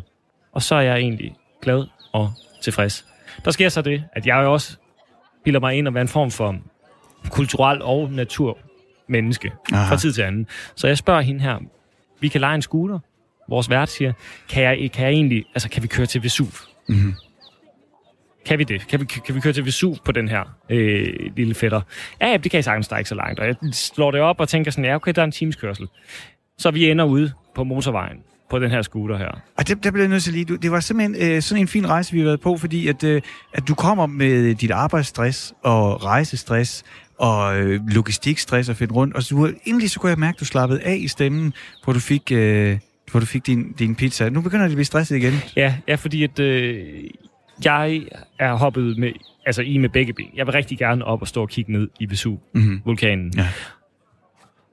Og 0.52 0.62
så 0.62 0.76
er 0.76 0.82
jeg 0.82 0.98
egentlig 0.98 1.36
glad 1.62 1.86
og 2.14 2.32
tilfreds. 2.62 3.06
Der 3.46 3.52
sker 3.52 3.70
så 3.70 3.82
det, 3.82 4.04
at 4.14 4.28
jeg 4.28 4.36
også 4.36 4.78
bilder 5.44 5.60
mig 5.60 5.76
ind 5.76 5.88
at 5.88 5.94
være 5.94 6.02
en 6.02 6.08
form 6.08 6.32
for 6.32 6.56
kulturel 7.30 7.82
og 7.82 8.12
naturmenneske 8.12 9.52
Aha. 9.72 9.90
fra 9.90 9.98
tid 9.98 10.14
til 10.14 10.22
anden. 10.22 10.48
Så 10.76 10.88
jeg 10.88 10.98
spørger 10.98 11.22
hende 11.22 11.42
her, 11.42 11.58
vi 12.20 12.28
kan 12.28 12.42
lege 12.42 12.56
en 12.56 12.62
scooter. 12.62 13.00
Vores 13.50 13.70
vært 13.70 13.90
siger, 13.90 14.14
kan 14.50 14.64
jeg, 14.64 14.92
kan 14.94 15.06
jeg 15.06 15.12
egentlig, 15.14 15.46
altså 15.56 15.70
kan 15.70 15.84
vi 15.84 15.88
køre 15.88 16.06
til 16.06 16.24
Vesuv? 16.24 16.48
Mm-hmm. 16.90 17.14
Kan 18.46 18.60
vi 18.60 18.64
det? 18.64 18.88
Kan 18.88 19.00
vi, 19.00 19.06
kan 19.06 19.36
vi 19.36 19.40
køre 19.40 19.54
til 19.54 19.66
Vesuv 19.66 19.96
på 20.06 20.12
den 20.12 20.28
her 20.28 20.44
øh, 20.70 21.14
lille 21.36 21.54
fætter? 21.54 21.82
Ja, 22.22 22.38
det 22.38 22.52
kan 22.52 22.58
jeg 22.58 22.64
sagtens, 22.64 22.88
der 22.88 22.96
er 22.96 22.98
ikke 22.98 23.10
så 23.10 23.16
langt. 23.16 23.40
Og 23.40 23.48
jeg 23.48 23.56
slår 23.74 24.12
det 24.12 24.22
op 24.22 24.40
og 24.40 24.50
tænker 24.50 24.72
sådan, 24.72 24.86
ja, 24.86 24.96
okay, 24.96 25.12
der 25.16 25.22
er 25.22 25.26
en 25.26 25.32
timeskørsel. 25.32 25.88
Så 26.58 26.72
vi 26.72 26.92
ender 26.92 27.06
ude 27.06 27.32
på 27.56 27.64
motorvejen 27.64 28.18
på 28.50 28.60
den 28.60 28.72
her 28.72 28.82
scooter 28.82 29.18
her. 29.18 29.42
Og 29.58 29.68
det, 29.68 29.84
der 29.84 29.92
blev 29.92 30.02
jeg 30.02 30.10
nødt 30.10 30.24
til 30.24 30.34
lige, 30.34 30.46
du, 30.46 30.56
det 30.56 30.72
var 30.72 30.80
simpelthen 30.80 31.32
øh, 31.32 31.42
sådan 31.42 31.62
en 31.62 31.68
fin 31.68 31.90
rejse, 31.90 32.14
vi 32.14 32.20
har 32.20 32.26
været 32.26 32.42
på, 32.42 32.58
fordi 32.58 32.88
at, 32.88 33.04
øh, 33.04 33.22
at 33.54 33.68
du 33.68 33.76
kommer 33.76 34.06
med 34.06 34.56
dit 34.56 34.72
arbejdsstress 34.72 35.54
og 35.64 36.06
rejsestress 36.06 36.84
og 37.20 37.60
øh, 37.60 37.88
logistikstress 37.88 38.70
og 38.70 38.76
finde 38.76 38.94
rundt, 38.94 39.16
og 39.16 39.24
så 39.24 39.36
du, 39.36 39.50
endelig 39.66 39.92
så 39.92 40.00
kunne 40.00 40.10
jeg 40.10 40.20
mærke, 40.20 40.36
at 40.36 40.40
du 40.40 40.46
slappede 40.46 40.82
af 40.82 40.96
i 40.96 41.08
stemmen, 41.08 41.54
hvor 41.84 41.94
du 41.94 42.00
fik, 42.00 42.32
øh, 42.32 42.78
hvor 43.12 43.20
du 43.20 43.26
fik 43.26 43.48
din, 43.48 43.72
din 43.72 43.96
pizza. 43.96 44.30
Nu 44.30 44.42
begynder 44.42 44.66
det 44.66 44.72
at 44.72 44.76
blive 44.76 44.86
stresset 44.86 45.16
igen. 45.16 45.34
Ja, 45.56 45.76
ja 45.88 45.96
fordi 45.96 46.24
at, 46.24 46.40
øh, 46.40 46.86
jeg 47.66 48.02
er 48.40 48.54
hoppet 48.54 48.98
med, 48.98 49.12
altså 49.46 49.62
i 49.62 49.78
med 49.78 49.90
begge 49.90 50.14
ben. 50.14 50.30
Jeg 50.36 50.46
vil 50.46 50.52
rigtig 50.52 50.78
gerne 50.78 51.06
op 51.06 51.22
og 51.22 51.28
stå 51.28 51.42
og 51.42 51.50
kigge 51.50 51.72
ned 51.72 51.90
i 52.00 52.10
Vesuv-vulkanen. 52.10 53.26
Mm-hmm. 53.26 53.40
Ja. 53.40 53.48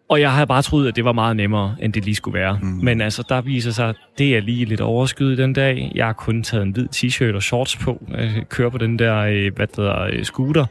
Og 0.08 0.20
jeg 0.20 0.32
havde 0.32 0.46
bare 0.46 0.62
troet, 0.62 0.88
at 0.88 0.96
det 0.96 1.04
var 1.04 1.12
meget 1.12 1.36
nemmere, 1.36 1.76
end 1.82 1.92
det 1.92 2.04
lige 2.04 2.14
skulle 2.14 2.38
være. 2.38 2.58
Mm. 2.62 2.68
Men 2.68 3.00
altså, 3.00 3.24
der 3.28 3.40
viser 3.40 3.70
sig, 3.70 3.88
at 3.88 3.96
det 4.18 4.36
er 4.36 4.40
lige 4.40 4.64
lidt 4.64 4.80
overskyet 4.80 5.38
den 5.38 5.52
dag. 5.52 5.92
Jeg 5.94 6.06
har 6.06 6.12
kun 6.12 6.42
taget 6.42 6.62
en 6.62 6.70
hvid 6.70 6.88
t-shirt 6.96 7.34
og 7.34 7.42
shorts 7.42 7.76
på. 7.76 8.06
Jeg 8.10 8.44
kører 8.48 8.70
på 8.70 8.78
den 8.78 8.98
der, 8.98 9.16
øh, 9.16 9.54
hvad 9.56 9.66
der 9.66 10.02
øh, 10.02 10.24
scooter. 10.24 10.66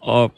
Og 0.00 0.32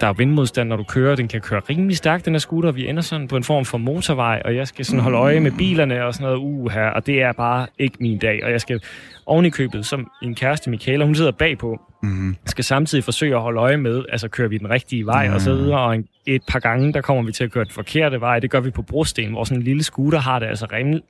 der 0.00 0.06
er 0.06 0.12
vindmodstand, 0.12 0.68
når 0.68 0.76
du 0.76 0.82
kører. 0.82 1.16
Den 1.16 1.28
kan 1.28 1.40
køre 1.40 1.60
rimelig 1.70 1.96
stærkt, 1.96 2.24
den 2.24 2.34
her 2.34 2.38
scooter. 2.38 2.72
Vi 2.72 2.88
ender 2.88 3.02
sådan 3.02 3.28
på 3.28 3.36
en 3.36 3.44
form 3.44 3.64
for 3.64 3.78
motorvej, 3.78 4.42
og 4.44 4.56
jeg 4.56 4.68
skal 4.68 4.84
sådan 4.84 5.00
holde 5.00 5.18
øje 5.18 5.40
med 5.40 5.52
bilerne 5.58 6.04
og 6.04 6.14
sådan 6.14 6.24
noget. 6.24 6.38
Uh, 6.38 6.70
her, 6.70 6.86
og 6.86 7.06
det 7.06 7.22
er 7.22 7.32
bare 7.32 7.66
ikke 7.78 7.96
min 8.00 8.18
dag. 8.18 8.44
Og 8.44 8.50
jeg 8.50 8.60
skal 8.60 8.80
oven 9.26 9.44
i 9.44 9.50
købet, 9.50 9.86
som 9.86 10.10
en 10.22 10.34
kæreste, 10.34 10.70
Michaela, 10.70 11.04
hun 11.04 11.14
sidder 11.14 11.30
bagpå. 11.30 11.80
Mm-hmm. 12.04 12.36
Skal 12.46 12.64
samtidig 12.64 13.04
forsøge 13.04 13.34
at 13.34 13.40
holde 13.40 13.60
øje 13.60 13.76
med, 13.76 14.04
altså 14.08 14.28
kører 14.28 14.48
vi 14.48 14.58
den 14.58 14.70
rigtige 14.70 15.06
vej 15.06 15.28
mm. 15.28 15.34
og 15.34 15.40
så 15.40 15.54
videre, 15.54 15.80
og 15.80 15.94
en, 15.94 16.08
et 16.26 16.42
par 16.48 16.58
gange, 16.58 16.92
der 16.92 17.00
kommer 17.00 17.22
vi 17.22 17.32
til 17.32 17.44
at 17.44 17.52
køre 17.52 17.64
den 17.64 17.72
forkerte 17.72 18.20
vej. 18.20 18.38
Det 18.38 18.50
gør 18.50 18.60
vi 18.60 18.70
på 18.70 18.82
brosten, 18.82 19.30
hvor 19.30 19.44
sådan 19.44 19.58
en 19.58 19.62
lille 19.62 19.82
scooter 19.82 20.18
har 20.18 20.38
det 20.38 20.46
altså 20.46 20.66
rimelig, 20.72 21.02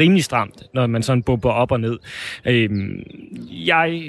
rimelig 0.00 0.24
stramt, 0.24 0.62
når 0.74 0.86
man 0.86 1.02
sådan 1.02 1.22
bumper 1.22 1.50
op 1.50 1.72
og 1.72 1.80
ned. 1.80 1.98
Øhm, 2.44 3.02
jeg 3.50 4.02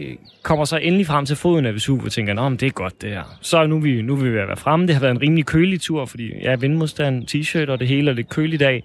kommer 0.43 0.65
så 0.65 0.77
endelig 0.77 1.07
frem 1.07 1.25
til 1.25 1.35
foden 1.35 1.65
af 1.65 1.73
Vesuv 1.73 2.03
og 2.05 2.11
tænker, 2.11 2.41
at 2.41 2.59
det 2.59 2.67
er 2.67 2.71
godt 2.71 3.01
det 3.01 3.09
her. 3.09 3.37
Så 3.41 3.67
nu 3.67 3.75
er 3.75 3.81
vi, 3.81 4.01
nu 4.01 4.15
vil 4.15 4.31
vi 4.31 4.35
være 4.35 4.57
fremme. 4.57 4.87
Det 4.87 4.95
har 4.95 5.01
været 5.01 5.11
en 5.11 5.21
rimelig 5.21 5.45
kølig 5.45 5.81
tur, 5.81 6.05
fordi 6.05 6.43
jeg 6.43 6.51
er 6.51 6.57
vindmodstand, 6.57 7.27
t-shirt 7.31 7.71
og 7.71 7.79
det 7.79 7.87
hele, 7.87 8.11
og 8.11 8.19
er 8.19 8.23
kølig 8.23 8.59
dag. 8.59 8.83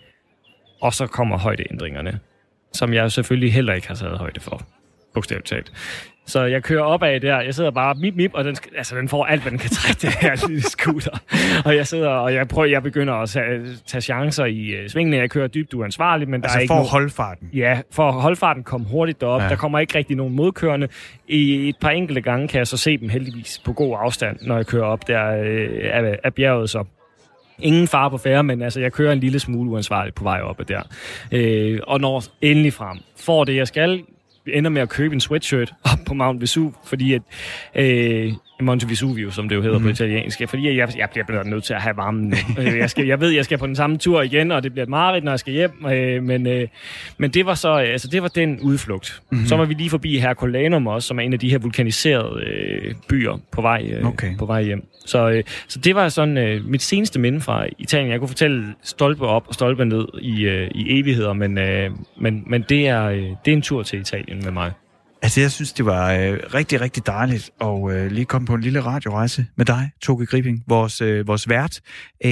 Og 0.81 0.95
så 0.95 1.07
kommer 1.07 1.39
højdeændringerne, 1.39 2.19
som 2.73 2.93
jeg 2.93 3.13
selvfølgelig 3.13 3.53
heller 3.53 3.75
ikke 3.75 3.89
har 3.89 3.95
taget 3.95 4.19
højde 4.19 4.41
for 4.41 4.63
bogstaveligt 5.15 5.49
talt. 5.49 5.73
Så 6.27 6.43
jeg 6.45 6.63
kører 6.63 6.83
op 6.83 7.03
af 7.03 7.21
der, 7.21 7.41
jeg 7.41 7.55
sidder 7.55 7.71
bare 7.71 7.95
mip 7.95 8.15
mip, 8.15 8.31
og 8.35 8.45
den, 8.45 8.57
altså, 8.77 8.97
den 8.97 9.09
får 9.09 9.25
alt, 9.25 9.43
hvad 9.43 9.51
den 9.51 9.59
kan 9.59 9.71
trække, 9.71 10.01
det 10.01 10.15
her 10.21 10.49
lille 10.49 10.63
scooter. 10.63 11.19
Og 11.65 11.77
jeg 11.77 11.87
sidder, 11.87 12.09
og 12.09 12.35
jeg 12.35 12.49
prøver, 12.49 12.67
jeg 12.67 12.83
begynder 12.83 13.15
at 13.15 13.29
tage, 13.29 13.61
tage 13.87 14.01
chancer 14.03 14.45
i 14.45 14.75
uh, 14.83 14.89
svingene. 14.89 15.17
Jeg 15.17 15.31
kører 15.31 15.47
dybt 15.47 15.75
uansvarligt, 15.75 16.31
men 16.31 16.45
altså 16.45 16.55
der 16.55 16.59
er 16.59 16.61
ikke 16.61 16.71
for 16.71 16.75
nogen... 16.75 16.91
holdfarten? 16.91 17.51
Ja, 17.55 17.81
for 17.91 18.11
holdfarten 18.11 18.63
kom 18.63 18.85
hurtigt 18.85 19.21
derop. 19.21 19.43
Ja. 19.43 19.49
Der 19.49 19.57
kommer 19.57 19.79
ikke 19.79 19.99
rigtig 19.99 20.17
nogen 20.17 20.35
modkørende. 20.35 20.89
I 21.29 21.69
et 21.69 21.77
par 21.81 21.91
enkelte 21.91 22.21
gange 22.21 22.49
kan 22.49 22.59
jeg 22.59 22.67
så 22.67 22.77
se 22.77 22.97
dem 22.97 23.09
heldigvis 23.09 23.61
på 23.65 23.73
god 23.73 23.97
afstand, 24.01 24.39
når 24.43 24.57
jeg 24.57 24.67
kører 24.67 24.85
op 24.85 25.09
der 25.09 25.41
øh, 25.45 25.69
af, 25.83 26.19
af 26.25 26.35
bjerget, 26.35 26.71
så 26.71 26.85
ingen 27.59 27.89
far 27.89 28.09
på 28.09 28.19
færre, 28.19 28.43
men 28.43 28.63
altså, 28.63 28.81
jeg 28.81 28.93
kører 28.93 29.13
en 29.13 29.19
lille 29.19 29.39
smule 29.39 29.71
uansvarligt 29.71 30.15
på 30.15 30.25
vej 30.25 30.41
op 30.41 30.61
ad 30.61 30.65
der. 30.65 30.83
Øh, 31.33 31.81
og 31.87 32.01
når 32.01 32.23
endelig 32.43 32.73
frem, 32.73 32.99
får 33.17 33.45
det, 33.45 33.57
jeg 33.57 33.67
skal, 33.67 34.03
ender 34.53 34.71
med 34.71 34.83
at 34.83 34.89
købe 34.89 35.15
en 35.15 35.21
sweatshirt 35.21 35.75
op 35.85 35.99
på 36.07 36.15
Mount 36.15 36.41
Vesuv, 36.41 36.75
fordi 36.85 37.13
at 37.15 37.23
øh, 37.75 38.33
Monte 38.61 38.89
Vesuvio, 38.89 39.31
som 39.31 39.49
det 39.49 39.57
jo 39.57 39.63
hedder 39.63 39.79
mm. 39.79 39.83
på 39.83 39.87
mhm. 39.87 39.93
italiensk, 39.93 40.43
fordi 40.49 40.79
jeg, 40.79 40.89
jeg 40.99 41.27
bliver 41.27 41.43
nødt 41.43 41.65
til 41.65 41.75
at 41.75 41.83
have 41.83 41.97
varmen 41.97 42.29
nu. 42.29 42.37
Øh, 42.63 42.79
jeg, 42.79 42.91
skal, 42.91 43.07
jeg 43.07 43.21
ved, 43.21 43.31
jeg 43.31 43.45
skal 43.45 43.59
på 43.59 43.67
den 43.67 43.77
samme 43.77 43.99
tur 43.99 44.23
igen, 44.23 44.51
og 44.51 44.63
det 44.63 44.73
bliver 44.73 44.83
et 44.83 44.89
mareridt, 44.89 45.25
når 45.25 45.33
jeg 45.33 45.39
skal 45.39 45.53
hjem, 45.53 45.87
øh, 45.93 46.23
men, 46.23 46.47
øh, 46.47 46.69
men 47.19 47.31
det 47.31 47.47
var 47.47 47.55
så, 47.55 47.75
altså 47.75 48.09
det 48.09 48.23
var 48.23 48.29
den 48.29 48.61
udflugt. 48.61 49.23
Mm-hmm. 49.31 49.47
Så 49.47 49.57
var 49.57 49.65
vi 49.65 49.75
lige 49.75 49.91
forbi 49.91 50.19
Herculanum 50.19 50.87
også, 50.87 51.09
som 51.09 51.19
er 51.19 51.23
en 51.23 51.33
af 51.33 51.39
de 51.39 51.51
her 51.51 51.59
vulkaniserede 51.59 52.45
øh, 52.47 52.95
byer 53.09 53.41
på 53.53 53.63
vej, 53.63 53.91
øh, 53.93 54.09
okay. 54.09 54.37
på 54.39 54.47
vej 54.47 54.63
hjem. 54.63 54.87
Så, 55.07 55.31
øh, 55.31 55.45
så 55.69 55.79
det 55.79 55.95
var 55.95 56.09
sådan 56.09 56.39
øh, 56.39 56.65
mit 56.65 56.83
seneste 56.83 57.21
minde 57.21 57.41
fra 57.41 57.67
Italien. 57.79 58.11
Jeg 58.11 58.19
kunne 58.19 58.29
fortælle 58.29 58.75
stolpe 58.83 59.27
op 59.27 59.45
og 59.49 59.55
stolpe 59.55 59.85
ned 59.85 60.07
i, 60.21 60.43
øh, 60.45 60.71
i 60.75 61.01
evigheder, 61.01 61.33
men, 61.33 61.59
øh, 61.59 61.91
men, 62.21 62.45
men 62.47 62.65
det, 62.69 62.89
er, 62.89 63.05
øh, 63.05 63.19
det 63.19 63.53
er 63.53 63.53
en 63.53 63.63
tur 63.63 63.83
til 63.83 64.01
Italien 64.01 64.45
med 64.45 64.53
mig. 64.53 64.73
Altså, 65.27 65.41
jeg 65.41 65.51
synes, 65.51 65.73
det 65.73 65.87
var 65.87 66.13
øh, 66.13 66.39
rigtig, 66.55 66.81
rigtig 66.81 67.07
dejligt 67.07 67.51
at 67.61 67.93
øh, 67.93 68.11
lige 68.11 68.25
komme 68.25 68.47
på 68.47 68.55
en 68.55 68.61
lille 68.61 68.81
radiorejse 68.81 69.47
med 69.57 69.67
dig, 69.67 69.91
Toge 70.03 70.27
Gribing, 70.27 70.65
vores, 70.69 71.01
øh, 71.01 71.27
vores 71.27 71.49
vært. 71.49 71.81
Øh, 72.25 72.31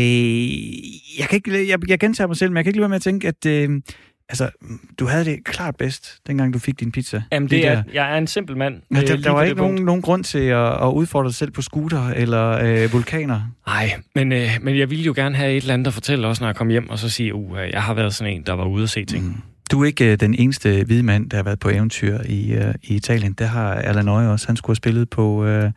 jeg, 1.18 1.28
kan 1.28 1.36
ikke, 1.36 1.68
jeg, 1.68 1.78
jeg 1.88 1.98
gentager 1.98 2.28
mig 2.28 2.36
selv, 2.36 2.50
men 2.50 2.56
jeg 2.56 2.64
kan 2.64 2.70
ikke 2.70 2.78
lide 2.78 2.88
med 2.88 2.96
at 2.96 3.02
tænke, 3.02 3.28
at 3.28 3.46
øh, 3.46 3.80
altså, 4.28 4.50
du 4.98 5.06
havde 5.06 5.24
det 5.24 5.44
klart 5.44 5.76
bedst, 5.76 6.18
dengang 6.26 6.54
du 6.54 6.58
fik 6.58 6.80
din 6.80 6.92
pizza. 6.92 7.22
Jamen, 7.32 7.48
det, 7.48 7.62
det 7.62 7.66
er, 7.66 7.82
jeg 7.92 8.14
er 8.14 8.18
en 8.18 8.26
simpel 8.26 8.56
mand. 8.56 8.82
Ja, 8.94 9.00
der, 9.00 9.16
der 9.16 9.30
var 9.30 9.42
ikke 9.42 9.56
nogen, 9.56 9.84
nogen 9.84 10.02
grund 10.02 10.24
til 10.24 10.38
at, 10.38 10.82
at 10.86 10.92
udfordre 10.92 11.28
dig 11.28 11.34
selv 11.34 11.50
på 11.50 11.62
scooter 11.62 12.08
eller 12.08 12.50
øh, 12.50 12.92
vulkaner. 12.92 13.40
Nej, 13.66 13.90
men, 14.14 14.32
øh, 14.32 14.48
men 14.62 14.78
jeg 14.78 14.90
ville 14.90 15.04
jo 15.04 15.12
gerne 15.16 15.36
have 15.36 15.52
et 15.52 15.56
eller 15.56 15.74
andet 15.74 15.86
at 15.86 15.94
fortælle 15.94 16.26
også, 16.28 16.42
når 16.42 16.48
jeg 16.48 16.56
kom 16.56 16.68
hjem, 16.68 16.90
og 16.90 16.98
så 16.98 17.08
sige, 17.08 17.34
uh, 17.34 17.56
jeg 17.72 17.82
har 17.82 17.94
været 17.94 18.14
sådan 18.14 18.32
en, 18.32 18.42
der 18.42 18.52
var 18.52 18.64
ude 18.64 18.82
at 18.82 18.90
se 18.90 19.04
ting. 19.04 19.24
Mm. 19.24 19.34
Du 19.70 19.82
er 19.82 19.86
ikke 19.86 20.12
øh, 20.12 20.20
den 20.20 20.34
eneste 20.34 20.84
hvide 20.84 21.02
mand, 21.02 21.30
der 21.30 21.36
har 21.36 21.44
været 21.44 21.58
på 21.58 21.68
eventyr 21.68 22.18
i, 22.22 22.52
øh, 22.52 22.74
i 22.82 22.94
Italien. 22.94 23.32
Det 23.32 23.48
har 23.48 23.74
Alan 23.74 24.08
Øje 24.08 24.28
også. 24.28 24.46
Han 24.46 24.56
skulle 24.56 24.74
have 24.74 24.76
spillet 24.76 25.10
på 25.10 25.44
øh, 25.44 25.70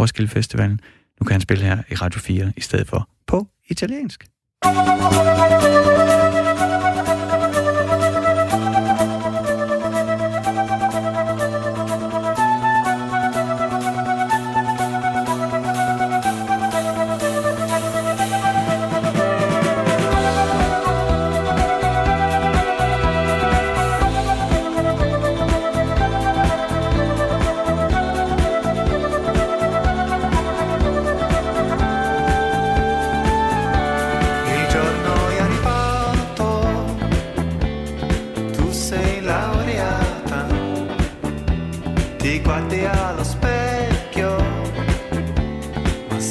Roskilde 0.00 0.30
Festivalen. 0.30 0.80
Nu 1.20 1.24
kan 1.24 1.32
han 1.32 1.40
spille 1.40 1.64
her 1.64 1.78
i 1.90 1.94
Radio 1.94 2.20
4 2.20 2.52
i 2.56 2.60
stedet 2.60 2.88
for 2.88 3.08
på 3.26 3.46
italiensk. 3.68 4.26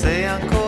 sei 0.04 0.26
ancora 0.26 0.63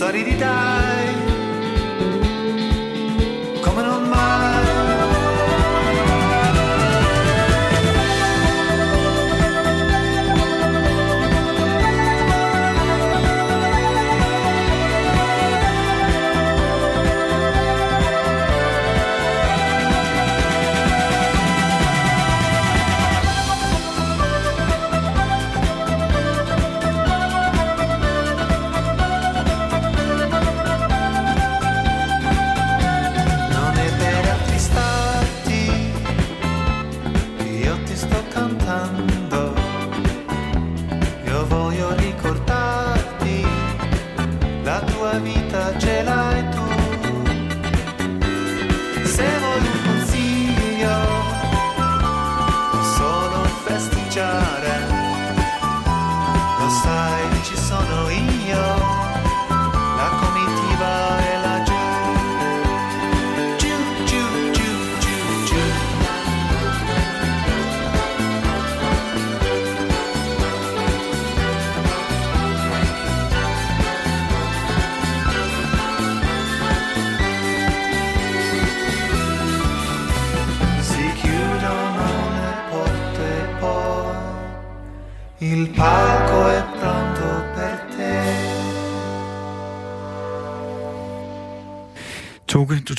sorry 0.00 0.24
did 0.24 0.42
I. 0.42 1.19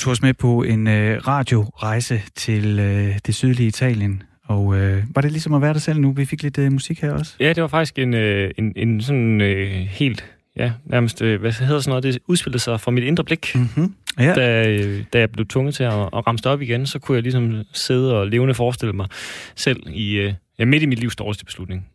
tog 0.02 0.10
os 0.10 0.22
med 0.22 0.34
på 0.34 0.62
en 0.62 0.86
øh, 0.86 1.28
radiorejse 1.28 2.22
til 2.34 2.78
øh, 2.78 3.18
det 3.26 3.34
sydlige 3.34 3.66
Italien. 3.66 4.22
Og 4.44 4.76
øh, 4.76 5.02
var 5.14 5.20
det 5.22 5.32
ligesom 5.32 5.54
at 5.54 5.62
være 5.62 5.72
der 5.72 5.78
selv 5.78 6.00
nu? 6.00 6.12
Vi 6.12 6.24
fik 6.24 6.42
lidt 6.42 6.58
øh, 6.58 6.72
musik 6.72 7.00
her 7.00 7.12
også. 7.12 7.34
Ja, 7.40 7.48
det 7.52 7.62
var 7.62 7.68
faktisk 7.68 7.98
en, 7.98 8.14
øh, 8.14 8.50
en, 8.58 8.72
en 8.76 9.00
sådan 9.02 9.40
øh, 9.40 9.70
helt, 9.72 10.24
ja, 10.56 10.72
nærmest, 10.84 11.22
øh, 11.22 11.40
hvad 11.40 11.52
hedder 11.52 11.80
sådan 11.80 11.90
noget, 11.90 12.02
det 12.02 12.18
udspillede 12.26 12.58
sig 12.58 12.80
fra 12.80 12.90
mit 12.90 13.04
indre 13.04 13.24
blik. 13.24 13.54
Mm-hmm. 13.54 13.94
Ja. 14.18 14.34
Da, 14.34 14.68
øh, 14.68 15.04
da 15.12 15.18
jeg 15.18 15.30
blev 15.30 15.46
tvunget 15.46 15.74
til 15.74 15.84
at, 15.84 15.92
at 15.92 16.26
ramse 16.26 16.50
op 16.50 16.62
igen, 16.62 16.86
så 16.86 16.98
kunne 16.98 17.16
jeg 17.16 17.22
ligesom 17.22 17.62
sidde 17.72 18.18
og 18.20 18.26
levende 18.26 18.54
forestille 18.54 18.92
mig 18.92 19.08
selv 19.56 19.82
i, 19.86 20.14
øh, 20.14 20.34
ja, 20.58 20.64
midt 20.64 20.82
i 20.82 20.86
mit 20.86 20.98
livs 20.98 21.16
dårligste 21.16 21.44
beslutning. 21.44 21.86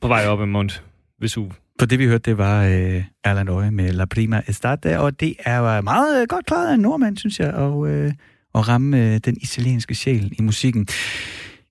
På 0.00 0.08
vej 0.08 0.26
op 0.26 0.40
ad 0.40 0.46
Mont 0.46 0.82
Vesuv. 1.20 1.52
For 1.78 1.86
det 1.86 1.98
vi 1.98 2.06
hørte, 2.06 2.30
det 2.30 2.38
var 2.38 2.64
øh, 2.64 3.04
Erland 3.24 3.50
Øje 3.50 3.70
med 3.70 3.92
La 3.92 4.04
Prima 4.04 4.42
Estate, 4.48 5.00
og 5.00 5.20
det 5.20 5.34
er 5.38 5.80
meget 5.80 6.22
øh, 6.22 6.26
godt 6.28 6.46
klaret 6.46 6.68
af 6.68 6.74
en 6.74 6.80
nordmand, 6.80 7.16
synes 7.16 7.40
jeg, 7.40 7.54
og, 7.54 7.88
øh, 7.88 8.12
at 8.54 8.68
ramme 8.68 9.14
øh, 9.14 9.20
den 9.24 9.36
italienske 9.40 9.94
sjæl 9.94 10.32
i 10.38 10.42
musikken. 10.42 10.86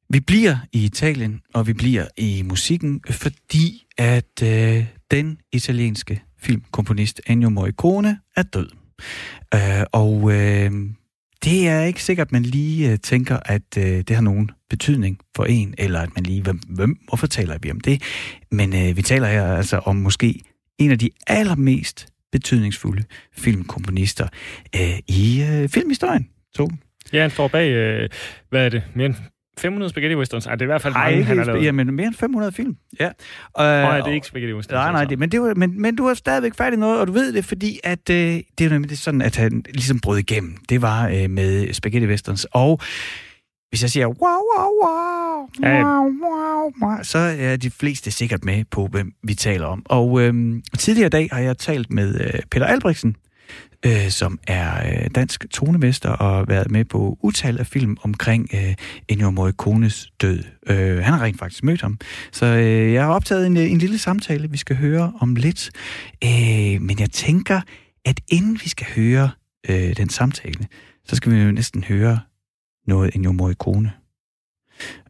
Vi 0.10 0.20
bliver 0.20 0.56
i 0.72 0.86
Italien, 0.86 1.42
og 1.54 1.68
vi 1.68 1.74
bliver 1.74 2.06
i 2.18 2.44
musikken, 2.46 3.02
fordi 3.10 3.86
at 3.98 4.44
øh, 4.44 4.86
den 5.12 5.38
italienske 5.52 6.24
filmkomponist 6.40 7.22
Ennio 7.28 7.50
Morricone 7.50 8.20
er 8.36 8.44
død. 8.44 8.70
Øh, 9.54 9.86
og 9.92 10.32
øh, 10.32 10.72
det 11.44 11.68
er 11.68 11.82
ikke 11.82 12.04
sikkert, 12.04 12.32
man 12.32 12.44
lige 12.44 12.92
øh, 12.92 13.00
tænker, 13.00 13.40
at 13.46 13.78
øh, 13.78 13.84
det 13.84 14.10
har 14.10 14.22
nogen 14.22 14.52
betydning 14.74 15.20
for 15.36 15.46
en, 15.46 15.74
eller 15.78 16.00
at 16.00 16.10
man 16.16 16.24
lige, 16.24 16.42
hvem, 16.42 16.60
hvem 16.70 16.98
hvorfor 17.08 17.28
taler 17.28 17.58
vi 17.62 17.72
om 17.72 17.80
det? 17.80 18.02
Men 18.52 18.76
øh, 18.76 18.98
vi 18.98 19.02
taler 19.02 19.28
her 19.28 19.56
altså 19.56 19.78
om 19.78 19.96
måske 19.96 20.40
en 20.78 20.92
af 20.92 21.00
de 21.00 21.10
allermest 21.28 22.08
betydningsfulde 22.32 23.04
filmkomponister 23.38 24.28
øh, 24.76 25.00
i 25.08 25.44
øh, 25.44 25.70
filmhistorien. 25.70 26.30
Så. 26.56 26.70
Ja, 27.14 27.22
han 27.22 27.30
står 27.30 27.48
bag, 27.48 27.72
øh, 27.72 28.10
hvad 28.50 28.66
er 28.66 28.70
det, 28.70 28.84
mere 28.96 29.06
end 29.06 29.16
500 29.58 29.90
spaghetti 29.90 30.16
westerns? 30.16 30.46
Ej, 30.46 30.56
det 30.56 30.62
er 30.62 30.66
i 30.66 30.68
hvert 30.68 30.82
fald 30.82 30.94
Ej, 30.94 31.12
mange, 31.12 31.24
han 31.24 31.38
har 31.38 31.46
lavet. 31.46 31.66
Jamen, 31.66 31.94
mere 31.96 32.08
end 32.08 32.16
500 32.16 32.52
film. 32.52 32.78
Ja. 33.00 33.10
Nå, 33.58 33.64
Øh, 33.64 33.70
ja, 33.70 33.98
det 33.98 34.08
er 34.08 34.14
ikke 34.14 34.28
spaghetti 34.28 34.54
westerns. 34.54 34.76
Nej, 34.76 34.92
nej, 34.92 35.02
altså. 35.02 35.10
det, 35.10 35.20
men, 35.20 35.30
det 35.30 35.42
var, 35.42 35.54
men, 35.54 35.82
men 35.82 35.96
du 35.96 36.08
har 36.08 36.14
stadigvæk 36.14 36.56
færdig 36.56 36.80
noget, 36.80 37.00
og 37.00 37.08
du 37.08 37.12
ved 37.12 37.34
det, 37.34 37.46
fordi 37.46 37.80
at, 37.84 38.10
øh, 38.10 38.16
det 38.58 38.66
er 38.66 38.70
nemlig 38.70 38.90
det 38.90 39.00
sådan, 39.00 39.22
at 39.22 39.36
han 39.36 39.64
ligesom 39.74 40.00
brød 40.00 40.20
igennem. 40.20 40.58
Det 40.70 40.82
var 40.82 41.08
øh, 41.08 41.30
med 41.30 41.74
Spaghetti 41.74 42.08
Westerns. 42.08 42.48
Og 42.52 42.80
hvis 43.74 43.82
jeg 43.82 43.90
siger, 43.90 44.08
wow, 44.08 44.16
wow, 44.22 44.70
wow, 44.84 45.48
wow, 45.62 46.04
wow, 46.24 46.72
wow, 46.82 46.98
så 47.04 47.18
er 47.18 47.56
de 47.56 47.70
fleste 47.70 48.12
sikkert 48.12 48.46
med 48.46 48.64
på, 48.72 48.88
hvem 48.88 49.14
vi 49.24 49.34
taler 49.34 49.66
om. 49.66 49.82
Og 49.86 50.22
øh, 50.22 50.62
tidligere 50.78 51.06
i 51.06 51.10
dag 51.10 51.30
har 51.32 51.40
jeg 51.40 51.58
talt 51.58 51.94
med 51.94 52.22
øh, 52.22 52.40
Peter 52.52 52.66
Albrechtsen, 52.66 53.16
øh, 53.86 54.10
som 54.10 54.40
er 54.48 54.88
øh, 54.88 55.10
dansk 55.16 55.46
tonemester 55.52 56.10
og 56.10 56.36
har 56.36 56.46
været 56.46 56.72
med 56.72 56.86
på 56.86 57.18
utal 57.22 57.60
af 57.60 57.68
film 57.68 57.98
omkring 58.02 58.50
øh, 58.54 58.76
Ennio 59.10 59.30
Morricones 59.30 60.12
død. 60.22 60.44
Øh, 60.68 60.98
han 60.98 61.14
har 61.14 61.24
rent 61.24 61.40
faktisk 61.40 61.64
mødt 61.64 61.82
ham. 61.82 62.00
Så 62.32 62.46
øh, 62.46 62.94
jeg 62.94 63.04
har 63.04 63.14
optaget 63.14 63.48
en, 63.48 63.58
øh, 63.58 63.72
en 63.72 63.78
lille 63.78 63.98
samtale, 63.98 64.52
vi 64.52 64.58
skal 64.58 64.76
høre 64.76 65.14
om 65.20 65.36
lidt. 65.36 65.72
Øh, 66.24 66.82
men 66.82 67.00
jeg 67.00 67.10
tænker, 67.12 67.62
at 68.06 68.20
inden 68.28 68.60
vi 68.64 68.70
skal 68.70 68.88
høre 68.96 69.30
øh, 69.70 69.98
den 69.98 70.10
samtale, 70.10 70.68
så 71.06 71.16
skal 71.16 71.32
vi 71.32 71.38
jo 71.38 71.52
næsten 71.52 71.84
høre 71.84 72.20
noget 72.88 73.16
Ennio 73.16 73.32
Morricone. 73.32 73.92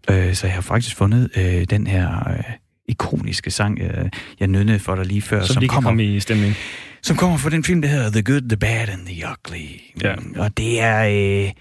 Øh, 0.10 0.34
så 0.34 0.48
jeg 0.48 0.54
har 0.54 0.62
faktisk 0.62 0.96
fundet 0.96 1.30
øh, 1.38 1.64
den 1.64 1.88
her 1.88 2.30
øh, 2.30 2.44
ikoniske 2.88 3.52
sang, 3.52 3.80
øh, 3.80 4.10
jeg 4.40 4.48
nødnede 4.48 4.80
for 4.80 4.96
dig 4.96 5.06
lige 5.06 5.22
før, 5.22 5.44
som 5.44 5.60
kan 5.62 5.70
kommer 5.70 5.90
komme 5.90 6.06
i 6.06 6.20
stemning. 6.20 6.56
som 7.02 7.18
kommer 7.18 7.38
fra 7.38 7.50
den 7.50 7.64
film, 7.64 7.82
der 7.82 7.90
hedder 7.90 8.12
The 8.12 8.24
Good, 8.24 8.42
The 8.42 8.58
Bad 8.58 8.90
and 8.90 9.06
The 9.06 9.26
Ugly. 9.32 9.82
Ja. 10.04 10.16
Og 10.36 10.58
det 10.58 10.82
er, 10.82 11.04
øh, 11.46 11.52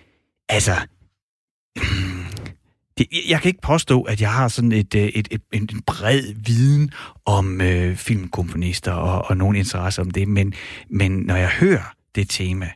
altså... 0.49 0.75
Det, 2.99 3.07
jeg 3.29 3.41
kan 3.41 3.49
ikke 3.49 3.61
påstå, 3.61 4.03
at 4.03 4.21
jeg 4.21 4.33
har 4.33 4.49
sådan 4.49 4.73
et, 4.73 4.95
øh, 4.95 5.03
et, 5.03 5.29
et, 5.31 5.43
en 5.53 5.83
bred 5.87 6.23
viden 6.37 6.91
om 7.27 7.61
øh, 7.61 7.97
filmkomponister 7.97 8.93
og, 8.93 9.31
og 9.31 9.37
nogen 9.37 9.57
interesse 9.57 10.01
om 10.01 10.11
det, 10.11 10.29
men, 10.29 10.55
men 10.91 11.13
når 11.13 11.37
jeg 11.37 11.49
hører 11.49 11.95
det 12.15 12.29
tema, 12.29 12.71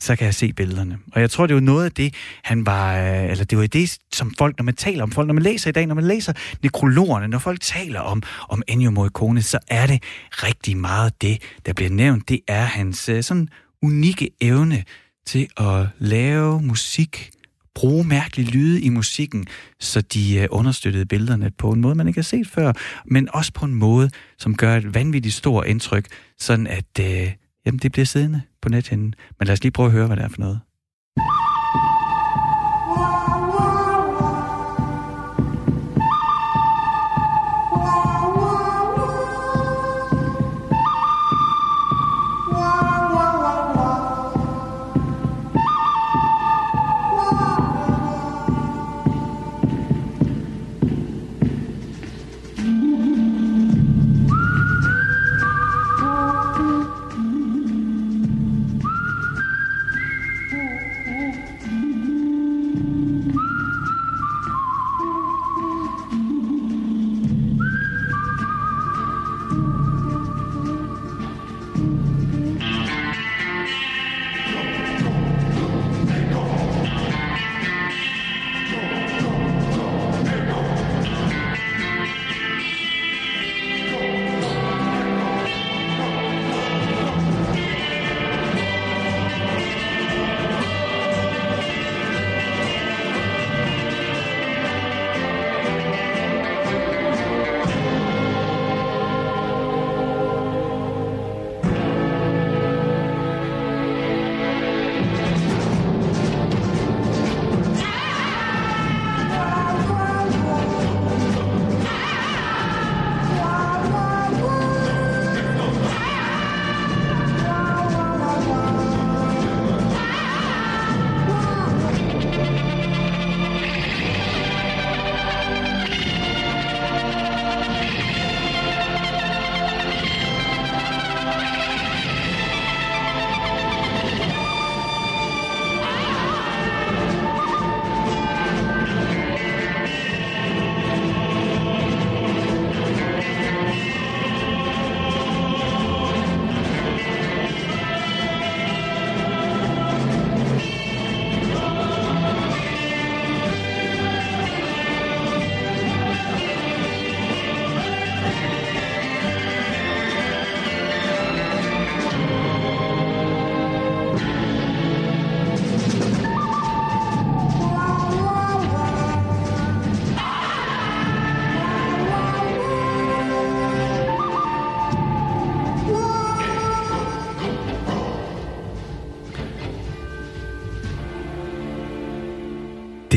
så 0.00 0.16
kan 0.16 0.24
jeg 0.24 0.34
se 0.34 0.52
billederne. 0.52 0.98
Og 1.12 1.20
jeg 1.20 1.30
tror, 1.30 1.46
det 1.46 1.54
var 1.54 1.60
noget 1.60 1.84
af 1.84 1.92
det, 1.92 2.14
han 2.42 2.66
var, 2.66 2.98
øh, 2.98 3.30
eller 3.30 3.44
det 3.44 3.58
var 3.58 3.66
det, 3.66 3.98
som 4.12 4.34
folk, 4.38 4.58
når 4.58 4.64
man 4.64 4.74
taler 4.74 5.02
om 5.02 5.10
folk, 5.10 5.26
når 5.26 5.34
man 5.34 5.42
læser 5.42 5.68
i 5.68 5.72
dag, 5.72 5.86
når 5.86 5.94
man 5.94 6.04
læser 6.04 6.32
nekrologerne, 6.62 7.28
når 7.28 7.38
folk 7.38 7.60
taler 7.60 8.00
om, 8.00 8.22
om 8.48 8.62
Ennio 8.68 8.90
Morricone, 8.90 9.42
så 9.42 9.58
er 9.68 9.86
det 9.86 10.02
rigtig 10.30 10.76
meget 10.76 11.22
det, 11.22 11.42
der 11.66 11.72
bliver 11.72 11.90
nævnt. 11.90 12.28
Det 12.28 12.40
er 12.48 12.64
hans 12.64 13.08
øh, 13.08 13.22
sådan 13.22 13.48
unikke 13.82 14.30
evne 14.40 14.84
til 15.26 15.48
at 15.56 15.86
lave 15.98 16.62
musik, 16.62 17.30
bruge 17.74 18.04
mærkelige 18.04 18.50
lyde 18.50 18.80
i 18.80 18.88
musikken, 18.88 19.46
så 19.80 20.00
de 20.00 20.38
øh, 20.38 20.48
understøttede 20.50 21.06
billederne 21.06 21.50
på 21.50 21.70
en 21.70 21.80
måde, 21.80 21.94
man 21.94 22.08
ikke 22.08 22.18
har 22.18 22.22
set 22.22 22.48
før, 22.48 22.72
men 23.06 23.28
også 23.32 23.52
på 23.52 23.64
en 23.64 23.74
måde, 23.74 24.10
som 24.38 24.56
gør 24.56 24.76
et 24.76 24.94
vanvittigt 24.94 25.34
stort 25.34 25.66
indtryk, 25.66 26.06
sådan 26.38 26.66
at 26.66 27.00
øh, 27.00 27.32
jamen, 27.66 27.78
det 27.78 27.92
bliver 27.92 28.06
siddende 28.06 28.42
på 28.62 28.68
nethinden. 28.68 29.14
Men 29.38 29.46
lad 29.46 29.52
os 29.52 29.62
lige 29.62 29.72
prøve 29.72 29.86
at 29.86 29.92
høre, 29.92 30.06
hvad 30.06 30.16
det 30.16 30.24
er 30.24 30.28
for 30.28 30.40
noget. 30.40 30.60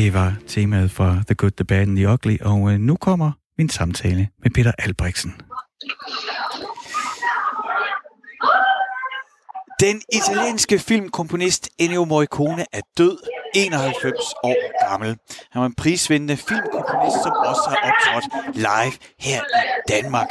Det 0.08 0.16
var 0.16 0.34
temaet 0.46 0.90
for 0.90 1.22
The 1.26 1.34
Good, 1.34 1.50
The 1.50 1.64
Bad 1.64 1.80
and 1.80 1.96
The 1.96 2.08
Ugly, 2.08 2.36
og 2.40 2.72
øh, 2.72 2.78
nu 2.78 2.96
kommer 2.96 3.32
min 3.58 3.68
samtale 3.68 4.28
med 4.42 4.50
Peter 4.50 4.72
Albrechtsen. 4.78 5.34
Den 9.80 10.02
italienske 10.12 10.78
filmkomponist 10.78 11.68
Ennio 11.78 12.04
Morricone 12.04 12.64
er 12.72 12.80
død, 12.98 13.18
91 13.54 14.14
år 14.44 14.88
gammel. 14.90 15.16
Han 15.50 15.60
var 15.60 15.66
en 15.66 15.74
prisvindende 15.74 16.36
filmkomponist, 16.36 17.22
som 17.22 17.32
også 17.32 17.64
har 17.68 17.78
optrådt 17.88 18.56
live 18.56 18.94
her 19.18 19.40
i 19.40 19.92
Danmark. 19.92 20.30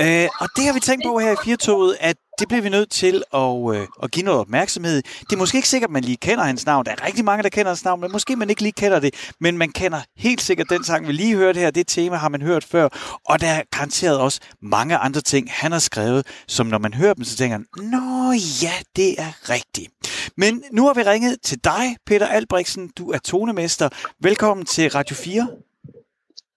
Øh, 0.00 0.28
og 0.40 0.48
det 0.56 0.64
har 0.66 0.72
vi 0.72 0.80
tænkt 0.80 1.04
på 1.06 1.18
her 1.18 1.32
i 1.32 1.36
Firtoget, 1.44 1.96
at 2.00 2.16
det 2.38 2.48
bliver 2.48 2.62
vi 2.62 2.68
nødt 2.68 2.90
til 2.90 3.22
at, 3.34 3.74
øh, 3.74 3.86
at 4.02 4.10
give 4.10 4.24
noget 4.24 4.40
opmærksomhed. 4.40 5.02
Det 5.20 5.32
er 5.32 5.36
måske 5.36 5.56
ikke 5.56 5.68
sikkert, 5.68 5.88
at 5.88 5.92
man 5.92 6.04
lige 6.04 6.16
kender 6.16 6.44
hans 6.44 6.66
navn. 6.66 6.84
Der 6.84 6.92
er 6.92 7.06
rigtig 7.06 7.24
mange, 7.24 7.42
der 7.42 7.48
kender 7.48 7.70
hans 7.70 7.84
navn, 7.84 8.00
men 8.00 8.12
måske 8.12 8.36
man 8.36 8.50
ikke 8.50 8.62
lige 8.62 8.72
kender 8.72 9.00
det. 9.00 9.14
Men 9.40 9.58
man 9.58 9.70
kender 9.72 10.00
helt 10.16 10.40
sikkert 10.40 10.70
den 10.70 10.84
sang, 10.84 11.06
vi 11.06 11.12
lige 11.12 11.36
hørte 11.36 11.60
her. 11.60 11.70
Det 11.70 11.86
tema 11.86 12.16
har 12.16 12.28
man 12.28 12.42
hørt 12.42 12.64
før. 12.64 12.88
Og 13.24 13.40
der 13.40 13.48
er 13.48 13.62
garanteret 13.70 14.18
også 14.18 14.40
mange 14.62 14.96
andre 14.96 15.20
ting, 15.20 15.48
han 15.50 15.72
har 15.72 15.78
skrevet, 15.78 16.26
som 16.48 16.66
når 16.66 16.78
man 16.78 16.94
hører 16.94 17.14
dem, 17.14 17.24
så 17.24 17.36
tænker 17.36 17.58
man, 17.58 17.90
Nå 17.90 18.32
ja, 18.62 18.72
det 18.96 19.20
er 19.20 19.50
rigtigt. 19.50 19.90
Men 20.36 20.62
nu 20.72 20.86
har 20.86 20.94
vi 20.94 21.02
ringet 21.02 21.36
til 21.42 21.58
dig, 21.64 21.96
Peter 22.06 22.26
Albrechtsen. 22.26 22.90
Du 22.98 23.10
er 23.10 23.18
tonemester. 23.18 23.88
Velkommen 24.22 24.66
til 24.66 24.90
Radio 24.90 25.16
4. 25.16 25.48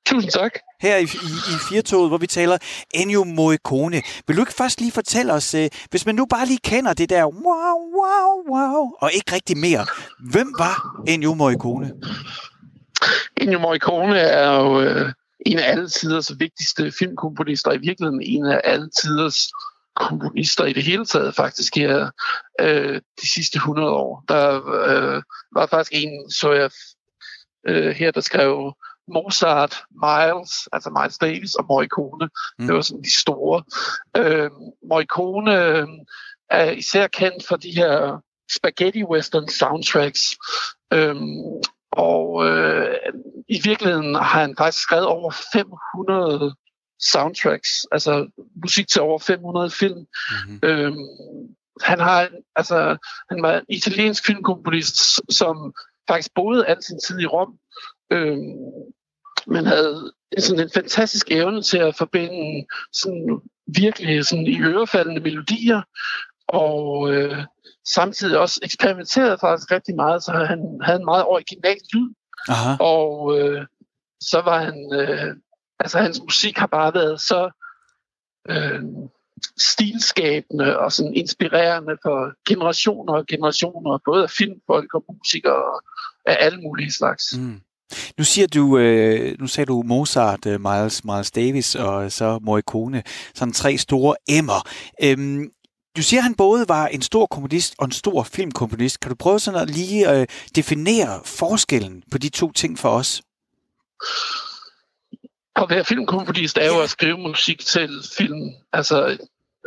Tusind 0.10 0.32
tak. 0.32 0.51
Her 0.82 0.97
i, 0.97 1.03
i, 1.03 1.32
i 1.53 1.55
Firtoget, 1.70 2.10
hvor 2.10 2.18
vi 2.18 2.28
taler 2.28 2.57
Ennio 2.93 3.24
Morricone. 3.24 4.01
Vil 4.28 4.36
du 4.36 4.41
ikke 4.41 4.53
først 4.53 4.80
lige 4.80 4.91
fortælle 4.91 5.34
os, 5.34 5.53
øh, 5.53 5.70
hvis 5.89 6.05
man 6.05 6.16
nu 6.16 6.26
bare 6.26 6.45
lige 6.45 6.60
kender 6.64 6.93
det 6.93 7.10
der 7.10 7.26
wow, 7.26 7.78
wow, 7.99 8.32
wow, 8.51 8.91
og 9.01 9.12
ikke 9.14 9.36
rigtig 9.36 9.57
mere. 9.57 9.86
Hvem 10.32 10.53
var 10.57 11.03
Ennio 11.07 11.34
Morricone? 11.34 11.91
Ennio 13.41 13.60
Morricone 13.60 14.20
er 14.20 14.53
jo 14.60 14.82
øh, 14.82 15.12
en 15.45 15.60
af 15.60 15.72
alle 15.72 15.89
tiders 15.89 16.39
vigtigste 16.39 16.91
filmkomponister. 16.99 17.72
I 17.72 17.78
virkeligheden 17.78 18.22
en 18.22 18.45
af 18.45 18.62
alle 18.64 18.89
tiders 19.01 19.49
komponister 19.95 20.66
i 20.66 20.74
det 20.74 20.84
hele 20.84 21.05
taget 21.05 21.36
faktisk 21.36 21.76
her 21.76 22.10
øh, 22.62 23.01
de 23.22 23.32
sidste 23.34 23.55
100 23.55 23.89
år. 23.89 24.24
Der 24.28 24.55
øh, 24.89 25.22
var 25.55 25.66
faktisk 25.66 25.91
en, 26.03 26.32
så 26.32 26.51
jeg 26.51 26.72
øh, 27.68 27.95
her, 27.95 28.12
der 28.12 28.22
skrev 28.22 28.74
Mozart, 29.14 29.76
Miles, 29.91 30.51
altså 30.74 30.89
Miles 30.99 31.18
Davis 31.18 31.55
og 31.55 31.66
Morricone. 31.70 32.30
Mm. 32.60 32.68
Det 32.68 32.76
var 32.76 32.82
sådan 32.82 33.03
de 33.03 33.20
store. 33.20 33.64
Øh, 34.18 34.49
Morricone 34.89 35.66
øh, 35.66 35.88
er 36.49 36.72
især 36.72 37.07
kendt 37.07 37.47
for 37.47 37.55
de 37.55 37.72
her 37.72 38.22
spaghetti 38.57 39.03
western 39.03 39.47
soundtracks. 39.47 40.38
Øh, 40.93 41.16
og 41.91 42.45
øh, 42.47 42.95
i 43.47 43.62
virkeligheden 43.64 44.16
har 44.16 44.39
han 44.39 44.55
faktisk 44.57 44.84
skrevet 44.84 45.05
over 45.05 45.32
500 45.53 46.55
soundtracks, 46.99 47.70
altså 47.91 48.28
musik 48.62 48.88
til 48.88 49.01
over 49.01 49.20
500 49.20 49.72
film. 49.72 49.97
Mm-hmm. 49.97 50.60
Øh, 50.64 50.93
han 51.82 51.99
har 51.99 52.30
altså 52.55 52.97
han 53.30 53.41
var 53.41 53.53
en 53.57 53.66
italiensk 53.70 54.26
filmkomponist, 54.26 55.22
som 55.30 55.74
faktisk 56.10 56.34
boede 56.36 56.66
al 56.66 56.84
sin 56.84 56.99
tid 56.99 57.20
i 57.20 57.26
Rom. 57.26 57.53
Øh, 58.12 58.38
men 59.50 59.66
havde 59.66 60.14
sådan 60.38 60.64
en 60.64 60.72
fantastisk 60.74 61.32
evne 61.32 61.62
til 61.62 61.78
at 61.78 61.95
forbinde 61.95 62.66
sådan 62.93 63.41
virkelig 63.68 64.26
sådan 64.26 64.47
i 64.47 64.62
ørefaldende 64.62 65.22
melodier, 65.22 65.82
og 66.47 67.12
øh, 67.14 67.43
samtidig 67.93 68.38
også 68.38 68.60
eksperimenterede 68.64 69.38
faktisk 69.41 69.72
rigtig 69.72 69.95
meget, 69.95 70.24
så 70.24 70.32
han 70.32 70.80
havde 70.84 71.00
en 71.00 71.06
meget 71.06 71.26
original 71.26 71.78
lyd. 71.93 72.14
Aha. 72.50 72.76
Og 72.80 73.39
øh, 73.39 73.66
så 74.22 74.41
var 74.41 74.64
han, 74.64 74.93
øh, 74.93 75.36
altså 75.80 76.00
hans 76.00 76.22
musik 76.22 76.58
har 76.58 76.68
bare 76.68 76.93
været 76.93 77.22
så 77.22 77.50
øh, 78.50 78.82
stilskabende 79.58 80.80
og 80.80 80.91
sådan 80.91 81.14
inspirerende 81.14 81.97
for 82.04 82.34
generationer 82.50 83.14
og 83.14 83.26
generationer, 83.26 84.00
både 84.06 84.24
af 84.24 84.30
filmfolk 84.30 84.93
og 84.93 85.06
musikere 85.08 85.80
af 86.26 86.38
alle 86.39 86.62
mulige 86.62 86.91
slags. 86.91 87.38
Mm. 87.38 87.62
Nu 88.18 88.24
siger 88.24 88.48
du, 88.48 88.78
øh, 88.78 89.36
nu 89.40 89.48
sagde 89.48 89.66
du 89.66 89.84
Mozart, 89.86 90.46
øh, 90.46 90.62
Miles, 90.62 91.04
Miles 91.04 91.32
Davis 91.32 91.76
og 91.76 92.12
så 92.12 92.40
Morricone, 92.42 93.04
sådan 93.36 93.54
tre 93.54 93.78
store 93.78 94.16
emmer. 94.30 94.68
Øhm, 95.04 95.50
du 95.98 96.04
siger, 96.04 96.20
at 96.20 96.24
han 96.24 96.36
både 96.36 96.66
var 96.68 96.88
en 96.88 97.02
stor 97.02 97.26
komponist 97.26 97.76
og 97.78 97.86
en 97.86 97.92
stor 97.92 98.24
filmkomponist. 98.24 99.00
Kan 99.00 99.10
du 99.10 99.16
prøve 99.16 99.40
sådan 99.40 99.62
at 99.62 99.70
lige 99.70 100.12
øh, 100.12 100.28
definere 100.56 101.22
forskellen 101.26 102.04
på 102.12 102.18
de 102.18 102.30
to 102.30 102.52
ting 102.52 102.80
for 102.80 102.90
os? 102.90 103.22
At 105.56 105.66
være 105.70 105.86
filmkomponist 105.86 106.58
er 106.58 106.68
jo 106.68 106.82
at 106.82 106.90
skrive 106.90 107.18
musik 107.18 107.60
til 107.60 107.90
film. 108.18 108.50
Altså, 108.74 109.18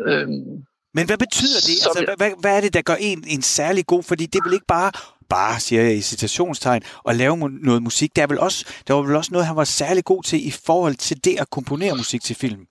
øhm, 0.07 0.64
men 0.95 1.07
hvad 1.07 1.18
betyder 1.18 1.61
det? 1.61 1.87
Altså, 1.87 2.14
hvad, 2.16 2.31
hvad 2.41 2.57
er 2.57 2.61
det, 2.61 2.75
der 2.75 2.83
gør 2.83 2.95
en, 2.95 3.25
en 3.27 3.43
særlig 3.43 3.87
god? 3.87 4.03
Fordi 4.03 4.27
det 4.27 4.39
er 4.39 4.45
vel 4.45 4.53
ikke 4.53 4.66
bare 4.66 4.93
bare, 5.37 5.61
siger 5.61 5.83
jeg 5.83 5.95
i 5.97 6.01
citationstegn, 6.01 6.83
at 7.09 7.16
lave 7.16 7.37
noget 7.68 7.83
musik. 7.83 8.16
Der, 8.16 8.22
er 8.22 8.26
vel 8.26 8.39
også, 8.39 8.61
der 8.87 8.95
var 8.95 9.03
vel 9.03 9.16
også 9.16 9.33
noget, 9.33 9.47
han 9.47 9.57
var 9.57 9.64
særlig 9.64 10.05
god 10.05 10.22
til 10.22 10.47
i 10.47 10.51
forhold 10.66 10.95
til 10.95 11.24
det 11.24 11.41
at 11.41 11.51
komponere 11.51 11.97
musik 11.97 12.22
til 12.22 12.37
film. 12.37 12.66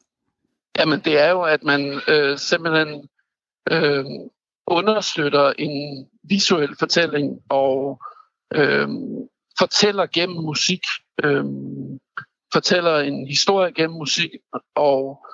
Jamen, 0.77 0.99
det 1.05 1.21
er 1.21 1.29
jo, 1.29 1.41
at 1.41 1.63
man 1.63 2.01
øh, 2.07 2.37
simpelthen 2.37 3.09
øh, 3.71 4.05
understøtter 4.67 5.53
en 5.59 6.07
visuel 6.23 6.75
fortælling 6.79 7.39
og 7.49 8.01
øh, 8.53 8.87
fortæller 9.59 10.05
gennem 10.05 10.37
musik, 10.37 10.83
øh, 11.23 11.45
fortæller 12.53 12.99
en 12.99 13.27
historie 13.27 13.71
gennem 13.71 13.97
musik 13.97 14.31
og 14.75 15.25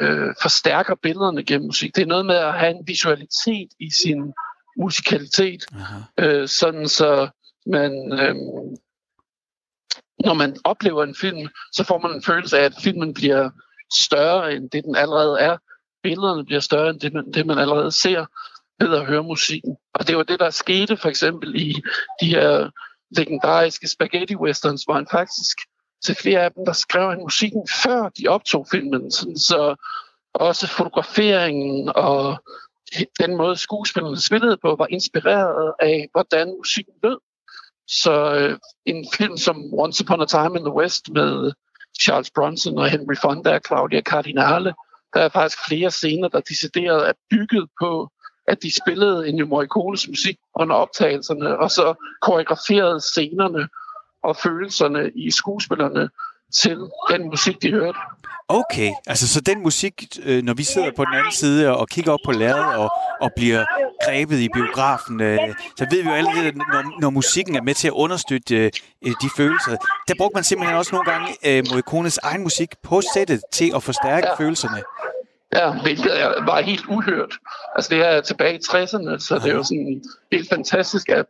øh, 0.00 0.34
forstærker 0.42 0.94
billederne 0.94 1.44
gennem 1.44 1.66
musik. 1.66 1.96
Det 1.96 2.02
er 2.02 2.06
noget 2.14 2.26
med 2.26 2.36
at 2.36 2.58
have 2.58 2.70
en 2.70 2.86
visualitet 2.86 3.68
i 3.80 3.90
sin 4.02 4.32
musikalitet, 4.76 5.66
øh, 6.18 6.48
sådan 6.48 6.88
så 6.88 7.28
man, 7.66 7.92
øh, 8.12 8.34
når 10.24 10.34
man 10.34 10.56
oplever 10.64 11.02
en 11.02 11.14
film, 11.20 11.48
så 11.72 11.84
får 11.84 11.98
man 11.98 12.14
en 12.14 12.22
følelse 12.22 12.58
af, 12.58 12.64
at 12.64 12.74
filmen 12.82 13.14
bliver 13.14 13.50
større 13.94 14.54
end 14.54 14.70
det, 14.70 14.84
den 14.84 14.96
allerede 14.96 15.40
er. 15.40 15.56
Billederne 16.02 16.44
bliver 16.44 16.60
større 16.60 16.90
end 16.90 17.00
det, 17.00 17.12
man, 17.12 17.32
det, 17.32 17.46
man 17.46 17.58
allerede 17.58 17.92
ser 17.92 18.26
ved 18.80 18.94
at 18.94 19.06
høre 19.06 19.22
musikken. 19.22 19.76
Og 19.94 20.08
det 20.08 20.16
var 20.16 20.22
det, 20.22 20.40
der 20.40 20.50
skete 20.50 20.96
for 20.96 21.08
eksempel 21.08 21.56
i 21.56 21.74
de 22.20 22.26
her 22.26 22.70
legendariske 23.16 23.88
spaghetti 23.88 24.36
westerns, 24.36 24.84
hvor 24.84 24.94
han 24.94 25.06
faktisk 25.10 25.58
til 26.04 26.14
flere 26.14 26.40
af 26.40 26.52
dem, 26.52 26.64
der 26.64 26.72
skrev 26.72 27.08
han 27.10 27.18
musikken 27.18 27.68
før 27.82 28.08
de 28.08 28.28
optog 28.28 28.66
filmen. 28.70 29.10
Sådan, 29.10 29.38
så 29.38 29.74
også 30.34 30.68
fotograferingen 30.68 31.92
og 31.94 32.42
den 33.20 33.36
måde 33.36 33.56
skuespillerne 33.56 34.20
spillede 34.20 34.56
på, 34.56 34.76
var 34.78 34.86
inspireret 34.90 35.72
af, 35.80 36.08
hvordan 36.12 36.54
musikken 36.58 36.94
lød. 37.02 37.18
Så 37.88 38.34
øh, 38.34 38.58
en 38.86 39.06
film 39.16 39.36
som 39.36 39.56
Once 39.72 40.04
Upon 40.04 40.22
a 40.22 40.26
Time 40.26 40.58
in 40.58 40.64
the 40.64 40.74
West 40.74 41.10
med 41.10 41.52
Charles 42.00 42.30
Bronson 42.30 42.78
og 42.78 42.90
Henry 42.90 43.14
Fonda 43.22 43.54
og 43.54 43.60
Claudia 43.66 44.00
Cardinale, 44.00 44.74
der 45.14 45.20
er 45.20 45.28
faktisk 45.28 45.58
flere 45.68 45.90
scener, 45.90 46.28
der 46.28 46.40
decideret 46.40 47.08
er 47.08 47.12
bygget 47.30 47.68
på, 47.80 48.10
at 48.48 48.62
de 48.62 48.76
spillede 48.82 49.28
en 49.28 49.48
Morricones 49.48 50.08
musik 50.08 50.36
under 50.54 50.76
optagelserne, 50.76 51.58
og 51.58 51.70
så 51.70 51.94
koreograferede 52.22 53.00
scenerne 53.00 53.68
og 54.22 54.36
følelserne 54.36 55.10
i 55.14 55.30
skuespillerne 55.30 56.10
til 56.52 56.76
den 57.10 57.24
musik, 57.24 57.62
de 57.62 57.70
hørte. 57.70 57.98
Okay, 58.48 58.90
altså 59.06 59.28
så 59.28 59.40
den 59.40 59.62
musik, 59.62 59.94
øh, 60.22 60.42
når 60.42 60.54
vi 60.54 60.62
sidder 60.62 60.90
på 60.96 61.04
den 61.04 61.14
anden 61.14 61.32
side 61.32 61.76
og 61.76 61.88
kigger 61.88 62.12
op 62.12 62.18
på 62.24 62.32
lærredet 62.32 62.76
og, 62.76 62.90
og 63.20 63.30
bliver 63.36 63.64
grebet 64.04 64.38
i 64.38 64.48
biografen, 64.54 65.20
øh, 65.20 65.38
så 65.78 65.86
ved 65.90 66.02
vi 66.02 66.08
jo 66.08 66.14
allerede, 66.14 66.52
når, 66.58 67.00
når 67.00 67.10
musikken 67.10 67.56
er 67.56 67.62
med 67.62 67.74
til 67.74 67.88
at 67.88 67.92
understøtte 67.92 68.56
øh, 69.02 69.12
de 69.22 69.30
følelser. 69.36 69.76
Der 70.08 70.14
brugte 70.18 70.34
man 70.34 70.44
simpelthen 70.44 70.78
også 70.78 70.94
nogle 70.94 71.10
gange 71.12 71.28
øh, 71.46 71.64
Morricones 71.70 72.18
egen 72.22 72.42
musik 72.42 72.68
på 72.82 73.00
sættet 73.14 73.42
til 73.52 73.72
at 73.76 73.82
forstærke 73.82 74.26
ja. 74.26 74.44
følelserne. 74.44 74.82
Ja, 75.52 75.82
hvilket 75.82 76.12
var 76.46 76.60
helt 76.60 76.84
uhørt. 76.88 77.34
Altså 77.76 77.94
det 77.94 78.06
er 78.06 78.20
tilbage 78.20 78.54
i 78.54 78.58
60'erne, 78.58 79.18
så 79.18 79.40
det 79.44 79.50
er 79.50 79.54
jo 79.54 79.62
sådan 79.62 80.02
helt 80.32 80.48
fantastisk, 80.48 81.08
at 81.08 81.26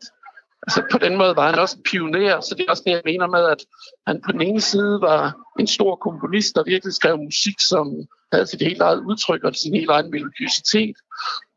Altså 0.62 0.82
på 0.92 0.98
den 0.98 1.16
måde 1.16 1.36
var 1.36 1.50
han 1.50 1.58
også 1.58 1.76
en 1.76 1.82
pioner, 1.82 2.40
så 2.40 2.54
det 2.54 2.64
er 2.66 2.70
også 2.70 2.82
det, 2.86 2.92
jeg 2.92 3.02
mener 3.04 3.26
med, 3.26 3.44
at 3.44 3.64
han 4.06 4.20
på 4.26 4.32
den 4.32 4.42
ene 4.42 4.60
side 4.60 5.00
var 5.00 5.34
en 5.58 5.66
stor 5.66 5.96
komponist, 5.96 6.54
der 6.54 6.64
virkelig 6.64 6.94
skrev 6.94 7.18
musik, 7.18 7.60
som 7.60 7.86
havde 8.32 8.46
sit 8.46 8.62
helt 8.62 8.82
eget 8.82 9.00
udtryk 9.00 9.44
og 9.44 9.54
sin 9.54 9.74
helt 9.74 9.90
egen 9.90 10.10
melodiositet. 10.10 10.96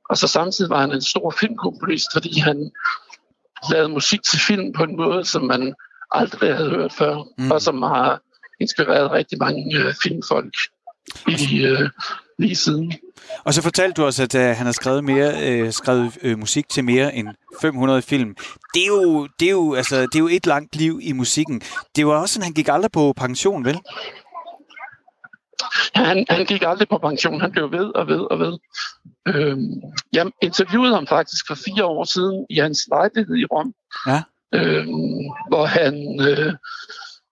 Og 0.09 0.17
så 0.17 0.27
samtidig 0.27 0.69
var 0.69 0.81
han 0.81 0.91
en 0.91 1.01
stor 1.01 1.31
filmkomponist, 1.39 2.07
fordi 2.13 2.39
han 2.39 2.71
lavede 3.71 3.89
musik 3.89 4.23
til 4.23 4.39
film 4.47 4.73
på 4.73 4.83
en 4.83 4.95
måde, 4.95 5.25
som 5.25 5.43
man 5.43 5.75
aldrig 6.11 6.55
havde 6.55 6.69
hørt 6.69 6.93
før, 6.93 7.15
mm. 7.37 7.51
og 7.51 7.61
som 7.61 7.81
har 7.81 8.21
inspireret 8.59 9.11
rigtig 9.11 9.37
mange 9.39 9.77
øh, 9.77 9.93
filmfolk 10.03 10.55
i, 11.27 11.65
øh, 11.65 11.89
lige 12.38 12.55
siden. 12.55 12.93
Og 13.43 13.53
så 13.53 13.61
fortalte 13.61 14.01
du 14.01 14.07
os, 14.07 14.19
at 14.19 14.36
uh, 14.36 14.41
han 14.41 14.65
har 14.65 14.71
skrevet, 14.71 15.03
mere, 15.03 15.63
uh, 15.63 15.71
skrevet 15.71 16.17
uh, 16.23 16.39
musik 16.39 16.69
til 16.69 16.83
mere 16.83 17.15
end 17.15 17.27
500 17.61 18.01
film. 18.01 18.36
Det 18.73 18.83
er, 18.83 18.88
jo, 18.88 19.27
det, 19.39 19.45
er 19.45 19.51
jo, 19.51 19.73
altså, 19.73 20.01
det 20.01 20.15
er 20.15 20.19
jo 20.19 20.27
et 20.27 20.45
langt 20.45 20.75
liv 20.75 20.99
i 21.03 21.11
musikken. 21.11 21.61
Det 21.95 22.07
var 22.07 22.13
også 22.13 22.33
sådan, 22.33 22.43
han 22.43 22.53
gik 22.53 22.67
aldrig 22.67 22.91
på 22.91 23.13
pension, 23.17 23.65
vel? 23.65 23.79
Han, 25.95 26.25
han 26.29 26.45
gik 26.45 26.63
aldrig 26.65 26.88
på 26.89 26.97
pension. 26.97 27.41
Han 27.41 27.51
blev 27.51 27.71
ved 27.71 27.95
og 27.95 28.07
ved 28.07 28.31
og 28.31 28.39
ved. 28.39 28.57
Øhm, 29.27 29.81
jeg 30.13 30.31
interviewede 30.41 30.93
ham 30.93 31.07
faktisk 31.07 31.47
for 31.47 31.55
fire 31.55 31.86
år 31.86 32.03
siden 32.03 32.45
i 32.49 32.59
hans 32.59 32.79
lejlighed 32.91 33.36
i 33.36 33.45
Rom. 33.45 33.73
Ja. 34.07 34.23
Øhm, 34.53 35.25
hvor 35.49 35.65
han 35.65 36.21
øh, 36.29 36.53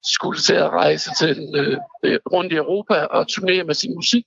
skulle 0.04 0.40
til 0.40 0.54
at 0.54 0.70
rejse 0.70 1.10
til 1.20 1.52
øh, 1.56 2.20
rundt 2.34 2.54
i 2.54 2.56
Europa 2.56 2.94
og 2.94 3.28
turnere 3.28 3.64
med 3.64 3.74
sin 3.76 3.96
musik. 3.96 4.26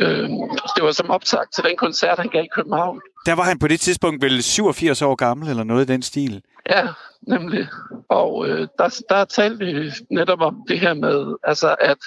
Øhm, 0.00 0.38
det 0.76 0.84
var 0.84 0.92
som 0.92 1.10
optakt 1.10 1.54
til 1.54 1.64
den 1.64 1.76
koncert, 1.76 2.18
han 2.18 2.28
gav 2.28 2.44
i 2.44 2.48
København. 2.54 3.00
Der 3.26 3.32
var 3.34 3.42
han 3.42 3.58
på 3.58 3.68
det 3.68 3.80
tidspunkt 3.80 4.22
vel 4.22 4.42
87 4.42 5.02
år 5.02 5.14
gammel, 5.14 5.48
eller 5.48 5.64
noget 5.64 5.90
i 5.90 5.92
den 5.92 6.02
stil. 6.02 6.42
Ja, 6.70 6.88
nemlig. 7.22 7.66
Og 8.08 8.48
øh, 8.48 8.68
der, 8.78 9.02
der 9.08 9.24
talte 9.24 9.64
vi 9.64 9.90
netop 10.10 10.40
om 10.40 10.64
det 10.68 10.80
her 10.80 10.94
med, 10.94 11.34
altså 11.44 11.76
at, 11.80 11.98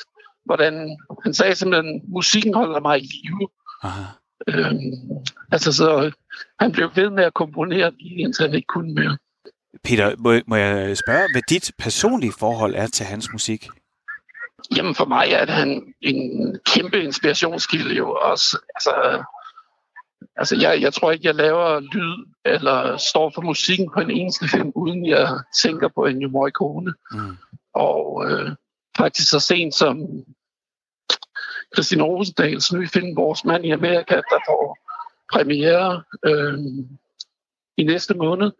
hvordan, 0.46 0.98
han 1.24 1.34
sagde 1.34 1.56
simpelthen, 1.56 2.02
musikken 2.08 2.54
holder 2.54 2.80
mig 2.80 2.98
i 3.00 3.10
live. 3.24 3.48
Aha. 3.84 4.04
Øhm, 4.48 4.92
altså 5.52 5.74
så, 5.74 6.12
han 6.60 6.72
blev 6.72 6.90
ved 6.96 7.10
med 7.10 7.24
at 7.24 7.34
komponere 7.34 7.92
lige 8.00 8.20
indtil 8.20 8.46
han 8.46 8.56
ikke 8.56 8.68
kunne 8.68 8.94
mere. 8.94 9.18
Peter, 9.84 10.16
må, 10.18 10.40
må 10.48 10.56
jeg 10.56 10.98
spørge, 10.98 11.28
hvad 11.32 11.42
dit 11.50 11.72
personlige 11.80 12.34
forhold 12.40 12.76
er 12.76 12.88
til 12.88 13.06
hans 13.06 13.28
musik? 13.34 13.68
Jamen 14.78 14.96
for 14.96 15.06
mig 15.06 15.28
er 15.32 15.52
han 15.52 15.94
en 16.02 16.60
kæmpe 16.66 17.04
inspirationskilde 17.04 17.96
jo 17.96 18.12
også. 18.12 18.58
Altså, 18.76 19.24
altså 20.36 20.56
jeg, 20.62 20.82
jeg 20.82 20.94
tror 20.94 21.12
ikke, 21.12 21.28
jeg 21.28 21.36
laver 21.36 21.80
lyd 21.80 22.26
eller 22.46 22.98
står 22.98 23.32
for 23.36 23.42
musikken 23.42 23.90
på 23.94 24.00
en 24.00 24.12
eneste 24.12 24.48
film, 24.48 24.72
uden 24.76 25.06
jeg 25.06 25.28
tænker 25.64 25.88
på 25.88 26.06
Ennio 26.06 26.30
Morricone. 26.30 26.94
Mm. 27.12 27.38
Og 27.74 28.32
øh, 28.32 28.52
faktisk 28.98 29.30
så 29.30 29.40
sent 29.40 29.76
som 29.76 29.98
Christine 31.76 32.04
Rosendals 32.04 32.74
nye 32.74 32.88
film, 32.88 33.16
Vores 33.16 33.46
Mand 33.46 33.66
i 33.66 33.72
Amerika, 33.72 34.16
der 34.16 34.40
får 34.48 34.78
premiere 35.34 36.04
øh, 36.26 36.60
i 37.78 37.84
næste 37.84 38.14
måned, 38.14 38.52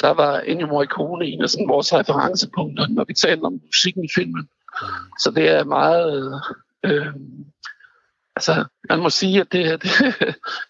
der 0.00 0.10
var 0.10 0.40
Ennio 0.40 0.66
Morricone 0.66 1.26
en 1.26 1.42
af 1.42 1.50
sådan 1.50 1.68
vores 1.68 1.94
referencepunkter, 1.94 2.86
når 2.88 3.04
vi 3.04 3.14
taler 3.14 3.46
om 3.46 3.60
musikken 3.64 4.04
i 4.04 4.08
filmen. 4.14 4.48
Så 5.18 5.30
det 5.30 5.48
er 5.48 5.64
meget... 5.64 6.42
Øh, 6.82 7.14
altså, 8.36 8.64
man 8.90 8.98
må 8.98 9.10
sige, 9.10 9.40
at 9.40 9.52
det, 9.52 9.64
det, 9.82 9.90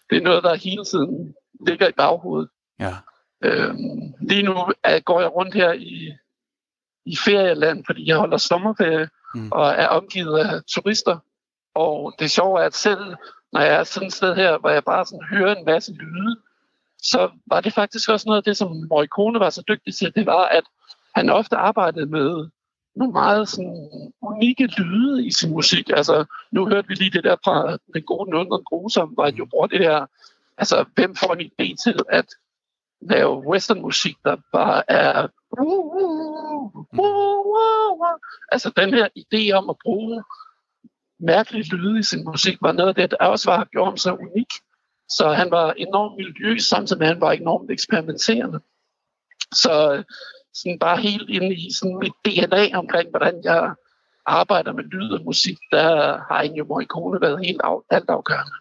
det 0.09 0.17
er 0.17 0.21
noget, 0.21 0.43
der 0.43 0.55
hele 0.55 0.85
tiden 0.85 1.35
ligger 1.67 1.87
i 1.87 1.91
baghovedet. 1.91 2.49
Ja. 2.79 2.95
Øh, 3.43 3.73
lige 4.21 4.43
nu 4.43 4.53
er, 4.83 4.99
går 4.99 5.21
jeg 5.21 5.35
rundt 5.35 5.53
her 5.53 5.73
i, 5.73 6.13
i 7.05 7.17
ferieland, 7.25 7.85
fordi 7.85 8.07
jeg 8.07 8.17
holder 8.17 8.37
sommerferie 8.37 9.09
Mm. 9.35 9.51
og 9.51 9.67
er 9.67 9.87
omgivet 9.87 10.39
af 10.39 10.61
turister. 10.67 11.17
Og 11.73 12.13
det 12.19 12.31
sjove 12.31 12.59
er, 12.59 12.65
at 12.65 12.75
selv 12.75 13.15
når 13.53 13.61
jeg 13.61 13.75
er 13.75 13.83
sådan 13.83 14.07
et 14.07 14.13
sted 14.13 14.35
her, 14.35 14.57
hvor 14.57 14.69
jeg 14.69 14.83
bare 14.83 15.05
sådan 15.05 15.27
hører 15.29 15.55
en 15.55 15.65
masse 15.65 15.93
lyde, 15.93 16.37
så 17.01 17.31
var 17.47 17.61
det 17.61 17.73
faktisk 17.73 18.09
også 18.09 18.27
noget 18.27 18.37
af 18.37 18.43
det, 18.43 18.57
som 18.57 18.87
Morricone 18.89 19.39
var 19.39 19.49
så 19.49 19.63
dygtig 19.67 19.95
til, 19.95 20.15
det 20.15 20.25
var, 20.25 20.45
at 20.45 20.63
han 21.15 21.29
ofte 21.29 21.55
arbejdede 21.55 22.05
med 22.05 22.49
nogle 22.95 23.13
meget 23.13 23.49
sådan 23.49 23.89
unikke 24.21 24.65
lyde 24.65 25.25
i 25.25 25.31
sin 25.31 25.51
musik. 25.51 25.89
Altså, 25.89 26.25
nu 26.51 26.67
hørte 26.69 26.87
vi 26.87 26.93
lige 26.93 27.11
det 27.11 27.23
der 27.23 27.35
fra 27.43 27.77
Den 27.93 28.03
gode, 28.03 28.37
onde 28.39 28.51
og 28.51 28.63
grusom, 28.65 29.17
han 29.19 29.35
jo 29.35 29.45
bruger 29.45 29.67
det 29.67 29.79
her, 29.79 30.05
altså, 30.57 30.85
hvem 30.95 31.15
får 31.15 31.33
en 31.33 31.51
idé 31.51 31.75
til 31.83 31.99
at 32.09 32.25
lave 33.01 33.47
westernmusik, 33.47 34.15
der 34.25 34.37
bare 34.53 34.91
er 34.91 35.27
altså 38.51 38.71
den 38.77 38.93
her 38.93 39.07
idé 39.17 39.51
om 39.51 39.69
at 39.69 39.75
bruge 39.83 40.23
mærkelige 41.19 41.75
lyde 41.75 41.99
i 41.99 42.03
sin 42.03 42.25
musik, 42.25 42.57
var 42.61 42.71
noget 42.71 42.89
af 42.89 42.95
det, 42.95 43.11
der 43.11 43.17
også 43.27 43.51
var 43.51 43.63
gjort 43.71 43.87
ham 43.87 43.97
så 43.97 44.13
unik. 44.13 44.51
Så 45.09 45.29
han 45.29 45.51
var 45.51 45.73
enormt 45.73 46.15
miljøs, 46.17 46.63
samtidig 46.63 46.99
med 46.99 47.07
at 47.07 47.13
han 47.13 47.21
var 47.21 47.31
enormt 47.31 47.71
eksperimenterende. 47.71 48.59
Så 49.53 50.03
sådan 50.55 50.79
bare 50.79 50.97
helt 50.97 51.29
inde 51.29 51.55
i 51.55 51.71
sådan 51.79 51.97
mit 51.97 52.13
DNA 52.25 52.77
omkring, 52.77 53.09
hvordan 53.09 53.41
jeg 53.43 53.73
arbejder 54.25 54.73
med 54.73 54.83
lyd 54.83 55.11
og 55.11 55.21
musik, 55.25 55.57
der 55.71 56.17
har 56.27 56.41
Ennio 56.41 56.65
Morricone 56.65 57.21
været 57.21 57.45
helt 57.45 57.61
af, 57.63 57.77
altafgørende. 57.89 58.51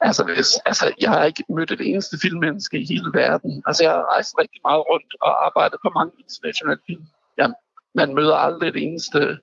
Altså, 0.00 0.24
hvis, 0.24 0.48
altså, 0.66 0.94
jeg 1.00 1.10
har 1.10 1.24
ikke 1.24 1.44
mødt 1.48 1.70
et 1.70 1.80
eneste 1.80 2.18
filmmenneske 2.22 2.78
i 2.78 2.86
hele 2.86 3.10
verden. 3.14 3.62
Altså, 3.66 3.84
jeg 3.84 3.92
har 3.92 4.12
rejst 4.12 4.38
rigtig 4.38 4.60
meget 4.64 4.84
rundt 4.90 5.14
og 5.20 5.46
arbejdet 5.46 5.78
på 5.82 5.90
mange 5.90 6.12
internationale 6.18 6.80
film. 6.86 7.06
Ja, 7.38 7.46
man 7.94 8.14
møder 8.14 8.36
aldrig 8.36 8.68
et 8.68 8.76
eneste 8.76 9.38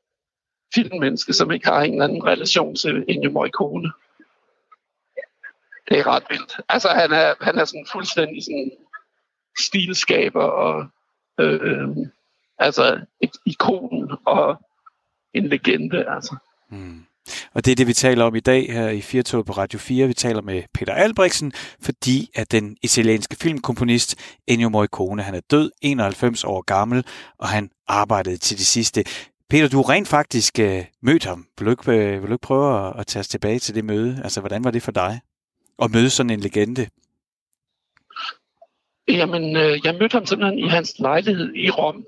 filmmenneske, 0.75 1.33
som 1.33 1.51
ikke 1.51 1.67
har 1.67 1.81
en 1.81 1.91
eller 1.91 2.05
anden 2.05 2.23
relation 2.23 2.75
til 2.75 3.05
Ennio 3.07 3.31
Morricone. 3.31 3.91
Det 5.89 5.99
er 5.99 6.07
ret 6.07 6.23
vildt. 6.29 6.59
Altså, 6.69 6.89
han 6.89 7.11
er, 7.11 7.33
han 7.41 7.59
er 7.59 7.65
sådan 7.65 7.87
fuldstændig 7.91 8.43
sådan 8.43 8.71
stilskaber 9.59 10.43
og 10.43 10.87
øh, 11.41 11.87
altså 12.59 12.99
et 13.21 13.31
ikon 13.45 14.11
og 14.25 14.57
en 15.33 15.47
legende, 15.47 16.05
altså. 16.09 16.35
Mm. 16.71 17.05
Og 17.53 17.65
det 17.65 17.71
er 17.71 17.75
det, 17.75 17.87
vi 17.87 17.93
taler 17.93 18.25
om 18.25 18.35
i 18.35 18.39
dag 18.39 18.73
her 18.73 18.89
i 18.89 19.01
Firtoget 19.01 19.45
på 19.45 19.53
Radio 19.53 19.79
4. 19.79 20.07
Vi 20.07 20.13
taler 20.13 20.41
med 20.41 20.63
Peter 20.73 20.93
Albrechtsen, 20.93 21.53
fordi 21.81 22.29
at 22.35 22.51
den 22.51 22.77
italienske 22.83 23.35
filmkomponist 23.35 24.15
Ennio 24.47 24.69
Morricone, 24.69 25.23
han 25.23 25.35
er 25.35 25.41
død, 25.51 25.71
91 25.81 26.43
år 26.43 26.61
gammel, 26.61 27.05
og 27.39 27.47
han 27.47 27.69
arbejdede 27.87 28.37
til 28.37 28.57
det 28.57 28.65
sidste. 28.65 29.03
Peter, 29.49 29.67
du 29.67 29.77
har 29.77 29.89
rent 29.89 30.07
faktisk 30.07 30.59
øh, 30.59 30.85
mødt 31.01 31.25
ham. 31.25 31.45
Vil 31.57 31.65
du, 31.65 31.71
ikke, 31.71 31.91
øh, 31.91 32.21
vil 32.21 32.29
du 32.29 32.33
ikke 32.33 32.41
prøve 32.41 32.87
at, 32.87 32.99
at 32.99 33.07
tage 33.07 33.21
os 33.21 33.27
tilbage 33.27 33.59
til 33.59 33.75
det 33.75 33.85
møde? 33.85 34.21
Altså, 34.23 34.39
hvordan 34.39 34.63
var 34.63 34.71
det 34.71 34.83
for 34.83 34.91
dig? 34.91 35.19
At 35.81 35.91
møde 35.91 36.09
sådan 36.09 36.29
en 36.29 36.39
legende? 36.39 36.87
Jamen, 39.07 39.55
øh, 39.55 39.79
jeg 39.83 39.95
mødte 39.99 40.13
ham 40.13 40.25
simpelthen 40.25 40.59
i 40.59 40.67
hans 40.67 40.99
lejlighed 40.99 41.55
i 41.55 41.69
Rom. 41.69 42.05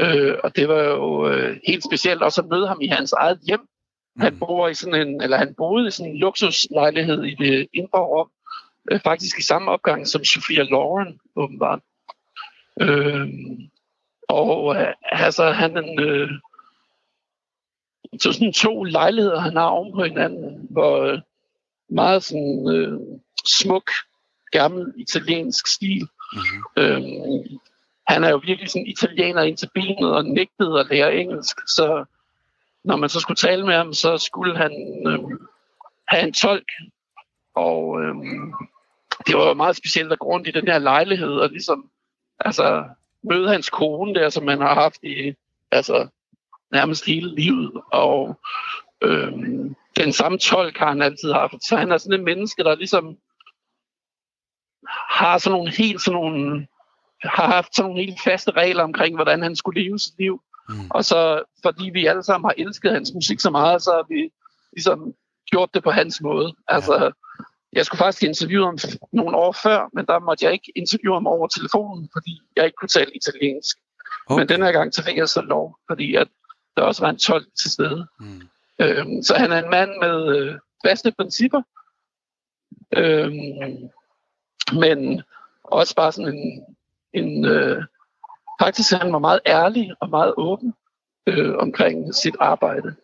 Øh, 0.00 0.34
og 0.44 0.56
det 0.56 0.68
var 0.68 0.82
jo 0.82 1.28
øh, 1.28 1.56
helt 1.66 1.84
specielt 1.84 2.22
også 2.22 2.40
at 2.42 2.48
møde 2.48 2.68
ham 2.68 2.80
i 2.80 2.86
hans 2.86 3.12
eget 3.12 3.40
hjem. 3.46 3.68
Han 4.18 4.38
bor 4.38 4.68
i 4.68 4.74
sådan 4.74 5.08
en, 5.08 5.22
eller 5.22 5.36
han 5.36 5.54
boede 5.54 5.88
i 5.88 5.90
sådan 5.90 6.12
en 6.12 6.18
luksuslejlighed 6.18 7.24
i 7.24 7.34
det 7.34 7.68
indre 7.72 7.98
Rom, 7.98 8.30
øh, 8.90 9.00
faktisk 9.00 9.38
i 9.38 9.42
samme 9.42 9.70
opgang 9.70 10.06
som 10.06 10.24
Sophia 10.24 10.62
Loren, 10.62 11.20
åbenbart. 11.36 11.80
Øh, 12.80 13.28
og 14.28 14.76
øh, 14.76 14.94
altså, 15.02 15.50
han 15.50 16.00
øh, 16.00 16.30
så 18.20 18.32
sådan 18.32 18.52
to 18.52 18.84
lejligheder, 18.84 19.40
han 19.40 19.56
har 19.56 19.66
oven 19.66 19.92
på 19.94 20.04
hinanden, 20.04 20.66
hvor 20.70 21.02
øh, 21.02 21.20
meget 21.88 22.22
sådan 22.22 22.68
øh, 22.74 23.00
smuk, 23.46 23.90
gammel 24.50 24.92
italiensk 24.96 25.66
stil. 25.66 26.08
Mm-hmm. 26.32 26.82
Øhm, 26.82 27.58
han 28.08 28.24
er 28.24 28.30
jo 28.30 28.40
virkelig 28.44 28.70
sådan 28.70 28.86
italiener 28.86 29.42
ind 29.42 29.56
til 29.56 29.70
benet 29.74 30.12
og 30.12 30.24
nægtede 30.24 30.80
at 30.80 30.86
lære 30.90 31.16
engelsk, 31.16 31.56
så 31.66 32.04
når 32.84 32.96
man 32.96 33.08
så 33.08 33.20
skulle 33.20 33.36
tale 33.36 33.66
med 33.66 33.74
ham, 33.74 33.92
så 33.92 34.18
skulle 34.18 34.56
han 34.56 34.72
øhm, 35.06 35.38
have 36.08 36.22
en 36.22 36.32
tolk. 36.32 36.68
Og 37.54 38.02
øhm, 38.02 38.52
det 39.26 39.36
var 39.36 39.48
jo 39.48 39.54
meget 39.54 39.76
specielt 39.76 40.12
at 40.12 40.18
gå 40.18 40.26
rundt 40.26 40.48
i 40.48 40.50
den 40.50 40.68
her 40.68 40.78
lejlighed 40.78 41.32
og 41.32 41.50
ligesom 41.50 41.90
altså, 42.40 42.84
møde 43.22 43.48
hans 43.48 43.70
kone 43.70 44.14
der, 44.14 44.28
som 44.28 44.44
man 44.44 44.60
har 44.60 44.74
haft 44.74 45.02
i 45.02 45.34
altså, 45.70 46.08
nærmest 46.72 47.06
hele 47.06 47.34
livet. 47.34 47.72
Og 47.92 48.40
øhm, 49.02 49.74
den 49.96 50.12
samme 50.12 50.38
tolk 50.38 50.76
har 50.76 50.88
han 50.88 51.02
altid 51.02 51.32
haft. 51.32 51.68
Så 51.68 51.76
han 51.76 51.92
er 51.92 51.98
sådan 51.98 52.18
en 52.18 52.24
menneske, 52.24 52.64
der 52.64 52.74
ligesom 52.74 53.18
har 55.10 55.38
sådan 55.38 55.58
nogle 55.58 55.70
helt 55.70 56.02
sådan 56.02 56.20
nogle 56.20 56.66
har 57.22 57.46
haft 57.46 57.76
sådan 57.76 57.88
nogle 57.90 58.04
helt 58.04 58.20
faste 58.24 58.50
regler 58.50 58.82
omkring, 58.82 59.14
hvordan 59.14 59.42
han 59.42 59.56
skulle 59.56 59.82
leve 59.82 59.98
sit 59.98 60.18
liv. 60.18 60.42
Mm. 60.68 60.90
Og 60.90 61.04
så, 61.04 61.42
fordi 61.62 61.90
vi 61.92 62.06
alle 62.06 62.22
sammen 62.22 62.48
har 62.48 62.54
elsket 62.58 62.92
hans 62.92 63.12
musik 63.14 63.40
så 63.40 63.50
meget, 63.50 63.82
så 63.82 63.90
har 63.90 64.06
vi 64.08 64.30
ligesom 64.72 65.14
gjort 65.50 65.74
det 65.74 65.82
på 65.82 65.90
hans 65.90 66.20
måde. 66.20 66.54
Altså, 66.68 67.12
jeg 67.72 67.86
skulle 67.86 67.98
faktisk 67.98 68.22
interviewe 68.22 68.64
ham 68.66 68.78
nogle 69.12 69.36
år 69.36 69.52
før, 69.52 69.88
men 69.92 70.06
der 70.06 70.18
måtte 70.18 70.44
jeg 70.44 70.52
ikke 70.52 70.72
interviewe 70.76 71.16
ham 71.16 71.26
over 71.26 71.48
telefonen, 71.48 72.08
fordi 72.12 72.40
jeg 72.56 72.64
ikke 72.64 72.76
kunne 72.76 72.88
tale 72.88 73.10
italiensk. 73.16 73.78
Okay. 74.26 74.40
Men 74.40 74.48
den 74.48 74.62
her 74.62 74.72
gang, 74.72 74.94
så 74.94 75.04
fik 75.04 75.16
jeg 75.16 75.28
så 75.28 75.40
lov, 75.40 75.78
fordi 75.90 76.14
at 76.14 76.28
der 76.76 76.82
også 76.82 77.02
var 77.02 77.10
en 77.10 77.18
tolk 77.18 77.46
til 77.62 77.70
stede. 77.70 78.06
Mm. 78.20 78.42
Øhm, 78.80 79.22
så 79.22 79.34
han 79.34 79.52
er 79.52 79.62
en 79.62 79.70
mand 79.70 79.90
med 80.00 80.36
øh, 80.36 80.58
faste 80.86 81.12
principper, 81.12 81.62
øhm, 82.96 83.90
men 84.72 85.22
også 85.64 85.94
bare 85.94 86.12
sådan 86.12 86.34
en, 86.34 86.62
en 87.14 87.44
øh, 87.44 87.82
faktisk 88.60 88.92
han 88.92 89.12
var 89.12 89.18
meget 89.18 89.40
ærlig 89.46 89.90
og 90.00 90.10
meget 90.10 90.34
åben 90.36 90.74
øh, 91.26 91.54
omkring 91.58 92.14
sit 92.14 92.36
arbejde. 92.40 92.94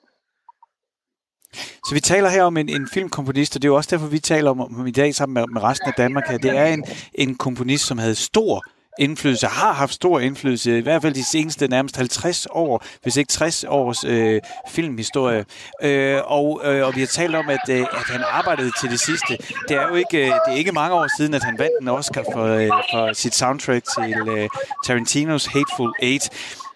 Så 1.86 1.94
vi 1.94 2.00
taler 2.00 2.28
her 2.28 2.42
om 2.42 2.56
en, 2.56 2.68
en 2.68 2.88
filmkomponist, 2.88 3.56
og 3.56 3.62
det 3.62 3.68
er 3.68 3.72
jo 3.72 3.76
også 3.76 3.90
derfor, 3.92 4.06
vi 4.06 4.18
taler 4.18 4.50
om, 4.50 4.60
om 4.60 4.86
i 4.86 4.90
dag 4.90 5.14
sammen 5.14 5.34
med, 5.34 5.46
med 5.46 5.62
resten 5.62 5.88
af 5.88 5.94
Danmark 5.94 6.28
her. 6.28 6.38
Det 6.38 6.56
er 6.56 6.66
en, 6.66 6.84
en 7.14 7.34
komponist, 7.34 7.86
som 7.86 7.98
havde 7.98 8.14
stor 8.14 8.62
indflydelse, 8.98 9.46
har 9.46 9.72
haft 9.72 9.94
stor 9.94 10.20
indflydelse, 10.20 10.78
i 10.78 10.80
hvert 10.80 11.02
fald 11.02 11.14
de 11.14 11.24
seneste 11.24 11.68
nærmest 11.68 11.96
50 11.96 12.46
år, 12.50 12.84
hvis 13.02 13.16
ikke 13.16 13.28
60 13.28 13.64
års 13.68 14.04
øh, 14.04 14.40
filmhistorie. 14.68 15.44
Øh, 15.82 16.20
og, 16.24 16.60
øh, 16.64 16.86
og 16.86 16.94
vi 16.94 17.00
har 17.00 17.06
talt 17.06 17.34
om, 17.34 17.48
at, 17.48 17.68
øh, 17.70 17.80
at 17.80 17.86
han 18.06 18.24
arbejdede 18.30 18.72
til 18.80 18.90
det 18.90 19.00
sidste. 19.00 19.36
Det 19.68 19.76
er 19.76 19.88
jo 19.88 19.94
ikke, 19.94 20.18
øh, 20.18 20.26
det 20.26 20.52
er 20.52 20.56
ikke 20.56 20.72
mange 20.72 20.94
år 20.94 21.06
siden, 21.18 21.34
at 21.34 21.42
han 21.42 21.58
vandt 21.58 21.80
en 21.80 21.88
Oscar 21.88 22.24
for, 22.32 22.44
øh, 22.44 22.68
for 22.92 23.12
sit 23.12 23.34
soundtrack 23.34 23.84
til 23.94 24.28
øh, 24.28 24.48
Tarantinos 24.86 25.46
Hateful 25.46 25.92
Eight. 26.02 26.30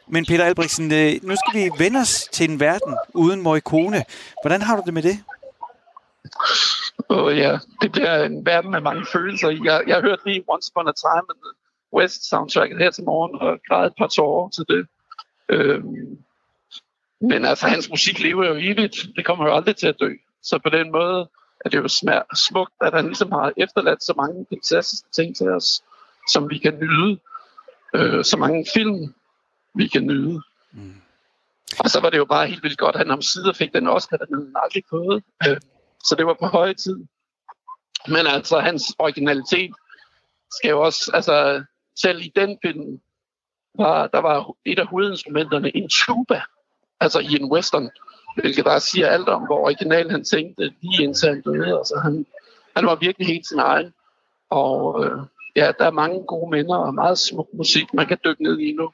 Men 0.08 0.26
Peter 0.26 0.44
Albrechtsen, 0.44 0.92
øh, 0.92 1.12
nu 1.22 1.34
skal 1.36 1.60
vi 1.60 1.70
vende 1.78 2.00
os 2.00 2.28
til 2.32 2.50
en 2.50 2.60
verden 2.60 2.96
uden 3.14 3.40
Morricone. 3.40 4.04
Hvordan 4.42 4.62
har 4.62 4.76
du 4.76 4.82
det 4.86 4.94
med 4.94 5.02
det? 5.02 5.18
Åh 7.10 7.24
oh, 7.24 7.38
ja, 7.38 7.58
det 7.82 7.92
bliver 7.92 8.24
en 8.24 8.46
verden 8.46 8.70
med 8.70 8.80
mange 8.80 9.06
følelser. 9.12 9.48
Jeg, 9.48 9.82
jeg 9.86 10.00
hørte 10.00 10.22
lige 10.26 10.44
Once 10.48 10.72
Upon 10.72 10.88
a 10.88 10.92
Time 10.92 11.26
in 11.32 11.38
the 11.44 11.52
West 11.92 12.28
soundtracket 12.28 12.78
her 12.78 12.90
til 12.90 13.04
morgen 13.04 13.40
og 13.40 13.58
græd 13.68 13.86
et 13.86 13.92
par 13.98 14.06
tårer 14.06 14.48
til 14.48 14.64
det. 14.68 14.86
Øhm, 15.48 16.18
men 17.20 17.44
altså, 17.44 17.66
hans 17.66 17.90
musik 17.90 18.20
lever 18.20 18.46
jo 18.46 18.54
evigt. 18.54 18.96
Det 19.16 19.24
kommer 19.24 19.44
jo 19.44 19.54
aldrig 19.54 19.76
til 19.76 19.86
at 19.86 19.96
dø. 20.00 20.12
Så 20.42 20.58
på 20.58 20.68
den 20.68 20.92
måde 20.92 21.28
er 21.64 21.68
det 21.68 21.78
jo 21.78 21.88
smukt, 22.34 22.72
at 22.80 22.94
han 22.94 23.06
ligesom 23.06 23.32
har 23.32 23.52
efterladt 23.56 24.02
så 24.02 24.14
mange 24.16 24.46
fantastiske 24.48 25.08
ting 25.10 25.36
til 25.36 25.48
os, 25.48 25.82
som 26.32 26.50
vi 26.50 26.58
kan 26.58 26.78
nyde. 26.78 27.18
Øh, 27.94 28.24
så 28.24 28.36
mange 28.36 28.66
film, 28.74 29.14
vi 29.74 29.86
kan 29.86 30.06
nyde. 30.06 30.42
Mm. 30.72 31.00
Og 31.78 31.90
så 31.90 32.00
var 32.00 32.10
det 32.10 32.18
jo 32.18 32.24
bare 32.24 32.46
helt 32.46 32.62
vildt 32.62 32.78
godt, 32.78 32.94
at 32.94 33.00
han 33.00 33.10
om 33.10 33.22
sider 33.22 33.52
fik 33.52 33.72
den 33.74 33.88
Oscar, 33.88 34.16
den 34.16 34.34
havde 34.34 34.52
aldrig 34.56 34.82
fået. 34.90 35.22
Øh, 35.48 35.60
så 36.04 36.14
det 36.14 36.26
var 36.26 36.36
på 36.40 36.46
høje 36.46 36.74
tid. 36.74 36.96
Men 38.08 38.26
altså, 38.26 38.60
hans 38.60 38.82
originalitet 38.98 39.74
skal 40.50 40.70
jo 40.70 40.80
også, 40.80 41.10
altså, 41.14 41.64
selv 42.00 42.20
i 42.20 42.32
den 42.36 42.58
film, 42.62 43.00
var, 43.74 44.06
der 44.06 44.18
var 44.18 44.54
et 44.64 44.78
af 44.78 44.86
hovedinstrumenterne 44.86 45.76
en 45.76 45.88
tuba, 45.88 46.42
altså 47.00 47.18
i 47.18 47.32
en 47.40 47.52
western, 47.52 47.90
hvilket 48.36 48.64
der 48.64 48.78
siger 48.78 49.08
alt 49.08 49.28
om, 49.28 49.42
hvor 49.42 49.58
original 49.64 50.10
han 50.10 50.24
tænkte 50.24 50.72
lige 50.80 51.02
indtil 51.02 51.28
han 51.28 51.40
døde. 51.40 51.78
Altså, 51.78 52.00
han, 52.02 52.26
han 52.76 52.86
var 52.86 52.94
virkelig 52.94 53.26
helt 53.26 53.46
sin 53.46 53.58
egen. 53.58 53.94
Og 54.50 55.04
øh, 55.04 55.18
ja, 55.56 55.72
der 55.78 55.84
er 55.84 55.90
mange 55.90 56.22
gode 56.26 56.50
minder 56.50 56.76
og 56.76 56.94
meget 56.94 57.18
smuk 57.18 57.48
musik, 57.52 57.94
man 57.94 58.06
kan 58.06 58.18
dykke 58.24 58.42
ned 58.42 58.58
i 58.58 58.72
nu. 58.72 58.90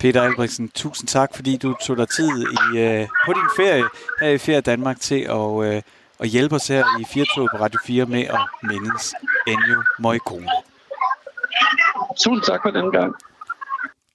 Peter 0.00 0.22
Albrechtsen, 0.22 0.68
tusind 0.68 1.08
tak, 1.08 1.34
fordi 1.34 1.56
du 1.56 1.76
tog 1.86 1.96
dig 1.96 2.08
tid 2.08 2.28
i, 2.28 2.78
øh, 2.78 3.08
på 3.26 3.32
din 3.32 3.50
ferie 3.56 3.84
her 4.20 4.28
i 4.28 4.38
Ferie 4.38 4.60
Danmark 4.60 5.00
til 5.00 5.20
at, 5.20 5.64
øh, 5.64 5.82
at 6.20 6.28
hjælpe 6.28 6.54
os 6.54 6.68
her 6.68 6.84
i 7.00 7.04
Firtoget 7.14 7.50
på 7.52 7.56
Radio 7.56 7.80
4 7.86 8.06
med 8.06 8.20
at 8.20 8.40
mindes 8.62 9.14
Ennio 9.46 9.82
Morricone. 9.98 10.71
Tusind 12.18 12.42
tak 12.42 12.60
for 12.64 12.70
den 12.70 12.92
gang. 12.92 13.14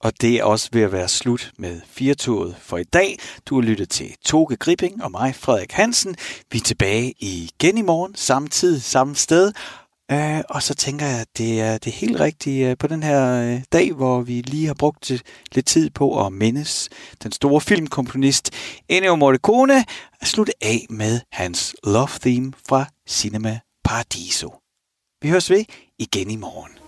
Og 0.00 0.12
det 0.20 0.36
er 0.36 0.44
også 0.44 0.68
ved 0.72 0.82
at 0.82 0.92
være 0.92 1.08
slut 1.08 1.52
med 1.58 1.80
Firtoget 1.86 2.56
for 2.60 2.78
i 2.78 2.84
dag. 2.84 3.18
Du 3.46 3.54
har 3.54 3.62
lyttet 3.62 3.90
til 3.90 4.14
Toge 4.24 4.56
Gripping 4.56 5.04
og 5.04 5.10
mig, 5.10 5.34
Frederik 5.34 5.72
Hansen. 5.72 6.16
Vi 6.52 6.58
er 6.58 6.62
tilbage 6.62 7.14
igen 7.18 7.78
i 7.78 7.82
morgen, 7.82 8.14
samme 8.14 8.48
tid, 8.48 8.80
samme 8.80 9.14
sted. 9.14 9.52
Uh, 10.12 10.40
og 10.48 10.62
så 10.62 10.74
tænker 10.74 11.06
jeg, 11.06 11.20
at 11.20 11.28
det 11.38 11.60
er 11.60 11.78
det 11.78 11.92
helt 11.92 12.20
rigtige 12.20 12.70
øh, 12.70 12.76
på 12.78 12.86
den 12.86 13.02
her 13.02 13.42
øh, 13.42 13.62
dag, 13.72 13.92
hvor 13.92 14.20
vi 14.20 14.32
lige 14.32 14.66
har 14.66 14.74
brugt 14.74 15.10
lidt 15.52 15.66
tid 15.66 15.90
på 15.90 16.26
at 16.26 16.32
mindes 16.32 16.88
den 17.22 17.32
store 17.32 17.60
filmkomponist 17.60 18.50
Ennio 18.88 19.16
Morricone 19.16 19.84
at 20.20 20.28
slutte 20.28 20.52
af 20.62 20.86
med 20.90 21.20
hans 21.32 21.76
love 21.84 22.08
theme 22.20 22.52
fra 22.68 22.86
Cinema 23.08 23.60
Paradiso. 23.84 24.54
Vi 25.22 25.28
høres 25.28 25.50
ved 25.50 25.64
igen 25.98 26.30
i 26.30 26.36
morgen. 26.36 26.87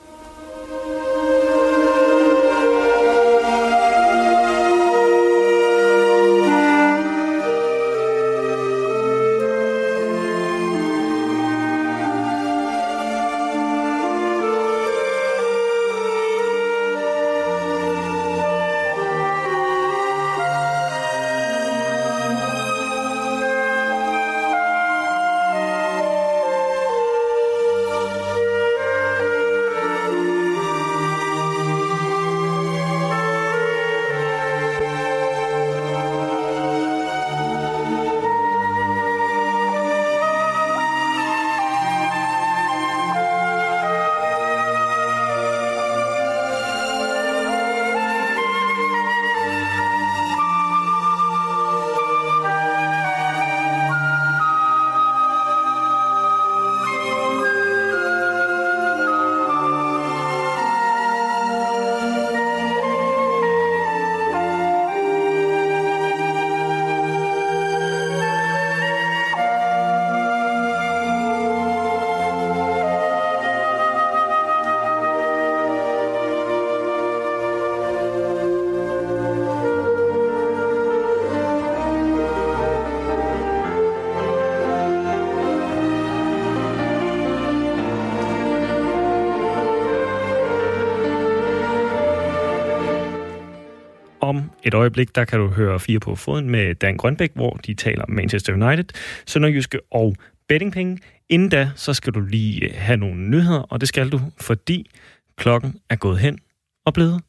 Et 94.70 94.74
øjeblik, 94.74 95.14
der 95.14 95.24
kan 95.24 95.38
du 95.38 95.48
høre 95.48 95.80
fire 95.80 96.00
på 96.00 96.14
foden 96.14 96.50
med 96.50 96.74
Dan 96.74 96.96
Grønbæk, 96.96 97.30
hvor 97.34 97.50
de 97.66 97.74
taler 97.74 98.02
om 98.02 98.10
Manchester 98.10 98.52
United, 98.52 98.84
Sønderjyske 99.26 99.78
og 99.90 100.16
bettingpenge. 100.48 100.98
Inden 101.28 101.48
da, 101.48 101.70
så 101.76 101.94
skal 101.94 102.12
du 102.14 102.20
lige 102.20 102.64
øh, 102.64 102.70
have 102.74 102.96
nogle 102.96 103.20
nyheder, 103.28 103.60
og 103.60 103.80
det 103.80 103.88
skal 103.88 104.10
du, 104.10 104.20
fordi 104.40 104.90
klokken 105.36 105.74
er 105.90 105.96
gået 105.96 106.18
hen 106.18 106.38
og 106.86 106.94
blevet 106.94 107.22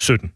17. 0.00 0.32